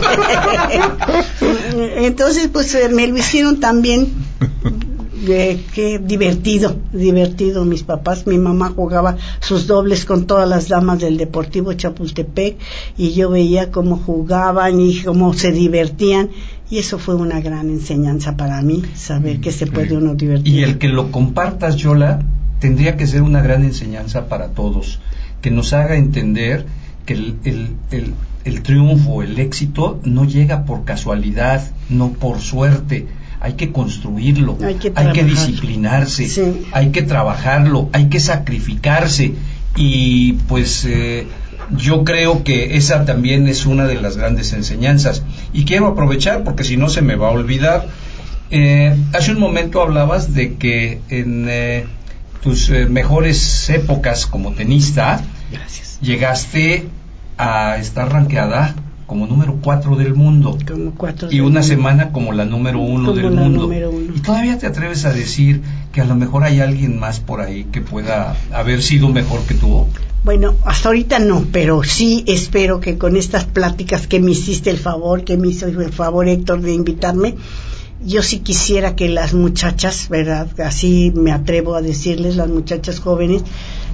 Entonces 2.06 2.50
pues 2.52 2.74
eh, 2.76 2.90
me 2.90 3.08
lo 3.08 3.18
hicieron 3.18 3.60
también 3.60 4.14
qué 5.26 6.00
divertido, 6.04 6.76
divertido 6.94 7.66
mis 7.66 7.84
papás. 7.84 8.26
Mi 8.28 8.38
mamá 8.38 8.72
jugaba 8.76 9.18
sus 9.40 9.68
dobles 9.68 10.06
con 10.06 10.26
todas 10.28 10.48
las 10.48 10.68
damas 10.70 11.00
del 11.00 11.18
Deportivo 11.18 11.74
Chapultepec 11.74 12.58
y 12.98 13.12
yo 13.14 13.30
veía 13.30 13.72
cómo 13.72 13.98
jugaban 13.98 14.80
y 14.80 15.02
cómo 15.02 15.34
se 15.34 15.52
divertían 15.52 16.30
y 16.70 16.78
eso 16.78 17.00
fue 17.00 17.16
una 17.16 17.42
gran 17.42 17.70
enseñanza 17.70 18.38
para 18.38 18.62
mí, 18.62 18.84
saber 18.96 19.40
que 19.42 19.52
se 19.52 19.66
puede 19.68 19.98
uno 19.98 20.14
divertir. 20.16 20.54
Y 20.56 20.64
el 20.64 20.78
que 20.78 20.88
lo 20.88 21.12
compartas, 21.12 21.76
Yola, 21.78 22.22
tendría 22.60 22.96
que 22.96 23.08
ser 23.08 23.22
una 23.24 23.42
gran 23.42 23.64
enseñanza 23.64 24.28
para 24.28 24.50
todos, 24.50 25.00
que 25.42 25.50
nos 25.50 25.74
haga 25.74 25.96
entender 25.96 26.66
que 27.06 27.14
el, 27.14 27.36
el- 27.44 27.70
el- 27.92 28.14
el 28.46 28.62
triunfo, 28.64 29.22
el 29.22 29.38
éxito, 29.40 30.00
no 30.06 30.24
llega 30.26 30.64
por 30.66 30.86
casualidad, 30.86 31.72
no 31.90 32.12
por 32.14 32.40
suerte. 32.40 33.06
Hay 33.42 33.54
que 33.54 33.72
construirlo, 33.72 34.58
Hay 34.62 34.76
que 34.76 34.88
hay 34.96 35.12
que 35.14 35.24
trabajar. 35.24 35.26
disciplinarse, 35.26 36.28
Sí. 36.28 36.68
hay 36.72 36.90
que 36.92 37.02
trabajarlo, 37.04 37.90
hay 37.94 38.10
que 38.10 38.20
sacrificarse. 38.20 39.34
Y 39.76 40.34
pues 40.50 40.84
eh, 40.86 41.26
yo 41.78 42.04
creo 42.04 42.44
que 42.44 42.76
esa 42.76 43.06
también 43.06 43.48
es 43.48 43.66
una 43.66 43.86
de 43.86 43.96
las 44.02 44.18
grandes 44.18 44.52
enseñanzas. 44.54 45.24
Y 45.54 45.64
quiero 45.66 45.88
aprovechar, 45.88 46.44
porque 46.44 46.64
si 46.64 46.76
no 46.76 46.90
se 46.90 47.02
me 47.02 47.16
va 47.16 47.30
a 47.30 47.32
olvidar, 47.32 47.88
eh, 48.52 48.96
hace 49.14 49.32
un 49.32 49.40
momento 49.40 49.82
hablabas 49.82 50.34
de 50.34 50.56
que 50.56 51.00
en 51.10 51.46
eh, 51.50 51.86
tus 52.42 52.70
eh, 52.72 52.88
mejores 52.88 53.70
épocas 53.70 54.26
como 54.26 54.54
tenista 54.54 55.22
Gracias. 55.52 56.00
llegaste 56.02 56.88
a 57.38 57.78
estar 57.78 58.12
rankeada 58.12 58.76
como 59.10 59.26
número 59.26 59.58
4 59.60 59.96
del 59.96 60.14
mundo 60.14 60.56
Como 60.66 60.92
cuatro 60.92 61.30
y 61.32 61.40
una 61.40 61.64
semana 61.64 62.12
como 62.12 62.32
la 62.32 62.46
número 62.46 62.80
uno 62.80 63.12
del 63.14 63.32
mundo. 63.32 63.64
número 63.64 63.90
uno. 63.90 64.14
Y 64.16 64.20
todavía 64.20 64.60
te 64.60 64.68
atreves 64.68 65.04
a 65.06 65.12
decir 65.12 65.62
que 65.92 66.02
a 66.02 66.06
lo 66.06 66.16
mejor 66.16 66.44
hay 66.44 66.60
alguien 66.60 67.00
más 67.00 67.20
por 67.20 67.42
ahí 67.42 67.66
que 67.72 67.82
pueda 67.82 68.36
haber 68.54 68.84
sido 68.84 69.10
mejor 69.10 69.42
que 69.42 69.56
tú. 69.56 69.88
Bueno, 70.24 70.54
hasta 70.64 70.90
ahorita 70.90 71.18
no, 71.18 71.46
pero 71.52 71.82
sí 71.84 72.24
espero 72.28 72.80
que 72.80 72.98
con 73.00 73.18
estas 73.18 73.46
pláticas 73.46 74.06
que 74.06 74.20
me 74.20 74.32
hiciste 74.32 74.70
el 74.70 74.78
favor, 74.78 75.24
que 75.24 75.38
me 75.38 75.48
hizo 75.48 75.66
el 75.66 75.92
favor 75.92 76.28
Héctor 76.28 76.62
de 76.62 76.74
invitarme, 76.74 77.36
yo 78.06 78.22
sí 78.22 78.40
quisiera 78.40 78.96
que 78.96 79.10
las 79.10 79.34
muchachas, 79.34 80.08
¿verdad? 80.10 80.48
Así 80.62 81.12
me 81.16 81.32
atrevo 81.32 81.76
a 81.76 81.82
decirles, 81.82 82.36
las 82.36 82.50
muchachas 82.50 83.00
jóvenes, 83.00 83.44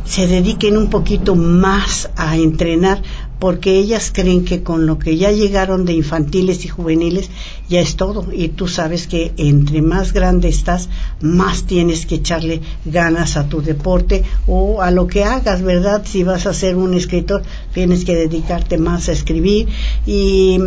se 0.05 0.27
dediquen 0.27 0.77
un 0.77 0.89
poquito 0.89 1.35
más 1.35 2.09
a 2.15 2.37
entrenar, 2.37 3.01
porque 3.39 3.77
ellas 3.77 4.11
creen 4.13 4.45
que 4.45 4.63
con 4.63 4.85
lo 4.85 4.97
que 4.97 5.17
ya 5.17 5.31
llegaron 5.31 5.83
de 5.83 5.93
infantiles 5.93 6.63
y 6.63 6.67
juveniles 6.67 7.29
ya 7.67 7.81
es 7.81 7.95
todo. 7.95 8.27
Y 8.31 8.49
tú 8.49 8.67
sabes 8.67 9.07
que 9.07 9.33
entre 9.37 9.81
más 9.81 10.13
grande 10.13 10.47
estás, 10.47 10.89
más 11.21 11.63
tienes 11.63 12.05
que 12.05 12.15
echarle 12.15 12.61
ganas 12.85 13.35
a 13.35 13.49
tu 13.49 13.61
deporte 13.61 14.23
o 14.47 14.81
a 14.81 14.91
lo 14.91 15.07
que 15.07 15.23
hagas, 15.23 15.63
¿verdad? 15.63 16.03
Si 16.05 16.23
vas 16.23 16.45
a 16.45 16.53
ser 16.53 16.75
un 16.75 16.93
escritor, 16.93 17.43
tienes 17.73 18.05
que 18.05 18.15
dedicarte 18.15 18.77
más 18.77 19.09
a 19.09 19.11
escribir. 19.11 19.67
Y 20.05 20.59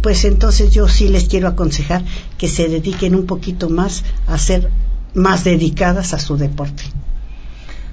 pues 0.00 0.24
entonces 0.24 0.70
yo 0.70 0.88
sí 0.88 1.08
les 1.08 1.24
quiero 1.24 1.48
aconsejar 1.48 2.04
que 2.38 2.48
se 2.48 2.68
dediquen 2.68 3.14
un 3.14 3.26
poquito 3.26 3.68
más 3.68 4.04
a 4.26 4.38
ser 4.38 4.70
más 5.14 5.44
dedicadas 5.44 6.14
a 6.14 6.18
su 6.18 6.36
deporte. 6.36 6.84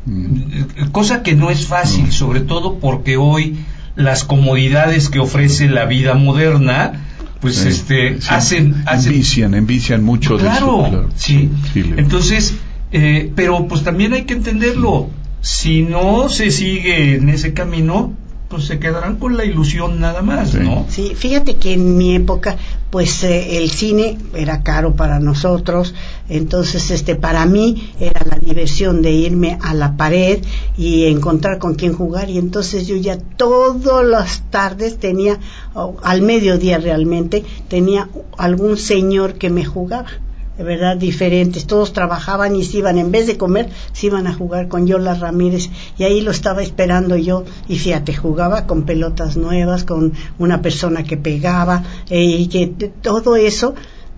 Eh, 0.08 0.86
Cosa 0.92 1.24
que 1.24 1.36
no 1.36 1.50
es 1.50 1.66
fácil, 1.68 2.12
sobre 2.12 2.42
todo 2.42 2.80
porque 2.80 3.18
hoy 3.18 3.58
las 3.96 4.24
comodidades 4.24 5.10
que 5.10 5.20
ofrece 5.20 5.68
la 5.70 5.86
vida 5.86 6.14
moderna, 6.14 7.06
pues 7.42 7.56
Sí, 7.58 7.68
este 7.70 8.20
sí. 8.22 8.28
hacen, 8.30 8.84
hacen 8.86 9.14
envician, 9.14 9.54
envician 9.54 10.04
mucho 10.04 10.38
claro, 10.38 10.50
de 10.50 10.82
eso. 10.82 10.90
Claro. 10.90 11.10
sí. 11.16 11.50
Entonces, 11.98 12.56
eh, 12.92 13.32
pero 13.36 13.68
pues 13.68 13.84
también 13.84 14.14
hay 14.14 14.24
que 14.24 14.34
entenderlo. 14.34 15.10
Si 15.42 15.84
no 15.84 16.28
se 16.30 16.52
sigue 16.52 17.16
en 17.16 17.30
ese 17.30 17.54
camino, 17.54 18.14
pues 18.50 18.66
se 18.66 18.80
quedarán 18.80 19.18
con 19.18 19.38
la 19.38 19.46
ilusión 19.46 20.00
nada 20.00 20.22
más, 20.24 20.52
Sí. 20.52 20.58
¿no? 20.60 20.86
Sí, 20.90 21.14
fíjate 21.16 21.58
que 21.58 21.74
en 21.74 21.98
mi 21.98 22.16
época, 22.16 22.58
pues 22.90 23.24
eh, 23.24 23.58
el 23.58 23.70
cine 23.70 24.18
era 24.34 24.64
caro 24.64 24.96
para 24.96 25.20
nosotros, 25.20 25.94
entonces 26.30 26.90
este 26.90 27.16
para 27.16 27.46
mí 27.46 27.94
era 28.00 28.26
la 28.26 28.38
diversión 28.40 29.04
de 29.04 29.12
irme 29.12 29.60
a 29.62 29.76
la 29.76 29.96
pared 29.98 30.44
y 30.76 31.06
encontrar 31.06 31.60
con 31.60 31.76
quién 31.76 31.94
jugar 31.94 32.32
y 32.32 32.40
entonces 32.40 32.88
yo 32.88 32.96
ya 32.96 33.20
todas 33.20 34.04
las 34.06 34.42
tardes 34.50 34.98
tenía, 34.98 35.38
o 35.76 35.98
al 36.02 36.24
mediodía 36.24 36.80
realmente, 36.80 37.44
tenía 37.68 38.10
algún 38.38 38.78
señor 38.78 39.36
que 39.36 39.52
me 39.52 39.64
jugaba. 39.64 40.08
De 40.60 40.66
verdad 40.66 40.98
diferentes, 40.98 41.66
todos 41.68 41.94
trabajaban 41.94 42.54
y 42.54 42.66
se 42.66 42.80
iban, 42.80 42.98
en 42.98 43.12
vez 43.12 43.28
de 43.28 43.38
comer, 43.38 43.70
se 43.94 44.08
iban 44.08 44.28
a 44.28 44.34
jugar 44.34 44.68
con 44.68 44.88
Yola 44.88 45.14
Ramírez 45.16 45.70
y 45.98 46.04
ahí 46.04 46.20
lo 46.20 46.32
estaba 46.32 46.62
esperando 46.62 47.16
yo 47.16 47.46
y 47.70 47.80
fíjate, 47.80 48.14
jugaba 48.14 48.68
con 48.68 48.84
pelotas 48.84 49.38
nuevas, 49.38 49.86
con 49.86 50.12
una 50.38 50.62
persona 50.62 51.06
que 51.06 51.16
pegaba 51.16 51.84
eh, 52.10 52.22
y 52.22 52.48
que 52.48 52.68
todo 53.02 53.38
eso 53.38 53.74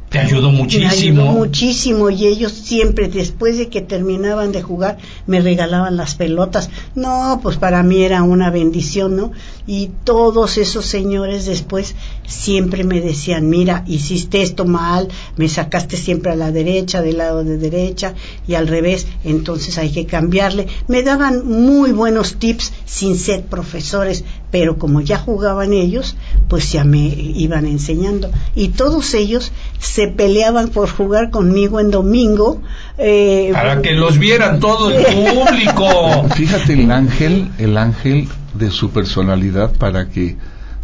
Te 0.10 0.18
ayudó 0.18 0.52
me 0.52 0.58
muchísimo. 0.58 1.22
ayudó 1.22 1.26
muchísimo 1.38 2.10
y 2.10 2.26
ellos 2.26 2.52
siempre 2.52 3.08
después 3.08 3.60
de 3.60 3.70
que 3.70 3.82
terminaban 3.82 4.52
de 4.52 4.64
jugar 4.64 4.98
me 5.28 5.40
regalaban 5.42 5.96
las 5.96 6.16
pelotas. 6.16 6.70
No, 6.96 7.40
pues 7.44 7.58
para 7.58 7.84
mí 7.84 8.02
era 8.04 8.24
una 8.24 8.50
bendición, 8.50 9.16
¿no? 9.16 9.32
Y 9.68 9.92
todos 10.04 10.58
esos 10.58 10.86
señores 10.86 11.46
después 11.46 11.96
siempre 12.26 12.84
me 12.84 13.02
decían, 13.02 13.50
mira, 13.50 13.84
hiciste 13.88 14.42
esto 14.42 14.66
mal, 14.66 15.08
me 15.38 15.50
sacaste 15.50 15.98
siempre 15.98 16.32
a 16.32 16.36
la 16.36 16.52
derecha, 16.52 17.02
del 17.02 17.18
lado 17.18 17.44
de 17.44 17.58
derecha 17.58 18.14
y 18.48 18.56
al 18.56 18.68
revés, 18.68 19.08
entonces 19.24 19.78
hay 19.78 19.92
que 19.92 20.06
cambiarle. 20.06 20.68
Me 20.88 21.04
daban 21.04 21.48
muy 21.48 21.92
buenos 21.92 22.36
tips 22.36 22.74
sin 22.86 23.18
ser 23.18 23.44
profesores, 23.44 24.24
pero 24.50 24.78
como 24.78 25.02
ya 25.02 25.18
jugaban 25.18 25.74
ellos, 25.74 26.16
pues 26.50 26.72
ya 26.72 26.84
me 26.84 27.08
iban 27.08 27.66
enseñando. 27.66 28.32
Y 28.56 28.70
todos 28.70 29.14
ellos 29.14 29.52
se 29.80 30.08
peleaban 30.08 30.70
por 30.70 30.90
jugar 30.90 31.30
conmigo 31.30 31.80
en 31.80 31.92
domingo. 31.92 32.62
Eh, 32.98 33.52
Para 33.54 33.82
que 33.82 33.94
los 33.94 34.18
vieran 34.20 34.60
todo 34.60 34.92
el 34.92 35.04
público. 35.04 36.28
Fíjate 36.36 36.74
el 36.74 36.92
ángel, 36.92 37.50
el 37.58 37.78
ángel 37.78 38.28
de 38.54 38.72
su 38.72 38.92
personalidad 38.92 39.74
para 39.74 40.10
que 40.10 40.38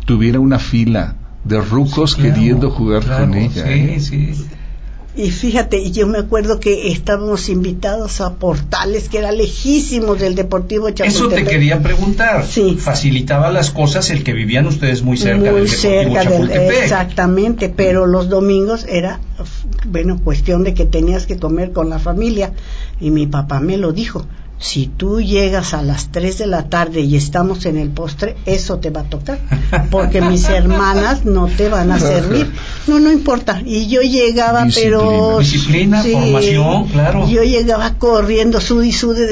tuviera 0.05 0.39
una 0.39 0.59
fila 0.59 1.15
de 1.43 1.61
rucos 1.61 2.15
queriendo 2.15 2.71
jugar 2.71 3.05
con 3.05 3.33
ella. 3.33 3.63
Sí, 3.63 3.71
¿eh? 3.71 3.99
sí. 3.99 4.47
Y 5.17 5.31
fíjate, 5.31 5.89
yo 5.89 6.05
me 6.05 6.19
acuerdo 6.19 6.59
que 6.59 6.91
estábamos 6.91 7.49
invitados 7.49 8.21
a 8.21 8.35
Portales, 8.35 9.09
que 9.09 9.17
era 9.17 9.31
lejísimos 9.31 10.19
del 10.19 10.35
Deportivo 10.35 10.91
Chapultepec. 10.91 11.15
Eso 11.15 11.29
te 11.29 11.43
quería 11.43 11.81
preguntar. 11.81 12.45
Sí. 12.45 12.77
Facilitaba 12.79 13.49
las 13.51 13.71
cosas 13.71 14.11
el 14.11 14.23
que 14.23 14.33
vivían 14.33 14.67
ustedes 14.67 15.01
muy 15.01 15.17
cerca 15.17 15.51
del 15.51 15.67
Deportivo 15.67 16.13
Chapultepec. 16.13 16.83
exactamente, 16.83 17.69
pero 17.69 18.05
los 18.05 18.29
domingos 18.29 18.85
era, 18.87 19.19
bueno, 19.87 20.19
cuestión 20.23 20.63
de 20.63 20.75
que 20.75 20.85
tenías 20.85 21.25
que 21.25 21.37
comer 21.37 21.71
con 21.71 21.89
la 21.89 21.97
familia. 21.97 22.53
Y 22.99 23.09
mi 23.09 23.25
papá 23.25 23.59
me 23.59 23.77
lo 23.77 23.93
dijo 23.93 24.27
si 24.59 24.87
tú 24.87 25.21
llegas 25.21 25.73
a 25.75 25.83
las 25.83 26.11
3 26.11 26.39
de 26.39 26.47
la 26.47 26.63
tarde 26.63 27.01
y 27.01 27.15
estamos 27.15 27.65
en 27.65 27.77
el 27.77 27.89
postre, 27.89 28.35
eso 28.45 28.79
te 28.79 28.89
va 28.89 29.01
a 29.01 29.03
tocar, 29.03 29.39
porque 29.91 30.19
mis 30.21 30.45
hermanas 30.49 31.25
no 31.25 31.47
te 31.47 31.69
van 31.69 31.91
a 31.91 31.99
servir. 31.99 32.51
No, 32.87 32.99
no 32.99 33.11
importa. 33.11 33.61
Y 33.63 33.87
yo 33.87 34.01
llegaba, 34.01 34.65
pero... 34.73 35.39
Disciplina, 35.39 36.01
formación, 36.01 36.87
claro. 36.87 37.27
Yo 37.27 37.43
llegaba 37.43 37.95
corriendo, 37.95 38.59
sude 38.59 38.87
y 38.87 38.93
sude, 38.93 39.27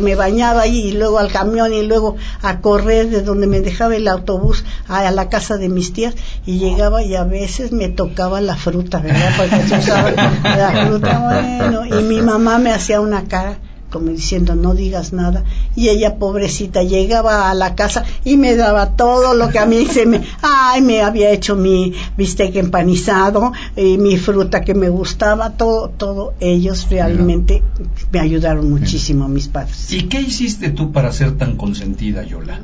me 0.00 0.14
bañaba 0.14 0.66
y, 0.66 0.92
luego 0.92 1.18
al 1.18 1.32
camión 1.32 1.72
y 1.72 1.82
luego 1.82 2.16
a 2.42 2.60
correr 2.60 3.08
de 3.08 3.22
donde 3.22 3.46
me 3.46 3.60
dejaba 3.60 3.96
el 3.96 4.06
autobús 4.06 4.64
a, 4.86 5.10
la 5.10 5.28
casa 5.28 5.56
de 5.56 5.68
mis 5.68 5.92
tías 5.92 6.14
y 6.46 6.58
llegaba 6.58 7.02
y 7.02 7.16
a 7.16 7.24
veces 7.24 7.72
me 7.72 7.88
tocaba 7.88 8.40
la 8.40 8.56
fruta, 8.56 8.98
¿verdad? 8.98 9.32
Porque 9.36 9.66
se 9.66 9.78
usaba 9.78 10.10
la 10.12 10.86
fruta, 10.86 11.18
bueno, 11.58 11.86
y 11.86 12.02
mi 12.04 12.20
mamá 12.20 12.58
me 12.58 12.70
hacía 12.70 13.00
una 13.00 13.24
cara 13.24 13.58
como 13.90 14.10
diciendo 14.10 14.54
no 14.54 14.74
digas 14.74 15.12
nada 15.12 15.44
y 15.74 15.88
ella 15.88 16.16
pobrecita 16.16 16.82
llegaba 16.82 17.50
a 17.50 17.54
la 17.54 17.74
casa 17.74 18.04
y 18.24 18.36
me 18.36 18.56
daba 18.56 18.96
todo 18.96 19.34
lo 19.34 19.48
que 19.48 19.58
a 19.58 19.66
mí 19.66 19.86
se 19.86 20.06
me 20.06 20.22
ay 20.42 20.82
me 20.82 21.02
había 21.02 21.30
hecho 21.30 21.56
mi 21.56 21.94
bistec 22.16 22.56
empanizado 22.56 23.52
y 23.76 23.98
mi 23.98 24.16
fruta 24.16 24.62
que 24.62 24.74
me 24.74 24.88
gustaba 24.88 25.50
todo 25.50 25.88
todo. 25.90 26.34
Ellos 26.40 26.88
realmente 26.90 27.62
me 28.12 28.20
ayudaron 28.20 28.70
muchísimo 28.70 29.28
mis 29.28 29.48
padres. 29.48 29.92
Y 29.92 30.04
qué 30.04 30.20
hiciste 30.20 30.70
tú 30.70 30.92
para 30.92 31.12
ser 31.12 31.36
tan 31.36 31.56
consentida 31.56 32.24
Yola 32.24 32.60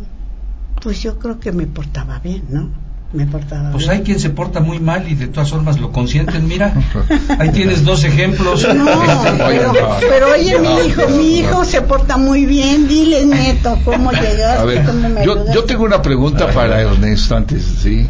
pues 0.82 1.02
yo 1.02 1.18
creo 1.18 1.40
que 1.40 1.50
me 1.50 1.66
portaba 1.66 2.18
bien 2.18 2.42
no 2.50 2.83
me 3.14 3.26
portaba 3.26 3.70
Pues 3.70 3.88
hay 3.88 4.02
quien 4.02 4.18
se 4.18 4.30
porta 4.30 4.60
muy 4.60 4.80
mal 4.80 5.08
y 5.08 5.14
de 5.14 5.28
todas 5.28 5.50
formas 5.50 5.78
lo 5.80 5.92
consienten, 5.92 6.46
mira. 6.46 6.74
Ahí 7.38 7.50
tienes 7.50 7.84
dos 7.84 8.04
ejemplos. 8.04 8.66
No, 8.74 8.86
pero, 10.00 10.32
oye, 10.32 10.58
mi 10.58 10.86
hijo, 10.86 11.08
mi 11.08 11.38
hijo 11.38 11.64
se 11.64 11.82
porta 11.82 12.16
muy 12.16 12.44
bien. 12.44 12.88
Dile, 12.88 13.24
neto, 13.24 13.78
¿cómo 13.84 14.10
llegaste? 14.10 14.84
yo, 15.24 15.52
yo, 15.52 15.64
tengo 15.64 15.84
una 15.84 16.02
pregunta 16.02 16.48
para 16.48 16.80
Ernesto 16.80 17.36
antes, 17.36 17.62
¿sí? 17.80 18.06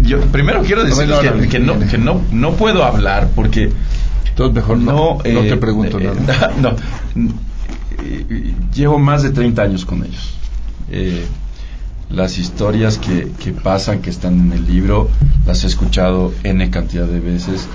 Yo 0.00 0.20
primero 0.20 0.62
quiero 0.62 0.84
decir 0.84 1.06
que, 1.48 1.58
no, 1.58 1.78
que 1.78 1.98
no, 1.98 2.20
no 2.30 2.52
puedo 2.52 2.84
hablar 2.84 3.28
porque... 3.34 3.70
Entonces 4.28 4.54
mejor 4.54 4.78
no, 4.78 5.18
no, 5.18 5.22
te 5.22 5.48
eh, 5.48 5.56
pregunto 5.56 6.00
eh, 6.00 6.10
nada. 6.26 6.52
no, 6.60 6.74
llevo 8.74 8.98
más 8.98 9.22
de 9.22 9.30
30 9.30 9.62
años 9.62 9.84
con 9.84 10.04
ellos. 10.04 10.34
Eh, 10.90 11.24
las 12.14 12.38
historias 12.38 12.98
que, 12.98 13.30
que, 13.38 13.52
pasan, 13.52 14.00
que 14.00 14.10
están 14.10 14.38
en 14.38 14.52
el 14.52 14.66
libro, 14.66 15.08
las 15.46 15.64
he 15.64 15.66
escuchado 15.66 16.32
N 16.42 16.70
cantidad 16.70 17.06
de 17.06 17.20
veces 17.20 17.68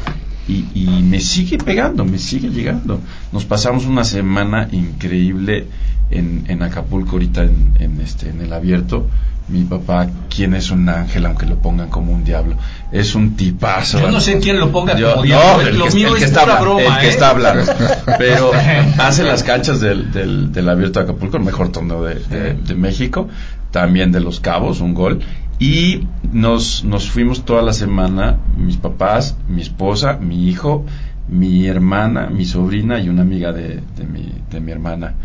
y, 0.48 0.66
y, 0.74 1.04
me 1.04 1.22
sigue 1.22 1.60
pegando, 1.60 2.04
me 2.06 2.18
sigue 2.18 2.50
llegando. 2.50 3.00
Nos 3.32 3.46
pasamos 3.46 3.86
una 3.86 4.04
semana 4.04 4.68
increíble 4.72 5.68
en, 6.10 6.46
en 6.48 6.64
Acapulco 6.64 7.12
ahorita 7.12 7.44
en, 7.44 7.74
en, 7.80 8.02
este, 8.02 8.30
en 8.30 8.42
el 8.42 8.52
abierto. 8.52 9.08
Mi 9.48 9.64
papá, 9.64 10.08
¿quién 10.30 10.54
es 10.54 10.70
un 10.70 10.88
ángel 10.90 11.26
aunque 11.26 11.48
lo 11.48 11.56
pongan 11.56 11.90
como 11.90 12.14
un 12.14 12.24
diablo? 12.24 12.56
Es 12.92 13.16
un 13.16 13.36
tipazo. 13.36 14.00
Yo 14.00 14.12
no 14.12 14.22
sé 14.22 14.40
quién 14.40 14.60
lo 14.60 14.72
ponga 14.72 14.94
como 14.94 15.24
diablo. 15.24 15.68
el 15.68 15.78
lo 15.78 15.86
que, 15.86 15.96
mío 15.96 16.16
es 16.16 16.24
está, 16.24 16.60
broma, 16.60 16.82
el 16.82 17.00
que 17.00 17.08
¿eh? 17.08 17.10
está 17.10 17.30
hablando. 17.32 17.72
Pero 18.20 18.52
hace 19.00 19.24
las 19.24 19.44
canchas 19.44 19.80
del, 19.80 20.12
del, 20.12 20.52
del 20.52 20.70
abierto 20.70 21.00
de 21.00 21.06
Acapulco, 21.06 21.38
el 21.38 21.44
mejor 21.44 21.72
torneo 21.72 22.04
de, 22.04 22.16
de, 22.16 22.54
de 22.54 22.76
México 22.76 23.28
también 23.72 24.12
de 24.12 24.20
Los 24.20 24.40
Cabos, 24.40 24.82
un 24.82 24.94
gol. 24.94 25.20
Y 25.60 26.08
nos, 26.32 26.84
nos 26.86 27.10
fuimos 27.10 27.44
toda 27.44 27.62
la 27.62 27.74
semana, 27.74 28.38
mis 28.58 28.78
papás, 28.78 29.36
mi 29.48 29.62
esposa, 29.62 30.18
mi 30.22 30.48
hijo, 30.48 30.86
mi 31.28 31.68
hermana, 31.68 32.30
mi 32.30 32.46
sobrina 32.46 33.00
y 33.00 33.10
una 33.10 33.24
amiga 33.24 33.52
de, 33.52 33.82
de, 33.98 34.04
mi, 34.06 34.32
de 34.50 34.60
mi 34.60 34.72
hermana. 34.72 35.16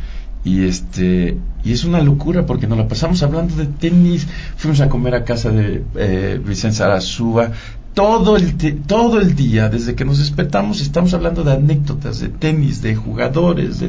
Y 0.44 0.64
este, 0.64 1.38
y 1.64 1.72
es 1.72 1.84
una 1.84 2.02
locura 2.02 2.44
porque 2.44 2.66
nos 2.66 2.76
la 2.76 2.88
pasamos 2.88 3.22
hablando 3.22 3.54
de 3.54 3.66
tenis, 3.66 4.26
fuimos 4.56 4.80
a 4.80 4.88
comer 4.88 5.14
a 5.14 5.24
casa 5.24 5.50
de 5.50 5.84
eh, 5.96 6.40
Vicente 6.44 6.82
todo 7.94 8.36
el, 8.36 8.56
todo 8.86 9.20
el 9.20 9.36
día, 9.36 9.68
desde 9.68 9.94
que 9.94 10.04
nos 10.04 10.18
despertamos, 10.18 10.80
estamos 10.80 11.14
hablando 11.14 11.44
de 11.44 11.52
anécdotas, 11.52 12.20
de 12.20 12.28
tenis, 12.28 12.82
de 12.82 12.96
jugadores, 12.96 13.84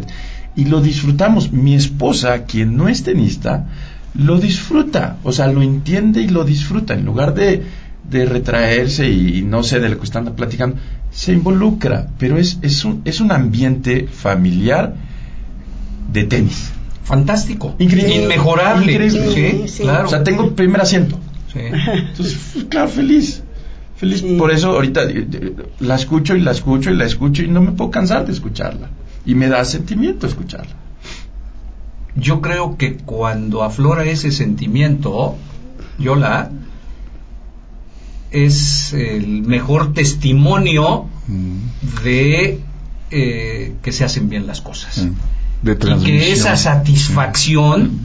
y 0.55 0.65
lo 0.65 0.79
disfrutamos. 0.79 1.51
Mi 1.51 1.73
esposa, 1.73 2.45
quien 2.45 2.77
no 2.77 2.87
es 2.87 3.03
tenista, 3.03 3.67
lo 4.17 4.39
disfruta, 4.39 5.17
o 5.23 5.31
sea, 5.31 5.47
lo 5.47 5.61
entiende 5.61 6.21
y 6.21 6.29
lo 6.29 6.43
disfruta, 6.45 6.93
en 6.93 7.05
lugar 7.05 7.33
de, 7.33 7.63
de 8.09 8.25
retraerse 8.25 9.09
y, 9.09 9.41
no 9.41 9.63
sé 9.63 9.79
de 9.79 9.89
lo 9.89 9.97
que 9.97 10.05
están 10.05 10.25
platicando, 10.35 10.77
se 11.11 11.33
involucra, 11.33 12.07
pero 12.17 12.37
es, 12.37 12.59
es, 12.61 12.85
un, 12.85 13.01
es 13.05 13.19
un 13.19 13.31
ambiente 13.31 14.07
familiar 14.07 14.95
de 16.11 16.23
tenis. 16.23 16.71
Fantástico. 17.03 17.75
Increíble. 17.77 18.23
Inmejorable. 18.23 18.93
Increíble. 18.93 19.65
Claro. 19.77 20.07
O 20.07 20.09
sea, 20.09 20.23
tengo 20.23 20.55
primer 20.55 20.81
asiento. 20.81 21.19
Entonces, 21.53 22.65
claro, 22.67 22.89
feliz. 22.89 23.43
Feliz. 23.95 24.23
Por 24.37 24.51
eso 24.51 24.71
ahorita 24.71 25.03
eh, 25.03 25.27
eh, 25.31 25.55
la 25.79 25.95
escucho 25.95 26.35
y 26.35 26.41
la 26.41 26.51
escucho 26.51 26.91
y 26.91 26.95
la 26.95 27.05
escucho 27.05 27.43
y 27.43 27.47
no 27.47 27.61
me 27.61 27.71
puedo 27.71 27.91
cansar 27.91 28.25
de 28.25 28.33
escucharla. 28.33 28.89
Y 29.25 29.35
me 29.35 29.47
da 29.47 29.63
sentimiento 29.63 30.27
escucharla 30.27 30.84
yo 32.15 32.41
creo 32.41 32.77
que 32.77 32.97
cuando 32.97 33.63
aflora 33.63 34.05
ese 34.05 34.31
sentimiento, 34.31 35.35
Yola, 35.99 36.51
es 38.31 38.93
el 38.93 39.41
mejor 39.43 39.93
testimonio 39.93 41.07
mm. 41.27 42.03
de 42.03 42.59
eh, 43.11 43.75
que 43.81 43.91
se 43.91 44.03
hacen 44.03 44.29
bien 44.29 44.47
las 44.47 44.61
cosas. 44.61 45.05
Mm. 45.05 45.69
y 45.69 46.03
que 46.03 46.31
esa 46.31 46.57
satisfacción 46.57 47.83
mm. 47.83 47.99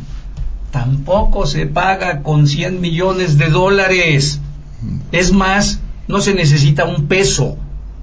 tampoco 0.71 1.47
se 1.47 1.67
paga 1.67 2.23
con 2.23 2.47
100 2.47 2.81
millones 2.81 3.39
de 3.39 3.49
dólares. 3.49 4.41
Es 5.13 5.33
más, 5.33 5.81
no 6.09 6.21
se 6.21 6.35
necesita 6.35 6.85
un 6.85 7.07
peso 7.07 7.57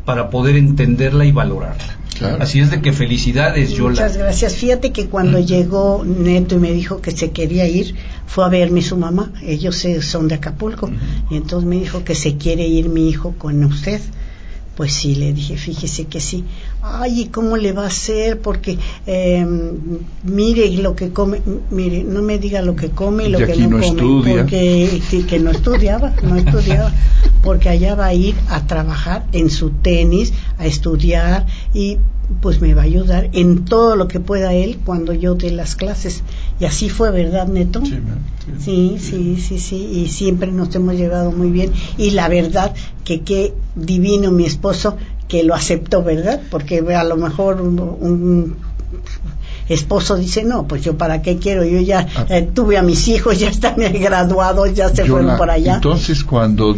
para 0.06 0.30
poder 0.30 0.56
entenderla 0.56 1.26
y 1.26 1.32
valorarla. 1.32 1.97
Así 2.40 2.60
es 2.60 2.72
de 2.72 2.82
que 2.82 2.94
felicidades, 2.94 3.72
Yola. 3.72 3.92
Muchas 3.92 4.18
gracias. 4.18 4.56
Fíjate 4.56 4.92
que 4.92 5.08
cuando 5.08 5.40
llegó 5.40 6.04
Neto 6.06 6.56
y 6.56 6.60
me 6.60 6.72
dijo 6.72 7.02
que 7.02 7.12
se 7.12 7.32
quería 7.32 7.68
ir, 7.68 7.96
fue 8.26 8.46
a 8.46 8.50
verme 8.50 8.82
su 8.82 8.98
mamá. 8.98 9.32
Ellos 9.44 9.86
son 10.02 10.28
de 10.28 10.36
Acapulco. 10.36 10.90
Y 11.30 11.36
entonces 11.36 11.68
me 11.68 11.78
dijo 11.78 12.04
que 12.04 12.16
se 12.16 12.38
quiere 12.38 12.68
ir 12.68 12.90
mi 12.90 13.10
hijo 13.10 13.36
con 13.38 13.64
usted. 13.64 14.02
Pues 14.78 14.94
sí, 14.94 15.16
le 15.16 15.34
dije, 15.34 15.58
fíjese 15.58 16.06
que 16.06 16.20
sí. 16.20 16.44
Ay, 16.84 17.22
¿y 17.22 17.26
cómo 17.30 17.58
le 17.58 17.72
va 17.72 17.86
a 17.86 17.88
hacer? 17.88 18.40
Porque 18.40 18.78
em, 19.08 19.72
mire 20.24 20.70
lo 20.78 20.96
que 20.96 21.10
come, 21.10 21.42
mire, 21.72 22.04
no 22.04 22.22
me 22.22 22.38
diga 22.38 22.62
lo 22.62 22.76
que 22.76 22.92
come 22.92 23.26
y 23.26 23.30
lo 23.30 23.40
que 23.40 23.58
no, 23.58 23.72
come. 23.72 23.88
Estudia. 23.88 24.36
Porque 24.36 25.02
que 25.28 25.40
no 25.40 25.50
estudiaba, 25.50 26.14
no 26.22 26.36
estudiaba. 26.36 26.94
Porque 27.44 27.70
allá 27.70 27.96
va 27.96 28.06
a 28.06 28.14
ir 28.14 28.36
a 28.50 28.68
trabajar 28.68 29.26
en 29.32 29.50
su 29.50 29.72
tenis, 29.72 30.32
a 30.60 30.68
estudiar 30.68 31.48
y 31.74 31.98
pues 32.42 32.62
me 32.62 32.76
va 32.76 32.84
a 32.84 32.86
ayudar 32.86 33.30
en 33.34 33.66
todo 33.66 33.96
lo 33.96 34.08
que 34.08 34.20
pueda 34.20 34.54
él 34.54 34.80
cuando 34.86 35.12
yo 35.14 35.34
dé 35.34 35.50
las 35.50 35.76
clases. 35.76 36.24
Y 36.60 36.66
así 36.66 36.90
fue, 36.90 37.12
¿verdad, 37.12 37.48
Neto? 37.48 37.84
Sí, 37.86 38.98
sí, 39.00 39.38
sí, 39.40 39.60
sí, 39.60 39.76
y 39.76 40.08
siempre 40.08 40.52
nos 40.52 40.74
hemos 40.74 40.96
llevado 40.96 41.32
muy 41.32 41.52
bien. 41.52 41.72
Y 41.98 42.12
la 42.12 42.28
verdad 42.30 42.74
que 43.04 43.22
qué 43.22 43.54
divino 43.76 44.32
mi 44.32 44.46
esposo 44.46 44.98
que 45.28 45.44
lo 45.44 45.54
aceptó, 45.54 46.04
¿verdad? 46.04 46.42
Porque 46.50 46.80
a 46.96 47.04
lo 47.04 47.18
mejor 47.18 47.62
un, 47.62 48.56
esposo 49.70 50.16
dice, 50.16 50.44
no, 50.44 50.66
pues 50.68 50.82
yo 50.82 50.98
para 50.98 51.22
qué 51.22 51.38
quiero, 51.38 51.66
yo 51.66 51.82
ya 51.82 52.08
Ah. 52.16 52.26
eh, 52.30 52.50
tuve 52.54 52.78
a 52.78 52.82
mis 52.82 53.08
hijos, 53.10 53.38
ya 53.38 53.50
están 53.50 53.76
graduados, 53.78 54.74
ya 54.74 54.90
se 54.90 55.06
fueron 55.06 55.38
por 55.38 55.52
allá. 55.52 55.76
Entonces, 55.76 56.24
cuando, 56.24 56.76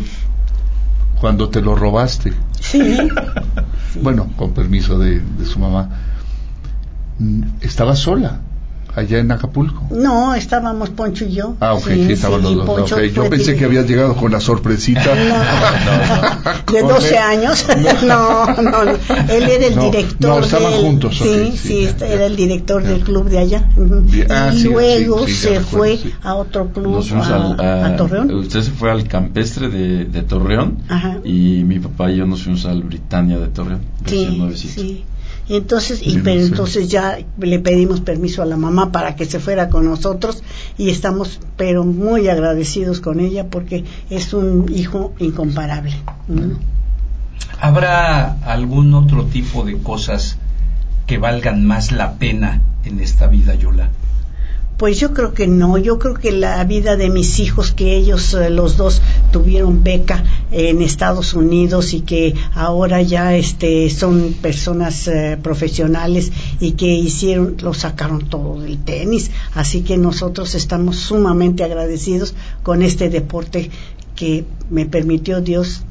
cuando 1.21 1.49
te 1.49 1.61
lo 1.61 1.75
robaste, 1.75 2.33
Sí, 2.59 2.81
bueno, 4.01 4.29
con 4.35 4.53
permiso 4.53 4.99
de, 4.99 5.21
de 5.21 5.45
su 5.45 5.59
mamá, 5.59 5.89
estaba 7.61 7.95
sola 7.95 8.41
allá 8.99 9.19
en 9.19 9.31
Acapulco. 9.31 9.87
no, 9.91 10.33
estábamos 10.35 10.89
Poncho 10.91 11.25
y 11.25 11.31
yo. 11.33 11.55
Ah, 11.59 11.73
ok, 11.73 11.87
sí, 11.87 12.11
estaban 12.13 12.41
los 12.41 12.51
y 12.51 12.55
dos. 12.55 12.65
Poncho 12.65 12.95
ok. 12.95 13.01
Yo 13.13 13.29
pensé 13.29 13.55
que 13.55 13.65
habías 13.65 13.87
llegado 13.87 14.15
con 14.15 14.31
la 14.31 14.39
sorpresita. 14.39 15.13
de 16.71 16.79
Con 16.81 16.89
12 16.89 17.09
él. 17.09 17.17
años. 17.17 17.65
no, 18.03 18.45
no, 18.61 18.85
no. 18.85 18.91
Él 19.29 19.43
era 19.49 19.65
el 19.67 19.75
No, 19.75 19.83
director. 19.91 20.29
no, 20.29 20.39
estaban 20.45 20.71
del- 20.71 20.81
juntos, 20.81 21.17
Sí, 21.17 21.51
sí, 21.53 21.57
sí, 21.57 21.89
ya, 21.99 22.05
era 22.07 22.17
ya. 22.19 22.25
el 22.25 22.35
director 22.35 22.83
Ya. 22.83 22.89
del 22.89 23.01
club 23.03 23.29
de 23.29 23.37
allá. 23.39 23.69
Bien, 23.75 24.27
ah, 24.31 24.51
y 24.53 24.57
sí, 24.57 24.63
luego 24.67 25.25
sí, 25.25 25.33
sí, 25.33 25.39
se 25.41 25.49
recuerdo, 25.59 25.67
fue 25.77 25.97
sí. 25.97 26.13
a 26.23 26.35
otro 26.35 26.67
club, 26.69 26.93
Nos 26.95 27.09
fuimos 27.09 27.27
a, 27.29 27.35
al- 27.35 27.59
a- 27.61 27.85
a 27.87 27.95
Torreón. 27.95 28.33
Usted 28.35 28.61
se 28.61 28.71
fue 28.71 28.91
al 28.91 29.07
campestre 29.07 29.69
de, 29.69 30.05
de 30.05 30.21
Torreón 30.23 30.79
Ajá. 30.89 31.17
y 31.23 31.63
mi 31.65 31.79
papá 31.79 32.11
y 32.11 32.17
yo 32.17 32.25
nos 32.25 32.43
fuimos 32.43 32.65
al 32.65 32.83
Britannia 32.83 33.39
de 33.39 33.47
Torreón. 33.47 33.81
Sí, 34.05 34.39
sí. 34.55 35.05
Y 35.49 35.55
entonces, 35.55 36.01
y 36.05 36.19
pero 36.19 36.41
entonces 36.41 36.89
ya 36.89 37.17
le 37.39 37.59
pedimos 37.59 38.01
permiso 38.01 38.43
a 38.43 38.45
la 38.45 38.55
mamá 38.55 38.91
para 38.91 39.15
que 39.15 39.25
se 39.25 39.39
fuera 39.39 39.67
con 39.69 39.83
nosotros 39.85 40.43
y 40.77 40.91
estamos, 40.91 41.39
pero 41.57 41.83
muy 41.83 42.29
agradecidos 42.29 43.01
con 43.01 43.19
ella 43.19 43.47
porque 43.49 43.83
es 44.11 44.31
un 44.33 44.71
hijo 44.71 45.15
incomparable. 45.17 45.95
¿no? 46.27 46.59
¿Habrá 47.59 48.37
algún 48.43 48.93
otro 48.93 49.25
tipo 49.25 49.63
de 49.63 49.79
cosas 49.79 50.37
que 51.07 51.17
valgan 51.17 51.65
más 51.65 51.91
la 51.91 52.13
pena 52.13 52.61
en 52.85 52.99
esta 52.99 53.25
vida, 53.25 53.55
Yola? 53.55 53.89
Pues 54.79 54.97
yo 54.97 55.13
creo 55.13 55.33
que 55.33 55.45
no, 55.45 55.77
yo 55.77 55.99
creo 55.99 56.13
que 56.13 56.31
la 56.31 56.63
vida 56.63 56.95
de 56.95 57.09
mis 57.09 57.39
hijos, 57.39 57.73
que 57.73 57.97
ellos 57.97 58.33
eh, 58.33 58.49
los 58.49 58.77
dos 58.77 59.01
tuvieron 59.29 59.83
beca 59.83 60.23
en 60.53 60.81
Estados 60.81 61.33
Unidos 61.33 61.93
y 61.93 61.99
que 61.99 62.33
ahora 62.53 63.01
ya 63.01 63.35
este 63.35 63.89
son 63.89 64.35
personas 64.41 65.09
eh, 65.09 65.37
profesionales 65.43 66.31
y 66.61 66.71
que 66.71 66.85
hicieron, 66.85 67.57
lo 67.61 67.73
sacaron 67.73 68.29
todo 68.29 68.61
del 68.61 68.77
tenis, 68.77 69.31
así 69.53 69.81
que 69.81 69.97
nosotros 69.97 70.55
estamos 70.55 70.95
sumamente 70.95 71.65
agradecidos 71.65 72.33
con 72.63 72.81
este 72.81 73.09
deporte 73.09 73.71
que 74.15 74.45
me 74.69 74.85
permitió 74.85 75.41
Dios 75.41 75.83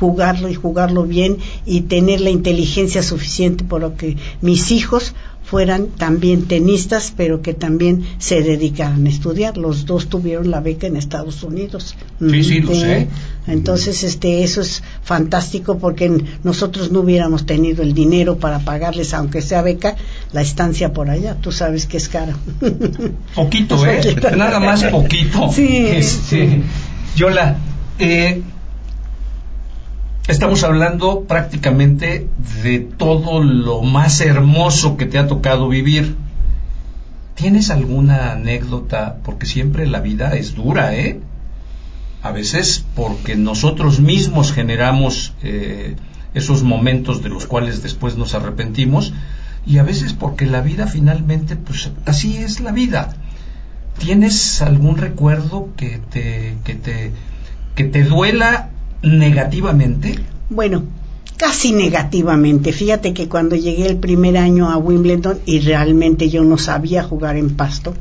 jugarlo 0.00 0.48
y 0.48 0.54
jugarlo 0.54 1.04
bien 1.04 1.36
y 1.66 1.82
tener 1.82 2.22
la 2.22 2.30
inteligencia 2.30 3.02
suficiente 3.02 3.64
por 3.64 3.82
lo 3.82 3.96
que 3.96 4.16
mis 4.40 4.70
hijos 4.70 5.14
fueran 5.44 5.88
también 5.88 6.46
tenistas, 6.46 7.12
pero 7.16 7.42
que 7.42 7.54
también 7.54 8.04
se 8.18 8.42
dedicaran 8.42 9.06
a 9.06 9.08
estudiar. 9.10 9.56
Los 9.56 9.84
dos 9.84 10.08
tuvieron 10.08 10.50
la 10.50 10.60
beca 10.60 10.86
en 10.86 10.96
Estados 10.96 11.42
Unidos. 11.42 11.94
Sí, 12.18 12.44
sí, 12.44 12.60
lo 12.60 12.74
sé. 12.74 13.08
Entonces, 13.46 14.02
este, 14.04 14.42
eso 14.42 14.62
es 14.62 14.82
fantástico 15.02 15.78
porque 15.78 16.24
nosotros 16.42 16.90
no 16.90 17.00
hubiéramos 17.00 17.44
tenido 17.44 17.82
el 17.82 17.92
dinero 17.92 18.38
para 18.38 18.60
pagarles, 18.60 19.12
aunque 19.12 19.42
sea 19.42 19.60
beca, 19.60 19.96
la 20.32 20.40
estancia 20.40 20.92
por 20.92 21.10
allá. 21.10 21.36
Tú 21.40 21.52
sabes 21.52 21.86
que 21.86 21.98
es 21.98 22.08
cara. 22.08 22.34
Poquito, 23.34 23.84
¿eh? 23.86 24.16
Nada 24.36 24.60
más 24.60 24.84
poquito. 24.84 25.50
Sí, 25.52 25.86
Este. 25.86 26.62
Yola, 27.16 27.58
eh, 27.98 28.42
estamos 30.26 30.64
hablando 30.64 31.24
prácticamente 31.24 32.28
de 32.62 32.78
todo 32.80 33.42
lo 33.42 33.82
más 33.82 34.20
hermoso 34.20 34.96
que 34.96 35.06
te 35.06 35.18
ha 35.18 35.26
tocado 35.26 35.68
vivir. 35.68 36.16
¿Tienes 37.34 37.70
alguna 37.70 38.32
anécdota? 38.32 39.18
Porque 39.24 39.46
siempre 39.46 39.86
la 39.86 40.00
vida 40.00 40.34
es 40.34 40.54
dura, 40.54 40.94
¿eh? 40.94 41.20
A 42.22 42.30
veces 42.30 42.84
porque 42.94 43.36
nosotros 43.36 44.00
mismos 44.00 44.52
generamos 44.52 45.34
eh, 45.42 45.96
esos 46.32 46.62
momentos 46.62 47.22
de 47.22 47.28
los 47.28 47.46
cuales 47.46 47.82
después 47.82 48.16
nos 48.16 48.34
arrepentimos 48.34 49.12
y 49.66 49.78
a 49.78 49.82
veces 49.82 50.14
porque 50.14 50.46
la 50.46 50.62
vida 50.62 50.86
finalmente, 50.86 51.56
pues 51.56 51.90
así 52.06 52.38
es 52.38 52.60
la 52.60 52.72
vida. 52.72 53.14
¿Tienes 53.98 54.62
algún 54.62 54.96
recuerdo 54.96 55.68
que 55.76 56.00
te, 56.10 56.56
que 56.64 56.74
te, 56.74 57.12
que 57.74 57.84
te 57.84 58.04
duela 58.04 58.70
negativamente? 59.04 60.18
Bueno, 60.50 60.82
casi 61.36 61.72
negativamente. 61.72 62.72
Fíjate 62.72 63.12
que 63.14 63.28
cuando 63.28 63.56
llegué 63.56 63.86
el 63.86 63.96
primer 63.96 64.36
año 64.36 64.70
a 64.70 64.76
Wimbledon 64.76 65.38
y 65.46 65.60
realmente 65.60 66.28
yo 66.30 66.44
no 66.44 66.58
sabía 66.58 67.02
jugar 67.02 67.36
en 67.36 67.56
pasto, 67.56 67.94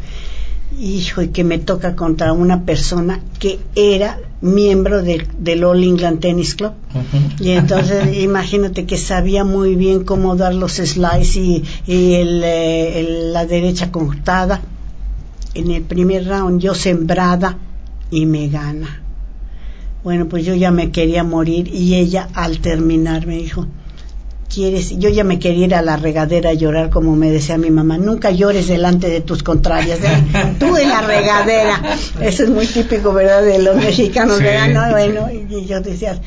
hijo, 0.79 1.21
y 1.21 1.27
que 1.29 1.43
me 1.43 1.59
toca 1.59 1.95
contra 1.95 2.33
una 2.33 2.63
persona 2.63 3.19
que 3.39 3.59
era 3.75 4.19
miembro 4.41 5.01
del, 5.03 5.27
del 5.39 5.63
All 5.63 5.83
England 5.83 6.19
Tennis 6.19 6.55
Club. 6.55 6.73
Y 7.39 7.51
entonces 7.51 8.17
imagínate 8.21 8.85
que 8.85 8.97
sabía 8.97 9.43
muy 9.43 9.75
bien 9.75 10.03
cómo 10.03 10.35
dar 10.35 10.53
los 10.53 10.73
slides 10.73 11.35
y, 11.37 11.63
y 11.87 12.13
el, 12.15 12.43
eh, 12.43 12.99
el- 12.99 13.33
la 13.33 13.45
derecha 13.45 13.91
cortada. 13.91 14.61
En 15.55 15.69
el 15.69 15.83
primer 15.83 16.25
round 16.27 16.59
yo 16.59 16.73
sembrada 16.73 17.57
y 18.09 18.25
me 18.25 18.47
gana. 18.49 19.02
Bueno, 20.03 20.27
pues 20.27 20.43
yo 20.45 20.53
ya 20.55 20.71
me 20.71 20.91
quería 20.91 21.23
morir 21.23 21.67
y 21.73 21.95
ella 21.95 22.27
al 22.33 22.59
terminar 22.59 23.25
me 23.25 23.37
dijo, 23.37 23.65
¿quieres? 24.53 24.97
Yo 24.99 25.09
ya 25.09 25.23
me 25.23 25.39
quería 25.39 25.65
ir 25.67 25.75
a 25.75 25.81
la 25.81 25.95
regadera 25.95 26.49
a 26.49 26.53
llorar 26.53 26.89
como 26.89 27.15
me 27.15 27.31
decía 27.31 27.57
mi 27.57 27.71
mamá, 27.71 27.97
nunca 27.97 28.29
llores 28.31 28.67
delante 28.67 29.09
de 29.09 29.21
tus 29.21 29.43
contrarias, 29.43 29.99
¿eh? 30.03 30.55
tú 30.59 30.75
en 30.75 30.89
la 30.89 31.01
regadera. 31.01 31.81
Eso 32.21 32.43
es 32.43 32.49
muy 32.49 32.67
típico, 32.67 33.13
¿verdad? 33.13 33.43
De 33.43 33.59
los 33.59 33.75
mexicanos, 33.77 34.37
Sí. 34.37 34.43
¿verdad? 34.43 34.69
No, 34.87 34.91
bueno, 34.91 35.27
y 35.31 35.65
yo 35.65 35.79
decía, 35.79 36.19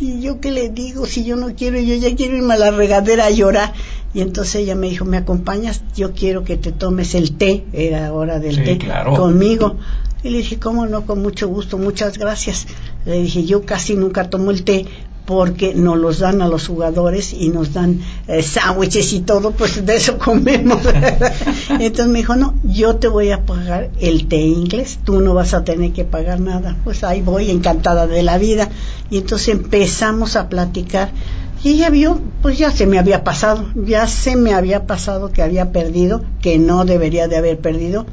ay, 0.00 0.20
¿yo 0.20 0.40
qué 0.40 0.52
le 0.52 0.68
digo? 0.68 1.04
Si 1.04 1.24
yo 1.24 1.34
no 1.36 1.54
quiero, 1.56 1.78
yo 1.80 1.96
ya 1.96 2.14
quiero 2.14 2.36
irme 2.36 2.54
a 2.54 2.58
la 2.58 2.70
regadera 2.70 3.26
a 3.26 3.30
llorar. 3.30 3.72
Y 4.14 4.22
entonces 4.22 4.54
ella 4.62 4.74
me 4.74 4.88
dijo, 4.88 5.04
¿me 5.04 5.18
acompañas? 5.18 5.82
Yo 5.94 6.12
quiero 6.12 6.42
que 6.42 6.56
te 6.56 6.72
tomes 6.72 7.14
el 7.14 7.36
té, 7.36 7.64
era 7.74 8.12
hora 8.14 8.38
del 8.38 8.54
Sí, 8.56 8.62
té, 8.62 8.78
claro. 8.78 9.12
conmigo. 9.14 9.76
Y 10.22 10.30
le 10.30 10.38
dije, 10.38 10.58
¿cómo 10.58 10.86
no? 10.86 11.06
Con 11.06 11.22
mucho 11.22 11.48
gusto, 11.48 11.78
muchas 11.78 12.18
gracias. 12.18 12.66
Le 13.04 13.22
dije, 13.22 13.44
yo 13.44 13.64
casi 13.64 13.94
nunca 13.94 14.28
tomo 14.28 14.50
el 14.50 14.64
té 14.64 14.86
porque 15.26 15.74
nos 15.74 15.98
los 15.98 16.20
dan 16.20 16.40
a 16.40 16.48
los 16.48 16.68
jugadores 16.68 17.34
y 17.34 17.50
nos 17.50 17.74
dan 17.74 18.00
eh, 18.28 18.42
sándwiches 18.42 19.12
y 19.12 19.20
todo, 19.20 19.50
pues 19.50 19.84
de 19.84 19.96
eso 19.96 20.18
comemos. 20.24 20.80
Entonces 21.68 22.06
me 22.06 22.20
dijo, 22.20 22.34
no, 22.34 22.54
yo 22.64 22.96
te 22.96 23.08
voy 23.08 23.30
a 23.30 23.44
pagar 23.44 23.90
el 24.00 24.26
té 24.26 24.40
inglés, 24.40 24.98
tú 25.04 25.20
no 25.20 25.34
vas 25.34 25.52
a 25.52 25.64
tener 25.64 25.92
que 25.92 26.04
pagar 26.04 26.40
nada. 26.40 26.76
Pues 26.82 27.04
ahí 27.04 27.20
voy, 27.20 27.50
encantada 27.50 28.06
de 28.06 28.22
la 28.22 28.38
vida. 28.38 28.70
Y 29.10 29.18
entonces 29.18 29.48
empezamos 29.48 30.34
a 30.34 30.48
platicar 30.48 31.10
y 31.62 31.70
ella 31.70 31.90
vio, 31.90 32.20
pues 32.40 32.56
ya 32.56 32.70
se 32.70 32.86
me 32.86 32.98
había 32.98 33.24
pasado, 33.24 33.66
ya 33.74 34.06
se 34.06 34.36
me 34.36 34.54
había 34.54 34.86
pasado 34.86 35.30
que 35.30 35.42
había 35.42 35.72
perdido, 35.72 36.22
que 36.40 36.58
no 36.58 36.84
debería 36.84 37.26
de 37.26 37.36
haber 37.36 37.58
perdido 37.58 38.06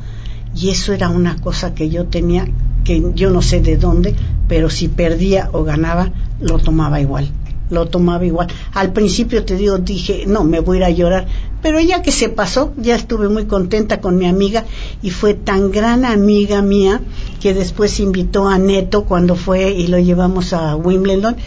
y 0.56 0.70
eso 0.70 0.94
era 0.94 1.10
una 1.10 1.36
cosa 1.38 1.74
que 1.74 1.90
yo 1.90 2.06
tenía 2.06 2.48
que 2.84 3.04
yo 3.14 3.30
no 3.30 3.42
sé 3.42 3.62
de 3.62 3.78
dónde 3.78 4.16
pero 4.48 4.70
si 4.70 4.88
perdía 4.88 5.50
o 5.52 5.64
ganaba 5.64 6.12
lo 6.40 6.60
tomaba 6.60 7.02
igual 7.02 7.30
lo 7.70 7.88
tomaba 7.88 8.26
igual. 8.26 8.48
Al 8.74 8.94
principio 8.94 9.44
te 9.44 9.56
digo 9.56 9.78
dije 9.80 10.26
no 10.28 10.44
me 10.44 10.60
voy 10.60 10.78
a 10.78 10.80
ir 10.80 10.84
a 10.86 10.90
llorar 10.92 11.28
pero 11.66 11.80
ya 11.80 12.04
que 12.04 12.12
se 12.12 12.30
pasó 12.30 12.74
ya 12.78 12.94
estuve 12.96 13.28
muy 13.28 13.46
contenta 13.46 14.00
con 14.00 14.18
mi 14.20 14.28
amiga 14.28 14.66
y 15.02 15.10
fue 15.10 15.34
tan 15.34 15.72
gran 15.72 16.06
amiga 16.06 16.62
mía 16.62 17.02
que 17.42 17.56
después 17.56 18.00
invitó 18.00 18.48
a 18.48 18.60
Neto 18.60 19.06
cuando 19.06 19.36
fue 19.36 19.72
y 19.72 19.88
lo 19.88 19.98
llevamos 19.98 20.54
a 20.54 20.76
Wimbledon. 20.76 21.38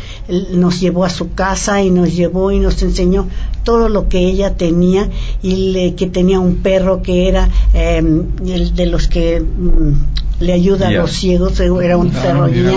Nos 0.55 0.81
llevó 0.81 1.05
a 1.05 1.11
su 1.11 1.35
casa 1.35 1.83
y 1.83 1.91
nos 1.91 2.17
llevó 2.17 2.51
y 2.51 2.59
nos 2.59 2.83
enseñó 2.83 3.29
todo 3.63 3.89
lo 3.89 4.09
que 4.09 4.19
ella 4.19 4.57
tenía 4.57 5.09
y 5.41 5.71
le- 5.73 5.95
que 5.95 6.09
tenía 6.09 6.41
un 6.41 6.57
perro 6.57 7.01
que 7.01 7.29
era 7.29 7.49
eh, 7.73 7.99
el 8.45 8.75
de 8.75 8.87
los 8.87 9.07
que 9.07 9.41
mm, 9.41 9.93
le 10.41 10.53
ayuda 10.53 10.87
a 10.87 10.91
los 10.93 11.11
ciegos 11.11 11.59
era 11.59 11.97
un 11.97 12.13
Ah, 12.15 12.23
perro 12.23 12.47
mira, 12.47 12.71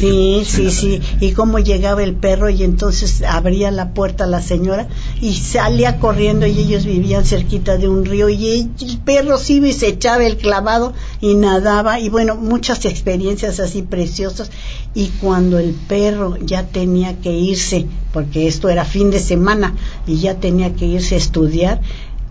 sí 0.00 0.42
sí 0.46 0.70
Sí, 0.70 0.70
sí 0.70 1.00
y 1.20 1.32
cómo 1.32 1.58
llegaba 1.58 2.02
el 2.02 2.14
perro 2.14 2.48
y 2.48 2.62
entonces 2.64 3.22
abría 3.22 3.70
la 3.70 3.92
puerta 3.92 4.26
la 4.26 4.40
señora 4.40 4.88
y 5.20 5.34
salía 5.34 5.98
corriendo 5.98 6.46
y 6.46 6.58
ellos 6.58 6.81
vivían 6.84 7.24
cerquita 7.24 7.76
de 7.76 7.88
un 7.88 8.04
río 8.04 8.28
y 8.28 8.46
el 8.46 8.98
perro 9.04 9.38
sí 9.38 9.54
iba 9.54 9.68
y 9.68 9.72
se 9.72 9.88
echaba 9.88 10.24
el 10.24 10.36
clavado 10.36 10.92
y 11.20 11.34
nadaba 11.34 12.00
y 12.00 12.08
bueno 12.08 12.36
muchas 12.36 12.84
experiencias 12.84 13.60
así 13.60 13.82
preciosas 13.82 14.50
y 14.94 15.08
cuando 15.20 15.58
el 15.58 15.72
perro 15.72 16.36
ya 16.38 16.66
tenía 16.66 17.20
que 17.20 17.32
irse 17.32 17.86
porque 18.12 18.48
esto 18.48 18.68
era 18.68 18.84
fin 18.84 19.10
de 19.10 19.18
semana 19.18 19.74
y 20.06 20.18
ya 20.18 20.36
tenía 20.36 20.74
que 20.74 20.86
irse 20.86 21.14
a 21.14 21.18
estudiar 21.18 21.80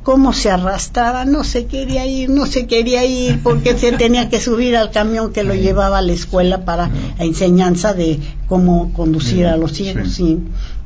cómo 0.03 0.33
se 0.33 0.49
arrastraba, 0.49 1.25
no 1.25 1.43
se 1.43 1.65
quería 1.65 2.05
ir, 2.05 2.29
no 2.29 2.45
se 2.45 2.65
quería 2.65 3.05
ir, 3.05 3.41
porque 3.43 3.77
se 3.77 3.91
tenía 3.97 4.29
que 4.29 4.39
subir 4.39 4.75
al 4.75 4.91
camión 4.91 5.31
que 5.31 5.43
lo 5.43 5.53
llevaba 5.53 5.99
a 5.99 6.01
la 6.01 6.13
escuela 6.13 6.65
para 6.65 6.89
la 7.17 7.23
enseñanza 7.23 7.93
de 7.93 8.19
cómo 8.47 8.91
conducir 8.93 9.45
a 9.45 9.57
los 9.57 9.73
ciegos. 9.73 10.13
Sí. 10.13 10.23
sí. 10.23 10.39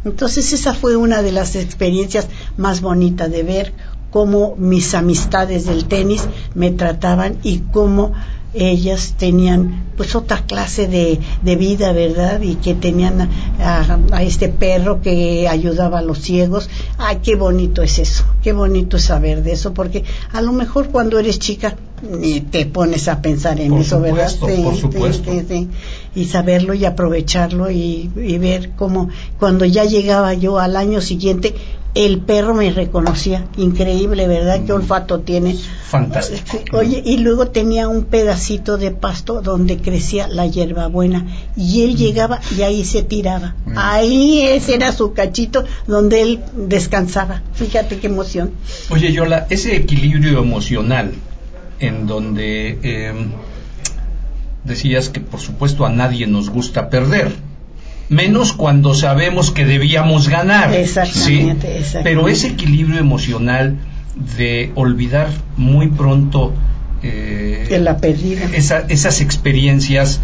Entonces 0.06 0.54
esa 0.54 0.74
fue 0.74 0.96
una 0.96 1.22
de 1.22 1.32
las 1.32 1.56
experiencias 1.56 2.28
más 2.58 2.82
bonitas 2.82 3.30
de 3.32 3.44
ver 3.44 3.74
cómo 4.12 4.56
mis 4.58 4.94
amistades 4.94 5.66
del 5.66 5.86
tenis 5.86 6.26
me 6.54 6.72
trataban 6.72 7.38
y 7.44 7.60
cómo 7.74 8.14
ellas 8.56 9.16
tenían 9.18 9.84
pues 9.98 10.16
otra 10.16 10.46
clase 10.46 10.88
de, 10.88 11.20
de 11.42 11.56
vida, 11.56 11.92
¿verdad? 11.94 12.42
Y 12.42 12.56
que 12.56 12.74
tenían 12.74 13.30
a, 13.60 14.00
a, 14.12 14.24
este 14.24 14.50
perro 14.50 15.02
que 15.02 15.48
ayudaba 15.48 16.00
a 16.00 16.02
los 16.02 16.20
ciegos. 16.20 16.70
Ay, 16.98 17.20
qué 17.24 17.36
bonito 17.36 17.82
es 17.82 18.00
eso, 18.00 18.26
qué 18.44 18.54
bonito 18.54 18.98
es 18.98 19.04
saber 19.04 19.44
de 19.44 19.54
eso, 19.54 19.74
porque 19.74 20.04
a 20.34 20.42
lo 20.42 20.52
mejor 20.52 20.90
cuando 20.90 21.20
eres 21.20 21.40
chica 21.40 21.76
ni 22.10 22.42
te 22.42 22.66
pones 22.66 23.08
a 23.08 23.22
pensar 23.22 23.60
en 23.60 23.70
Por 23.72 23.82
eso, 23.82 24.02
¿verdad? 24.02 24.32
por 24.40 24.76
supuesto. 24.76 25.32
sí, 25.32 25.46
sí. 25.48 25.70
Y 26.14 26.26
saberlo 26.26 26.74
y 26.74 26.86
aprovecharlo 26.86 27.72
y, 27.72 28.10
y 28.16 28.38
ver 28.38 28.72
cómo 28.72 29.10
cuando 29.40 29.66
ya 29.66 29.86
llegaba 29.86 30.34
yo 30.34 30.60
al 30.60 30.76
año 30.76 31.02
siguiente, 31.02 31.56
el 31.96 32.20
perro 32.20 32.54
me 32.54 32.70
reconocía. 32.72 33.46
Increíble, 33.58 34.28
¿verdad? 34.28 34.64
¿Qué 34.66 34.74
olfato 34.74 35.22
tiene? 35.22 35.56
Fantástico. 35.88 36.78
Oye, 36.78 37.02
y 37.04 37.18
luego 37.18 37.48
tenía 37.48 37.88
un 37.88 38.04
pedacito 38.04 38.78
de 38.78 38.92
pasto 38.92 39.42
donde 39.42 39.78
crecía 39.78 40.28
la 40.28 40.46
hierbabuena 40.46 41.26
y 41.56 41.84
él 41.84 41.96
llegaba 41.96 42.42
y 42.56 42.62
ahí 42.62 42.84
se 42.84 43.02
tiraba. 43.02 43.56
Ahí 43.76 44.42
ese 44.42 44.76
era 44.76 44.92
su 44.92 45.14
cachito 45.14 45.64
donde 45.88 46.22
él 46.22 46.44
descansaba. 46.54 47.42
Fíjate 47.54 47.98
qué 47.98 48.08
emoción. 48.08 48.52
Oye, 48.90 49.12
Yola, 49.14 49.48
ese 49.50 49.76
equilibrio 49.76 50.40
emocional 50.40 51.14
en 51.80 52.08
donde 52.08 52.78
eh, 52.84 53.14
decías 54.66 55.10
que 55.10 55.22
por 55.22 55.40
supuesto 55.40 55.86
a 55.86 55.90
nadie 55.90 56.28
nos 56.28 56.50
gusta 56.50 56.90
perder, 56.90 57.32
menos 58.10 58.54
cuando 58.54 58.94
sabemos 58.94 59.52
que 59.52 59.66
debíamos 59.66 60.30
ganar. 60.30 60.74
Exactamente, 60.74 61.68
¿sí? 61.68 61.78
exactamente. 61.80 62.04
Pero 62.04 62.28
ese 62.28 62.48
equilibrio 62.48 63.00
emocional 63.00 63.78
de 64.38 64.72
olvidar 64.76 65.28
muy 65.58 65.88
pronto 65.90 66.54
eh, 67.04 67.68
De 67.70 67.80
la 67.80 67.98
esa- 68.54 68.80
esas 68.88 69.22
experiencias, 69.22 70.22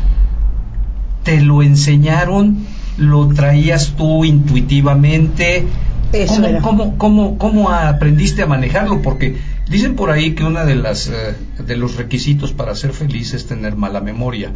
¿te 1.24 1.42
lo 1.42 1.62
enseñaron? 1.62 2.66
¿Lo 2.98 3.28
traías 3.30 3.94
tú 3.98 4.26
intuitivamente? 4.26 5.66
Eso 6.14 6.36
¿Cómo, 6.36 6.48
era. 6.48 6.62
cómo- 6.62 6.98
cómo- 6.98 7.38
cómo 7.38 7.70
aprendiste 7.70 8.42
a 8.42 8.46
manejarlo? 8.48 9.02
Porque 9.02 9.38
dicen 9.70 9.96
por 9.96 10.10
ahí 10.12 10.32
que 10.34 10.44
uno 10.44 10.66
de, 10.66 10.76
las, 10.76 11.08
eh, 11.08 11.36
de 11.66 11.78
los 11.78 11.96
requisitos 11.96 12.52
para 12.52 12.76
ser 12.76 12.92
feliz 12.94 13.34
es 13.34 13.46
tener 13.48 13.76
mala 13.76 14.02
memoria. 14.02 14.52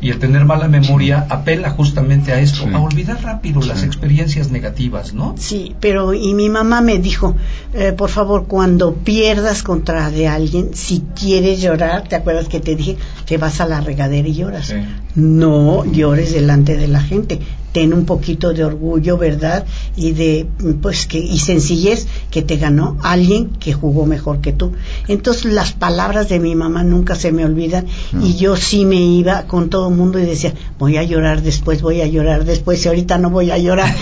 Y 0.00 0.10
el 0.10 0.18
tener 0.18 0.44
mala 0.44 0.68
memoria 0.68 1.26
apela 1.30 1.70
justamente 1.70 2.32
a 2.32 2.40
esto, 2.40 2.64
Sí. 2.64 2.74
a 2.74 2.80
olvidar 2.80 3.22
rápido 3.22 3.62
las 3.62 3.82
experiencias 3.82 4.50
negativas, 4.50 5.14
¿no? 5.14 5.34
Sí, 5.38 5.74
pero 5.80 6.12
y 6.12 6.34
mi 6.34 6.50
mamá 6.50 6.82
me 6.82 6.98
dijo, 6.98 7.34
eh, 7.72 7.92
por 7.92 8.10
favor, 8.10 8.46
cuando 8.46 8.94
pierdas 8.94 9.62
contra 9.62 10.10
de 10.10 10.28
alguien, 10.28 10.70
si 10.74 11.02
quieres 11.18 11.62
llorar, 11.62 12.08
¿te 12.08 12.16
acuerdas 12.16 12.48
que 12.48 12.60
te 12.60 12.76
dije 12.76 12.96
que 13.24 13.38
vas 13.38 13.60
a 13.60 13.66
la 13.66 13.80
regadera 13.80 14.28
y 14.28 14.34
lloras? 14.34 14.66
Sí. 14.66 14.74
No 15.14 15.84
llores 15.86 16.32
delante 16.34 16.76
de 16.76 16.88
la 16.88 17.00
gente. 17.00 17.40
Ten 17.76 17.92
un 17.92 18.06
poquito 18.06 18.54
de 18.54 18.64
orgullo, 18.64 19.18
¿verdad? 19.18 19.66
Y 19.96 20.12
de 20.12 20.46
pues 20.80 21.04
que 21.06 21.18
y 21.18 21.38
sencillez 21.38 22.06
que 22.30 22.40
te 22.40 22.56
ganó 22.56 22.96
alguien 23.02 23.50
que 23.60 23.74
jugó 23.74 24.06
mejor 24.06 24.40
que 24.40 24.54
tú. 24.54 24.72
Entonces 25.08 25.52
las 25.52 25.72
palabras 25.72 26.30
de 26.30 26.40
mi 26.40 26.54
mamá 26.54 26.84
nunca 26.84 27.14
se 27.16 27.32
me 27.32 27.44
olvidan 27.44 27.84
y 28.22 28.36
yo 28.36 28.56
sí 28.56 28.86
me 28.86 28.96
iba 29.02 29.42
con 29.42 29.68
todo 29.68 29.90
el 29.90 29.94
mundo 29.94 30.18
y 30.18 30.22
decía, 30.24 30.54
voy 30.78 30.96
a 30.96 31.02
llorar 31.02 31.42
después, 31.42 31.82
voy 31.82 32.00
a 32.00 32.06
llorar 32.06 32.46
después 32.46 32.82
y 32.82 32.88
ahorita 32.88 33.18
no 33.18 33.28
voy 33.28 33.50
a 33.50 33.58
llorar. 33.58 33.94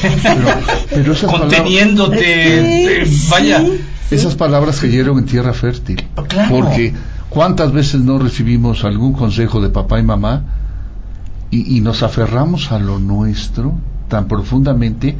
Pero 0.91 1.12
esas 1.12 1.33
palabras, 1.33 1.59
Conteniéndote, 1.59 3.03
eh, 3.03 3.07
Sí, 3.07 3.27
vaya. 3.29 3.61
sí. 3.61 3.81
esas 4.14 4.37
palabras 4.37 4.79
cayeron 4.79 5.18
en 5.18 5.25
tierra 5.27 5.53
fértil. 5.53 6.01
Claro. 6.29 6.49
Porque 6.49 6.95
cuántas 7.29 7.72
veces 7.72 8.01
no 8.03 8.20
recibimos 8.20 8.85
algún 8.85 9.14
consejo 9.14 9.61
de 9.61 9.70
papá 9.70 9.99
y 9.99 10.05
mamá 10.05 10.45
y, 11.57 11.76
y 11.76 11.80
nos 11.80 12.02
aferramos 12.02 12.72
a 12.72 12.78
lo 12.78 12.98
nuestro 12.98 13.74
tan 14.09 14.28
profundamente 14.28 15.16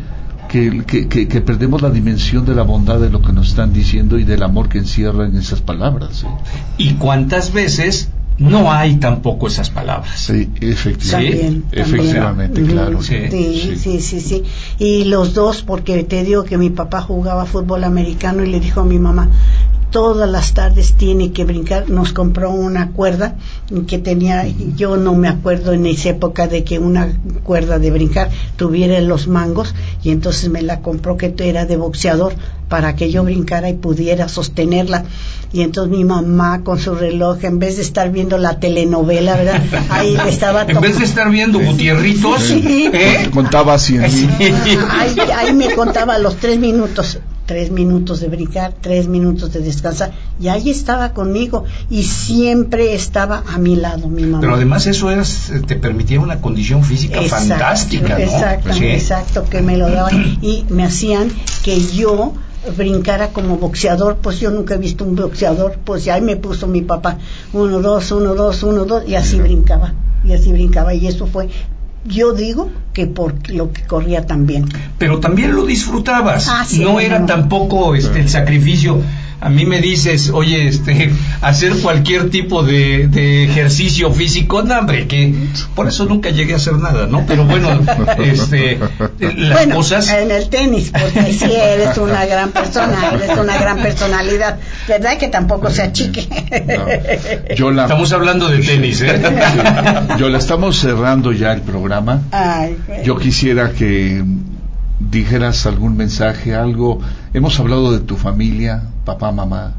que, 0.49 0.85
que- 0.87 1.09
que- 1.09 1.27
que 1.29 1.41
perdemos 1.41 1.83
la 1.83 1.91
dimensión 1.91 2.45
de 2.45 2.55
la 2.55 2.63
bondad 2.63 3.01
de 3.01 3.11
lo 3.11 3.21
que 3.23 3.33
nos 3.33 3.49
están 3.49 3.73
diciendo 3.73 4.19
y 4.19 4.25
del 4.25 4.43
amor 4.43 4.69
que 4.69 4.79
encierran 4.79 5.37
esas 5.37 5.61
palabras. 5.61 6.25
¿eh? 6.25 6.27
¿Y 6.79 6.95
cuántas 6.95 7.53
veces 7.53 8.09
no 8.39 8.71
hay 8.73 8.97
tampoco 8.97 9.47
esas 9.49 9.71
palabras? 9.71 10.19
Sí, 10.19 10.51
efectivamente. 10.61 11.37
También, 11.41 11.65
Efectivamente, 11.73 12.55
también. 12.61 12.77
claro. 12.77 13.03
Sí. 13.03 13.17
Sí, 13.31 13.77
sí, 13.77 14.01
sí, 14.01 14.21
sí. 14.21 14.43
Y 14.79 15.05
los 15.05 15.35
dos, 15.35 15.63
porque 15.63 16.03
te 16.05 16.23
digo 16.25 16.45
que 16.45 16.59
mi 16.59 16.71
papá 16.71 17.01
jugaba 17.01 17.47
fútbol 17.47 17.85
americano 17.85 18.43
y 18.45 18.49
le 18.49 18.61
dijo 18.61 18.81
a 18.81 18.85
mi 18.85 18.99
mamá, 18.99 19.31
todas 19.95 20.29
las 20.29 20.55
tardes 20.55 20.95
tiene 20.95 21.31
que 21.31 21.45
brincar. 21.45 21.89
Nos 21.89 22.13
compró 22.13 22.51
una 22.51 22.91
cuerda 22.91 23.37
que 23.87 23.99
tenía, 23.99 24.45
yo 24.75 24.97
no 24.97 25.15
me 25.15 25.29
acuerdo 25.29 25.73
en 25.73 25.87
esa 25.87 26.09
época 26.09 26.49
de 26.49 26.65
que 26.65 26.81
una 26.81 27.17
cuerda 27.45 27.79
de 27.79 27.93
brincar 27.93 28.29
tuviera 28.57 29.01
los 29.01 29.29
mangos 29.29 29.73
y 30.03 30.11
entonces 30.11 30.51
me 30.51 30.63
la 30.63 30.81
compró 30.81 31.17
que 31.17 31.33
era 31.39 31.65
de 31.65 31.77
boxeador 31.77 32.35
para 32.69 32.97
que 32.97 33.13
yo 33.13 33.23
brincara 33.23 33.69
y 33.71 33.75
pudiera 33.75 34.29
sostenerla. 34.29 35.05
Y 35.53 35.61
entonces 35.63 35.97
mi 35.97 36.03
mamá 36.03 36.63
con 36.65 36.81
su 36.81 36.97
reloj, 36.97 37.45
en 37.45 37.61
vez 37.61 37.77
de 37.77 37.83
estar 37.83 38.11
viendo 38.11 38.37
la 38.37 38.59
telenovela, 38.59 39.37
¿verdad? 39.37 39.63
Ahí 39.91 40.17
le 40.17 40.29
estaba 40.29 40.63
En 40.63 40.81
vez 40.81 40.99
de 40.99 41.05
estar 41.05 41.31
viendo 41.31 41.61
Gutierritos, 41.61 42.43
Sí. 42.43 42.91
¿eh? 42.93 43.31
Contaba 43.33 43.79
cien 43.79 44.03
mil. 44.03 44.11
Sí. 44.11 44.29
ahí, 44.91 45.15
ahí 45.37 45.53
me 45.53 45.73
contaba 45.73 46.19
los 46.19 46.35
tres 46.39 46.59
minutos, 46.59 47.21
tres 47.47 47.71
minutos 47.71 48.21
de 48.21 48.29
brincar, 48.29 48.75
tres 48.81 49.09
minutos 49.09 49.53
de 49.53 49.61
descansar, 49.61 50.13
y 50.41 50.49
ahí 50.49 50.71
estaba 50.71 51.13
conmigo, 51.13 51.65
y 51.91 52.03
siempre 52.03 52.95
estaba 52.95 53.43
a 53.47 53.59
mi 53.59 53.77
lado 53.77 54.09
mi 54.09 54.23
mamá. 54.23 54.41
Pero 54.41 54.55
además 54.55 54.87
eso 54.87 55.11
es, 55.11 55.51
eh, 55.51 55.61
te 55.67 55.77
permitía 55.77 56.21
una 56.21 56.41
condición 56.41 56.83
física 56.85 57.21
Exacto, 57.21 57.49
fantástica, 57.49 58.19
¿no? 58.19 58.25
Exacto, 58.25 58.73
Sí. 58.75 58.87
exacto, 58.87 59.45
que 59.45 59.61
me 59.61 59.77
lo 59.77 59.89
daban 59.91 60.39
y 60.41 60.65
me 60.71 60.85
hacían 60.85 61.29
que 61.63 61.81
yo 61.81 62.33
brincara 62.77 63.29
como 63.29 63.59
boxeador, 63.59 64.17
pues 64.17 64.41
yo 64.41 64.51
nunca 64.51 64.75
he 64.75 64.79
visto 64.79 65.05
un 65.05 65.15
boxeador, 65.17 65.79
pues 65.85 66.09
ahí 66.09 66.23
me 66.23 66.37
puso 66.37 66.67
mi 66.67 66.81
papá, 66.81 67.19
uno, 67.53 67.81
dos, 67.81 68.11
uno, 68.11 68.35
dos, 68.35 68.63
uno, 68.63 68.85
dos, 68.87 69.05
y 69.07 69.17
así 69.17 69.39
brincaba, 69.39 69.93
y 70.25 70.33
así 70.33 70.51
brincaba, 70.51 70.95
y 70.95 71.07
eso 71.07 71.27
fue, 71.27 71.49
yo 72.05 72.33
digo 72.33 72.71
que 72.93 73.07
por 73.07 73.51
lo 73.51 73.73
que 73.73 73.83
corría 73.83 74.27
también. 74.27 74.69
Pero 74.99 75.21
también 75.21 75.55
lo 75.55 75.65
disfrutabas. 75.65 76.49
Ah, 76.49 76.65
sí, 76.67 76.81
no 76.81 77.01
era 77.01 77.19
no. 77.19 77.27
tampoco 77.27 77.95
este, 77.95 78.21
el 78.21 78.29
sacrificio. 78.29 79.01
A 79.45 79.51
mí 79.51 79.67
me 79.67 79.83
dices, 79.83 80.31
oye, 80.33 80.67
este, 80.67 81.13
hacer 81.43 81.75
cualquier 81.83 82.31
tipo 82.31 82.63
de, 82.63 83.09
de 83.09 83.45
ejercicio 83.45 84.11
físico, 84.11 84.63
no, 84.63 84.79
hombre, 84.79 85.07
que 85.07 85.35
por 85.75 85.87
eso 85.87 86.07
nunca 86.07 86.31
llegué 86.31 86.55
a 86.55 86.57
hacer 86.57 86.79
nada, 86.79 87.07
¿no? 87.07 87.27
Pero 87.27 87.45
bueno, 87.45 87.79
este, 88.19 88.79
las 89.21 89.53
bueno, 89.53 89.77
cosas. 89.77 90.11
en 90.11 90.31
el 90.31 90.49
tenis, 90.49 90.91
porque 90.91 91.33
sí 91.35 91.53
eres 91.53 91.99
una 91.99 92.25
gran 92.25 92.53
persona, 92.53 93.11
eres 93.13 93.37
una 93.37 93.59
gran 93.59 93.83
personalidad, 93.83 94.59
¿verdad? 94.89 95.19
Que 95.19 95.29
tampoco 95.29 95.71
se 95.71 95.83
achique. 95.83 96.27
No. 96.67 97.55
Yo 97.55 97.71
la, 97.71 97.83
Estamos 97.83 98.13
hablando 98.13 98.49
de 98.49 98.61
tenis, 98.61 99.03
¿eh? 99.03 99.21
Sí. 99.21 100.19
Yo 100.19 100.31
la 100.31 100.39
estamos 100.39 100.79
cerrando 100.79 101.33
ya 101.33 101.53
el 101.53 101.61
programa. 101.61 102.23
Ay. 102.31 102.79
Yo 103.05 103.19
quisiera 103.19 103.73
que 103.73 104.25
dijeras 104.99 105.67
algún 105.67 105.99
mensaje, 105.99 106.55
algo. 106.55 107.01
Hemos 107.35 107.61
hablado 107.61 107.93
de 107.93 108.01
tu 108.01 108.17
familia, 108.17 108.85
papá, 109.05 109.33
mamá, 109.33 109.75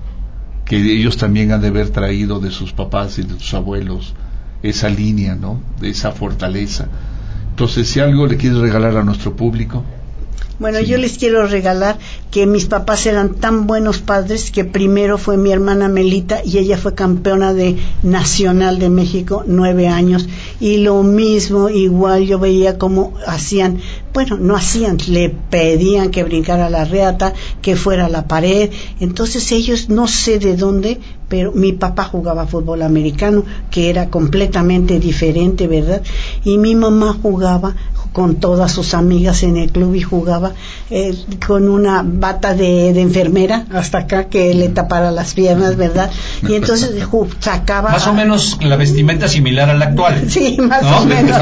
que 0.66 0.78
ellos 0.78 1.18
también 1.18 1.52
han 1.52 1.62
de 1.62 1.68
haber 1.68 1.90
traído 1.90 2.40
de 2.40 2.52
sus 2.52 2.74
papás 2.74 3.20
y 3.20 3.24
de 3.24 3.36
tus 3.36 3.54
abuelos 3.54 4.14
esa 4.64 4.90
línea, 4.90 5.36
¿no? 5.36 5.60
De 5.80 5.90
esa 5.90 6.12
fortaleza. 6.12 6.88
Entonces, 7.50 7.88
si 7.88 8.00
algo 8.00 8.28
le 8.28 8.38
quieres 8.38 8.60
regalar 8.60 8.98
a 8.98 9.04
nuestro 9.04 9.36
público, 9.36 9.84
Bueno, 10.58 10.80
yo 10.80 10.98
les 10.98 11.18
quiero 11.18 11.46
regalar 11.48 11.98
que 12.32 12.46
mis 12.46 12.64
papás 12.64 13.06
eran 13.08 13.36
tan 13.36 13.68
buenos 13.68 14.00
padres 14.00 14.52
que 14.52 14.64
primero 14.64 15.18
fue 15.18 15.36
mi 15.36 15.52
hermana 15.52 15.90
Melita 15.90 16.40
y 16.46 16.60
ella 16.60 16.78
fue 16.78 16.96
campeona 16.96 17.54
de 17.54 17.76
Nacional 18.04 18.80
de 18.80 18.90
México 18.90 19.44
nueve 19.46 19.90
años 19.90 20.30
y 20.62 20.78
lo 20.78 21.04
mismo 21.04 21.68
igual 21.68 22.26
yo 22.26 22.40
veía 22.40 22.78
cómo 22.78 23.16
hacían, 23.28 23.82
bueno, 24.14 24.38
no 24.38 24.56
hacían, 24.56 24.98
le 25.10 25.30
pedían 25.30 26.10
que 26.10 26.24
brincara 26.24 26.70
la 26.70 26.86
reata, 26.86 27.34
que 27.62 27.76
fuera 27.76 28.06
a 28.06 28.10
la 28.10 28.26
pared, 28.26 28.72
entonces 29.02 29.52
ellos 29.52 29.90
no 29.90 30.08
sé 30.08 30.40
de 30.40 30.56
dónde, 30.56 31.02
pero 31.28 31.52
mi 31.52 31.74
papá 31.74 32.06
jugaba 32.06 32.48
fútbol 32.48 32.82
americano 32.84 33.44
que 33.70 33.90
era 33.90 34.10
completamente 34.10 35.00
diferente, 35.00 35.68
¿verdad? 35.68 36.02
Y 36.46 36.58
mi 36.58 36.76
mamá 36.76 37.18
jugaba 37.22 37.76
con 38.16 38.36
todas 38.36 38.72
sus 38.72 38.94
amigas 38.94 39.44
en 39.44 39.58
el 39.58 39.74
club 39.74 39.94
y 39.94 40.02
jugaba 40.02 40.54
eh, 40.90 41.14
con 41.46 41.68
una 41.68 42.02
bata 42.02 42.54
de, 42.54 42.94
de, 42.94 43.02
enfermera 43.02 43.66
hasta 43.74 43.98
acá 43.98 44.30
que 44.30 44.54
le 44.54 44.70
tapara 44.70 45.12
las 45.12 45.34
piernas, 45.34 45.76
¿verdad? 45.76 46.10
Y 46.48 46.56
entonces 46.56 46.92
sacaba... 47.40 47.92
Más 47.92 48.08
o 48.08 48.14
menos 48.14 48.58
la 48.62 48.78
vestimenta 48.78 49.28
similar 49.28 49.70
a 49.70 49.74
la 49.74 49.88
actual. 49.88 50.30
Sí, 50.30 50.58
más 50.62 50.84
o 50.84 51.06
menos. 51.06 51.42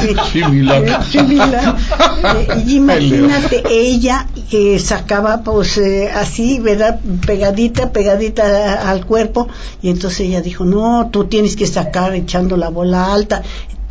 Sí, 0.00 0.08
similar. 0.32 1.04
similar. 1.04 1.76
Eh, 2.24 2.64
imagínate, 2.66 3.62
ella 3.70 4.26
que 4.50 4.80
sacaba 4.80 5.42
pues 5.42 5.78
eh, 5.78 6.10
así, 6.12 6.58
¿verdad? 6.58 6.98
Pegadita, 7.24 7.92
pegadita 7.92 8.90
al 8.90 9.06
cuerpo 9.06 9.46
y 9.80 9.88
entonces 9.88 10.20
ella 10.20 10.40
dijo, 10.40 10.64
no, 10.64 11.10
tú 11.12 11.26
tienes 11.26 11.54
que 11.54 11.68
sacar 11.68 12.12
echando 12.16 12.56
la 12.56 12.70
bola 12.70 13.12
alta 13.12 13.42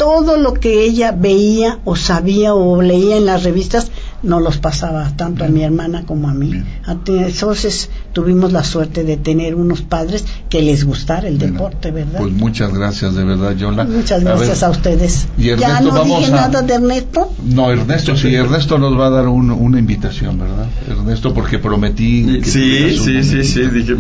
todo 0.01 0.35
lo 0.35 0.55
que 0.55 0.83
ella 0.83 1.11
veía 1.11 1.77
o 1.85 1.95
sabía 1.95 2.55
o 2.55 2.81
leía 2.81 3.17
en 3.17 3.27
las 3.27 3.43
revistas 3.43 3.91
no 4.23 4.39
los 4.39 4.57
pasaba 4.57 5.15
tanto 5.15 5.45
a 5.45 5.47
mi 5.47 5.63
hermana 5.63 6.05
como 6.07 6.27
a 6.27 6.33
mí. 6.33 6.63
Entonces 6.87 7.91
tuvimos 8.11 8.51
la 8.51 8.63
suerte 8.63 9.03
de 9.03 9.17
tener 9.17 9.53
unos 9.53 9.83
padres 9.83 10.25
que 10.49 10.63
les 10.63 10.85
gustara 10.85 11.27
el 11.27 11.37
deporte, 11.37 11.91
¿verdad? 11.91 12.19
Pues 12.19 12.33
muchas 12.33 12.73
gracias, 12.73 13.13
de 13.13 13.23
verdad, 13.23 13.55
Yola. 13.55 13.83
Muchas 13.83 14.23
gracias 14.23 14.63
a, 14.63 14.71
ustedes. 14.71 15.27
¿Y 15.37 15.55
¿Ya 15.55 15.81
no 15.81 16.03
dije 16.03 16.31
nada 16.31 16.63
de 16.63 16.73
Ernesto? 16.73 17.31
No, 17.43 17.71
Ernesto, 17.71 18.17
sí, 18.17 18.33
Ernesto 18.33 18.79
nos 18.79 18.99
va 18.99 19.07
a 19.07 19.09
dar 19.11 19.27
una 19.27 19.77
invitación, 19.77 20.39
¿verdad? 20.39 20.65
Ernesto, 20.89 21.31
porque 21.31 21.59
prometí... 21.59 22.41
sí, 22.43 22.97
sí, 22.97 23.23
sí, 23.23 23.43
sí, 23.43 23.61
dije, 23.67 23.95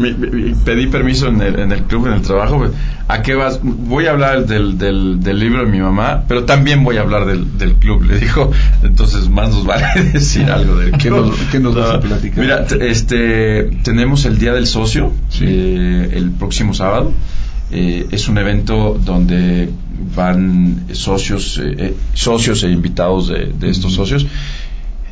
pedí 0.65 0.87
permiso 0.87 1.27
en 1.27 1.41
el, 1.41 1.59
en 1.59 1.71
el 1.71 1.83
club, 1.83 2.07
en 2.07 2.13
el 2.13 2.21
trabajo. 2.23 2.65
¿A 3.11 3.21
qué 3.23 3.35
vas? 3.35 3.59
Voy 3.61 4.05
a 4.05 4.11
hablar 4.11 4.45
del, 4.45 4.77
del, 4.77 5.21
del 5.21 5.37
libro 5.37 5.65
de 5.65 5.69
mi 5.69 5.79
mamá, 5.79 6.23
pero 6.29 6.45
también 6.45 6.81
voy 6.81 6.95
a 6.95 7.01
hablar 7.01 7.25
del, 7.25 7.57
del 7.57 7.75
club, 7.75 8.03
le 8.03 8.17
dijo. 8.17 8.51
Entonces, 8.83 9.27
más 9.27 9.49
nos 9.49 9.65
vale 9.65 9.85
decir 10.13 10.49
algo 10.49 10.77
del 10.77 10.91
club. 10.91 11.37
¿Qué 11.51 11.59
nos, 11.59 11.75
vas 11.75 11.95
a 11.95 11.99
platicar? 11.99 12.39
Mira, 12.39 12.65
este, 12.79 13.63
tenemos 13.83 14.23
el 14.23 14.37
Día 14.37 14.53
del 14.53 14.65
Socio, 14.65 15.11
eh, 15.41 16.09
el 16.13 16.31
próximo 16.31 16.73
sábado. 16.73 17.11
Eh, 17.69 18.07
es 18.11 18.29
un 18.29 18.37
evento 18.37 18.97
donde 19.03 19.69
van 20.15 20.85
socios, 20.93 21.59
eh, 21.61 21.93
socios 22.13 22.63
e 22.63 22.69
invitados 22.69 23.27
de, 23.27 23.47
de 23.47 23.69
estos 23.69 23.93
socios 23.93 24.25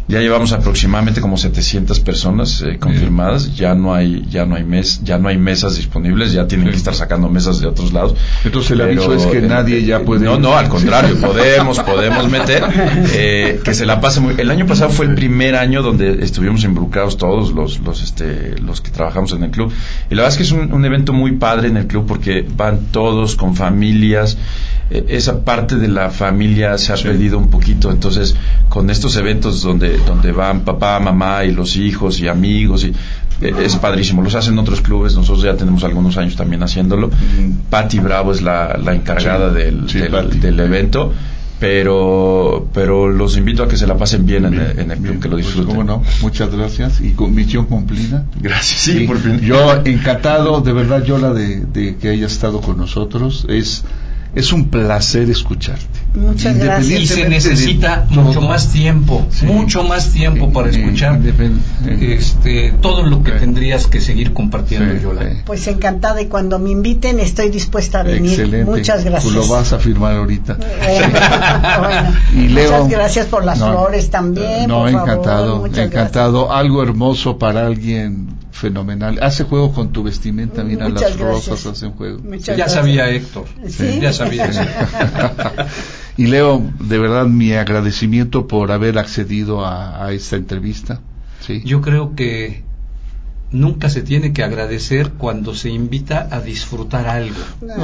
ya 0.09 0.19
llevamos 0.19 0.53
aproximadamente 0.53 1.21
como 1.21 1.37
700 1.37 1.99
personas 1.99 2.63
eh, 2.63 2.79
confirmadas. 2.79 3.55
Ya 3.55 3.75
no 3.75 3.93
hay 3.93 4.25
ya 4.27 4.43
no 4.43 4.55
hay 4.55 4.63
mes 4.63 5.01
ya 5.03 5.19
no 5.19 5.29
hay 5.29 5.37
mesas 5.37 5.77
disponibles. 5.77 6.33
Ya 6.33 6.47
tienen 6.47 6.71
que 6.71 6.75
estar 6.75 6.95
sacando 6.95 7.29
mesas 7.29 7.59
de 7.61 7.67
otros 7.67 7.93
lados. 7.93 8.15
Entonces 8.43 8.71
el 8.71 8.81
aviso 8.81 9.13
es 9.13 9.27
que 9.27 9.39
nadie 9.41 9.85
ya 9.85 9.99
puede. 9.99 10.25
No, 10.25 10.39
no, 10.39 10.57
al 10.57 10.67
contrario, 10.67 11.15
podemos 11.21 11.79
podemos 11.81 12.27
meter 12.27 12.63
eh, 13.13 13.61
que 13.63 13.75
se 13.75 13.85
la 13.85 14.01
pase 14.01 14.19
muy. 14.19 14.33
El 14.39 14.49
año 14.49 14.65
pasado 14.65 14.89
fue 14.89 15.05
el 15.05 15.13
primer 15.13 15.55
año 15.55 15.83
donde 15.83 16.23
estuvimos 16.23 16.63
involucrados 16.63 17.15
todos 17.17 17.51
los 17.51 17.79
los 17.79 18.01
este 18.01 18.59
los 18.59 18.81
que 18.81 18.89
trabajamos 18.89 19.33
en 19.33 19.43
el 19.43 19.51
club. 19.51 19.71
Y 20.09 20.15
la 20.15 20.23
verdad 20.23 20.31
es 20.31 20.37
que 20.37 20.43
es 20.43 20.51
un, 20.51 20.73
un 20.73 20.85
evento 20.85 21.13
muy 21.13 21.33
padre 21.33 21.67
en 21.67 21.77
el 21.77 21.85
club 21.85 22.07
porque 22.07 22.43
van 22.57 22.87
todos 22.91 23.35
con 23.35 23.55
familias. 23.55 24.39
Esa 24.89 25.43
parte 25.43 25.75
de 25.75 25.87
la 25.87 26.09
familia 26.09 26.77
se 26.77 26.93
ha 26.93 26.95
perdido 26.95 27.37
un 27.37 27.49
poquito. 27.49 27.91
Entonces 27.91 28.35
con 28.69 28.89
estos 28.89 29.15
eventos 29.17 29.61
donde 29.61 29.97
donde 29.99 30.31
van 30.31 30.61
papá, 30.61 30.99
mamá 30.99 31.45
y 31.45 31.51
los 31.51 31.75
hijos 31.75 32.19
y 32.19 32.27
amigos 32.27 32.83
y 32.83 32.93
eh, 33.41 33.53
es 33.63 33.75
padrísimo. 33.77 34.21
Los 34.21 34.35
hacen 34.35 34.57
otros 34.57 34.81
clubes, 34.81 35.15
nosotros 35.15 35.43
ya 35.43 35.55
tenemos 35.55 35.83
algunos 35.83 36.17
años 36.17 36.35
también 36.35 36.63
haciéndolo. 36.63 37.09
Patti 37.69 37.99
Bravo 37.99 38.31
es 38.31 38.41
la, 38.41 38.79
encargada 38.87 39.51
del, 39.51 39.87
del, 39.87 40.59
evento 40.59 41.13
pero 41.59 42.69
pero 42.73 43.09
los 43.09 43.37
invito 43.37 43.63
a 43.63 43.67
que 43.67 43.75
se 43.75 43.85
la 43.85 43.97
pasen 43.97 44.25
bien, 44.25 44.45
en, 44.45 44.91
el, 44.91 44.97
club, 44.97 45.19
que 45.19 45.27
lo 45.27 45.35
pues, 45.35 45.45
disfruten. 45.45 45.75
¿Cómo 45.75 45.83
no? 45.83 46.03
Muchas 46.21 46.55
gracias 46.55 47.01
y 47.01 47.11
con 47.11 47.35
misión 47.35 47.65
cumplida. 47.65 48.25
Gracias, 48.41 48.81
sí, 48.81 49.01
por 49.01 49.17
fin. 49.17 49.39
Yo 49.41 49.81
encantado, 49.83 50.61
de 50.61 50.71
verdad, 50.71 51.03
Yola, 51.03 51.33
de, 51.33 51.65
de 51.65 51.97
que 51.97 52.09
haya 52.09 52.27
estado 52.27 52.61
con 52.61 52.77
nosotros. 52.77 53.45
Es 53.49 53.83
es 54.35 54.53
un 54.53 54.69
placer 54.69 55.29
escucharte. 55.29 55.99
Muchas 56.13 56.57
gracias. 56.57 57.01
Y 57.01 57.07
se 57.07 57.29
necesita 57.29 58.05
mucho 58.09 58.41
más 58.41 58.69
tiempo, 58.71 59.25
mucho 59.43 59.83
más 59.83 60.11
tiempo 60.11 60.51
para 60.51 60.69
escuchar 60.69 61.19
este, 62.01 62.73
todo 62.81 63.03
lo 63.03 63.23
que 63.23 63.31
tendrías 63.31 63.87
que 63.87 64.01
seguir 64.01 64.33
compartiendo, 64.33 64.95
Yola. 64.95 65.43
Pues 65.45 65.67
encantada 65.67 66.21
y 66.21 66.25
cuando 66.25 66.59
me 66.59 66.71
inviten 66.71 67.19
estoy 67.19 67.49
dispuesta 67.49 67.99
a 67.99 68.03
venir. 68.03 68.31
Excelente. 68.31 68.71
Muchas 68.71 69.03
gracias. 69.03 69.33
Tú 69.33 69.39
lo 69.39 69.47
vas 69.47 69.73
a 69.73 69.79
firmar 69.79 70.15
ahorita. 70.15 70.57
y 72.35 72.47
Leo, 72.47 72.71
muchas 72.71 72.89
gracias 72.89 73.25
por 73.27 73.45
las 73.45 73.59
flores 73.59 74.09
también. 74.09 74.67
No, 74.67 74.87
encantado, 74.87 75.65
encantado. 75.65 76.51
Algo 76.51 76.81
hermoso 76.83 77.37
para 77.37 77.65
alguien 77.65 78.28
fenomenal. 78.51 79.19
Hace 79.21 79.43
juego 79.43 79.73
con 79.73 79.91
tu 79.91 80.03
vestimenta, 80.03 80.63
mira, 80.63 80.89
las 80.89 81.17
rosas 81.17 81.65
hacen 81.65 81.91
juego. 81.91 82.19
ya 82.37 82.67
sabía 82.67 83.09
Héctor, 83.09 83.45
ya 84.01 84.13
sabía 84.13 84.49
y 86.17 86.27
Leo, 86.27 86.61
de 86.81 86.99
verdad 86.99 87.27
mi 87.27 87.53
agradecimiento 87.53 88.45
por 88.45 88.71
haber 88.71 88.97
accedido 88.97 89.65
a, 89.65 90.11
esta 90.11 90.35
entrevista. 90.35 90.99
¿sí? 91.39 91.61
Yo 91.63 91.79
creo 91.79 92.13
que 92.13 92.63
nunca 93.51 93.89
se 93.89 94.01
tiene 94.01 94.33
que 94.33 94.43
agradecer 94.43 95.11
cuando 95.11 95.55
se 95.55 95.69
invita 95.69 96.27
a 96.29 96.41
disfrutar 96.41 97.07
algo. 97.07 97.37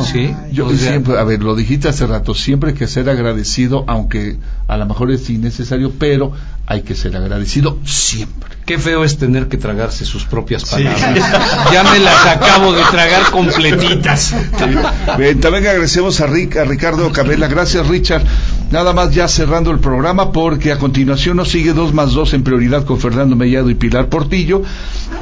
¿sí? 0.04 0.36
Yo 0.52 0.70
siempre, 0.72 1.18
a 1.18 1.24
ver, 1.24 1.44
lo 1.44 1.56
dijiste 1.56 1.88
hace 1.88 2.06
rato, 2.08 2.34
siempre 2.34 2.72
hay 2.72 2.76
que 2.76 2.88
ser 2.88 3.10
agradecido, 3.10 3.86
aunque 3.88 4.38
a 4.68 4.78
lo 4.78 4.86
mejor 4.86 5.12
es 5.12 5.30
innecesario, 5.30 5.94
pero 5.98 6.34
hay 6.68 6.82
que 6.82 6.96
ser 6.96 7.16
agradecido 7.16 7.78
siempre. 7.86 8.56
Qué 8.66 8.80
feo 8.80 9.04
es 9.04 9.18
tener 9.18 9.48
que 9.48 9.58
tragarse 9.58 10.06
sus 10.06 10.26
propias 10.26 10.66
palabras. 10.66 11.00
ya 11.72 11.84
me 11.84 12.00
las 12.00 12.26
acabo 12.26 12.74
de 12.74 12.82
tragar 12.90 13.30
completitas. 13.30 14.34
también 14.58 15.46
agradecemos 15.46 16.20
a, 16.22 16.28
Rick, 16.28 16.58
a 16.58 16.66
Ricardo 16.66 17.12
Cabela. 17.12 17.48
Gracias, 17.48 17.88
Richard. 17.88 18.24
Nada 18.72 18.94
más 18.94 19.14
ya 19.14 19.28
cerrando 19.28 19.70
el 19.70 19.80
programa, 19.80 20.32
porque 20.32 20.72
a 20.72 20.80
continuación 20.80 21.38
nos 21.38 21.50
sigue 21.50 21.74
dos 21.74 21.94
más 21.94 22.14
dos 22.14 22.34
en 22.34 22.44
prioridad 22.44 22.84
con 22.86 23.00
Fernando 23.00 23.36
Mellado 23.36 23.70
y 23.70 23.76
Pilar 23.76 24.10
Portillo. 24.10 24.64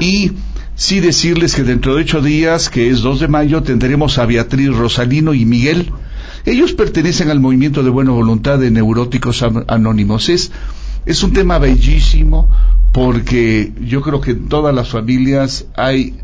Y 0.00 0.32
sí 0.76 1.00
decirles 1.00 1.54
que 1.54 1.62
dentro 1.62 1.94
de 1.94 2.02
ocho 2.02 2.22
días, 2.22 2.70
que 2.70 2.88
es 2.88 3.00
2 3.00 3.20
de 3.20 3.28
mayo, 3.28 3.62
tendremos 3.62 4.16
a 4.16 4.24
Beatriz 4.24 4.74
Rosalino 4.74 5.34
y 5.34 5.44
Miguel. 5.44 5.92
Ellos 6.46 6.72
pertenecen 6.72 7.30
al 7.30 7.40
movimiento 7.40 7.82
de 7.82 7.90
buena 7.90 8.12
voluntad 8.12 8.58
de 8.58 8.70
neuróticos 8.70 9.44
anónimos. 9.68 10.28
Es, 10.30 10.50
es 11.06 11.22
un 11.22 11.32
tema 11.32 11.58
bellísimo 11.58 12.48
porque 12.92 13.72
yo 13.80 14.00
creo 14.00 14.20
que 14.20 14.32
en 14.32 14.48
todas 14.48 14.74
las 14.74 14.88
familias 14.88 15.66
hay 15.76 16.14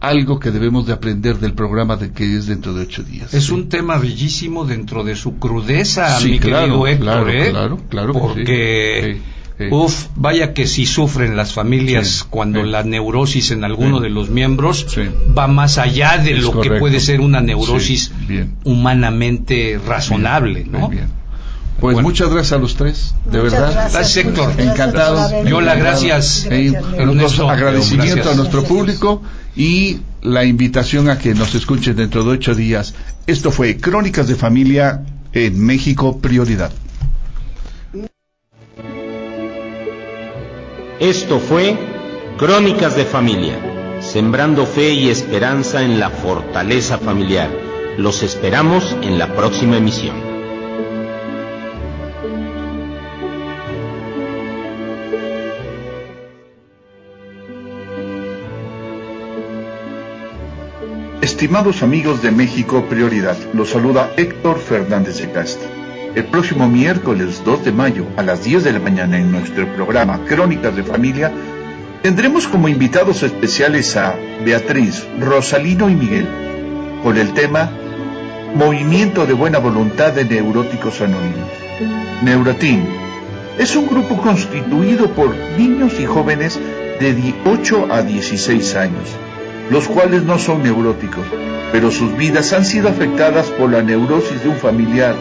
algo 0.00 0.38
que 0.38 0.50
debemos 0.50 0.86
de 0.86 0.92
aprender 0.92 1.38
del 1.38 1.54
programa 1.54 1.96
de 1.96 2.12
que 2.12 2.36
es 2.36 2.46
dentro 2.46 2.74
de 2.74 2.82
ocho 2.82 3.02
días. 3.02 3.34
Es 3.34 3.50
un 3.50 3.68
tema 3.68 3.98
bellísimo 3.98 4.64
dentro 4.64 5.04
de 5.04 5.16
su 5.16 5.38
crudeza, 5.38 6.18
mi 6.20 6.38
querido 6.38 6.86
Héctor, 6.86 7.04
claro, 7.04 7.30
¿eh? 7.30 7.50
Claro, 7.50 7.78
claro. 7.88 8.12
Porque, 8.12 9.20
uff, 9.70 10.06
vaya 10.16 10.52
que 10.52 10.66
si 10.66 10.86
sufren 10.86 11.36
las 11.36 11.52
familias 11.52 12.26
cuando 12.28 12.62
la 12.62 12.82
neurosis 12.82 13.50
en 13.50 13.64
alguno 13.64 14.00
de 14.00 14.10
los 14.10 14.30
miembros 14.30 14.86
va 15.36 15.46
más 15.48 15.78
allá 15.78 16.18
de 16.18 16.34
lo 16.34 16.60
que 16.60 16.70
puede 16.72 17.00
ser 17.00 17.20
una 17.20 17.40
neurosis 17.40 18.12
humanamente 18.64 19.80
razonable, 19.84 20.64
¿no? 20.64 20.90
Pues 21.80 22.00
muchas 22.00 22.30
gracias 22.30 22.52
a 22.52 22.58
los 22.58 22.74
tres, 22.74 23.14
de 23.30 23.40
verdad. 23.40 23.90
Gracias, 23.92 24.16
Héctor. 24.16 24.52
Encantado. 24.58 25.44
Yo 25.44 25.60
la 25.60 25.74
gracias. 25.74 26.46
agradecimiento 26.46 28.30
a 28.30 28.34
nuestro 28.34 28.64
público 28.64 29.22
y 29.54 30.00
la 30.22 30.44
invitación 30.44 31.08
a 31.10 31.18
que 31.18 31.34
nos 31.34 31.54
escuchen 31.54 31.96
dentro 31.96 32.24
de 32.24 32.30
ocho 32.30 32.54
días. 32.54 32.94
Esto 33.26 33.50
fue 33.50 33.76
Crónicas 33.76 34.26
de 34.26 34.34
Familia 34.34 35.02
en 35.32 35.60
México 35.60 36.18
Prioridad. 36.18 36.72
Esto 40.98 41.40
fue 41.40 41.76
Crónicas 42.38 42.96
de 42.96 43.04
Familia, 43.04 44.00
sembrando 44.00 44.64
fe 44.64 44.94
y 44.94 45.10
esperanza 45.10 45.82
en 45.82 46.00
la 46.00 46.08
fortaleza 46.08 46.96
familiar. 46.96 47.50
Los 47.98 48.22
esperamos 48.22 48.96
en 49.02 49.18
la 49.18 49.34
próxima 49.34 49.76
emisión. 49.76 50.25
Estimados 61.36 61.82
amigos 61.82 62.22
de 62.22 62.30
México 62.30 62.86
Prioridad, 62.88 63.36
los 63.52 63.68
saluda 63.68 64.10
Héctor 64.16 64.58
Fernández 64.58 65.18
de 65.18 65.30
Castro. 65.30 65.68
El 66.14 66.24
próximo 66.24 66.66
miércoles 66.66 67.42
2 67.44 67.62
de 67.62 67.72
mayo 67.72 68.06
a 68.16 68.22
las 68.22 68.42
10 68.42 68.64
de 68.64 68.72
la 68.72 68.78
mañana 68.78 69.18
en 69.18 69.30
nuestro 69.30 69.70
programa 69.74 70.18
Crónicas 70.24 70.74
de 70.74 70.82
Familia 70.82 71.30
tendremos 72.00 72.48
como 72.48 72.68
invitados 72.68 73.22
especiales 73.22 73.98
a 73.98 74.14
Beatriz, 74.46 75.06
Rosalino 75.20 75.90
y 75.90 75.94
Miguel 75.94 76.26
con 77.02 77.18
el 77.18 77.34
tema 77.34 77.70
Movimiento 78.54 79.26
de 79.26 79.34
Buena 79.34 79.58
Voluntad 79.58 80.14
de 80.14 80.24
Neuróticos 80.24 81.02
Anónimos. 81.02 81.50
Neurotín 82.22 82.82
es 83.58 83.76
un 83.76 83.86
grupo 83.88 84.16
constituido 84.22 85.10
por 85.10 85.36
niños 85.58 86.00
y 86.00 86.06
jóvenes 86.06 86.58
de 86.98 87.34
8 87.44 87.88
a 87.90 88.00
16 88.00 88.74
años, 88.76 89.10
los 89.70 89.88
cuales 89.88 90.22
no 90.22 90.38
son 90.38 90.62
neuróticos, 90.62 91.24
pero 91.72 91.90
sus 91.90 92.16
vidas 92.16 92.52
han 92.52 92.64
sido 92.64 92.88
afectadas 92.88 93.46
por 93.50 93.70
la 93.70 93.82
neurosis 93.82 94.42
de 94.42 94.48
un 94.48 94.56
familiar, 94.56 95.14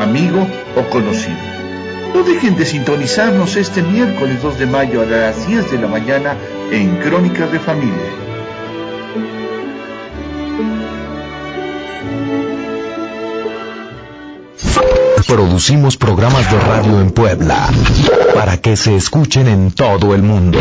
amigo 0.00 0.46
o 0.76 0.90
conocido. 0.90 1.36
No 2.14 2.22
dejen 2.22 2.56
de 2.56 2.64
sintonizarnos 2.64 3.56
este 3.56 3.82
miércoles 3.82 4.42
2 4.42 4.58
de 4.58 4.66
mayo 4.66 5.02
a 5.02 5.06
las 5.06 5.46
10 5.46 5.70
de 5.70 5.78
la 5.78 5.88
mañana 5.88 6.36
en 6.72 6.96
Crónicas 6.96 7.52
de 7.52 7.60
Familia. 7.60 8.28
Producimos 15.26 15.98
programas 15.98 16.50
de 16.50 16.58
radio 16.58 17.00
en 17.02 17.10
Puebla 17.10 17.68
para 18.34 18.56
que 18.56 18.76
se 18.76 18.96
escuchen 18.96 19.46
en 19.46 19.70
todo 19.72 20.14
el 20.14 20.22
mundo. 20.22 20.58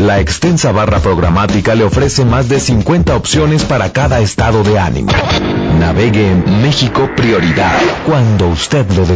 La 0.00 0.18
extensa 0.18 0.72
barra 0.72 0.98
programática 1.00 1.74
le 1.74 1.84
ofrece 1.84 2.24
más 2.24 2.48
de 2.48 2.58
50 2.58 3.14
opciones 3.14 3.64
para 3.64 3.92
cada 3.92 4.20
estado 4.20 4.62
de 4.62 4.78
ánimo. 4.78 5.12
Navegue 5.78 6.30
en 6.30 6.62
México 6.62 7.10
Prioridad 7.14 7.78
cuando 8.06 8.48
usted 8.48 8.90
lo 8.92 9.04
desee. 9.04 9.08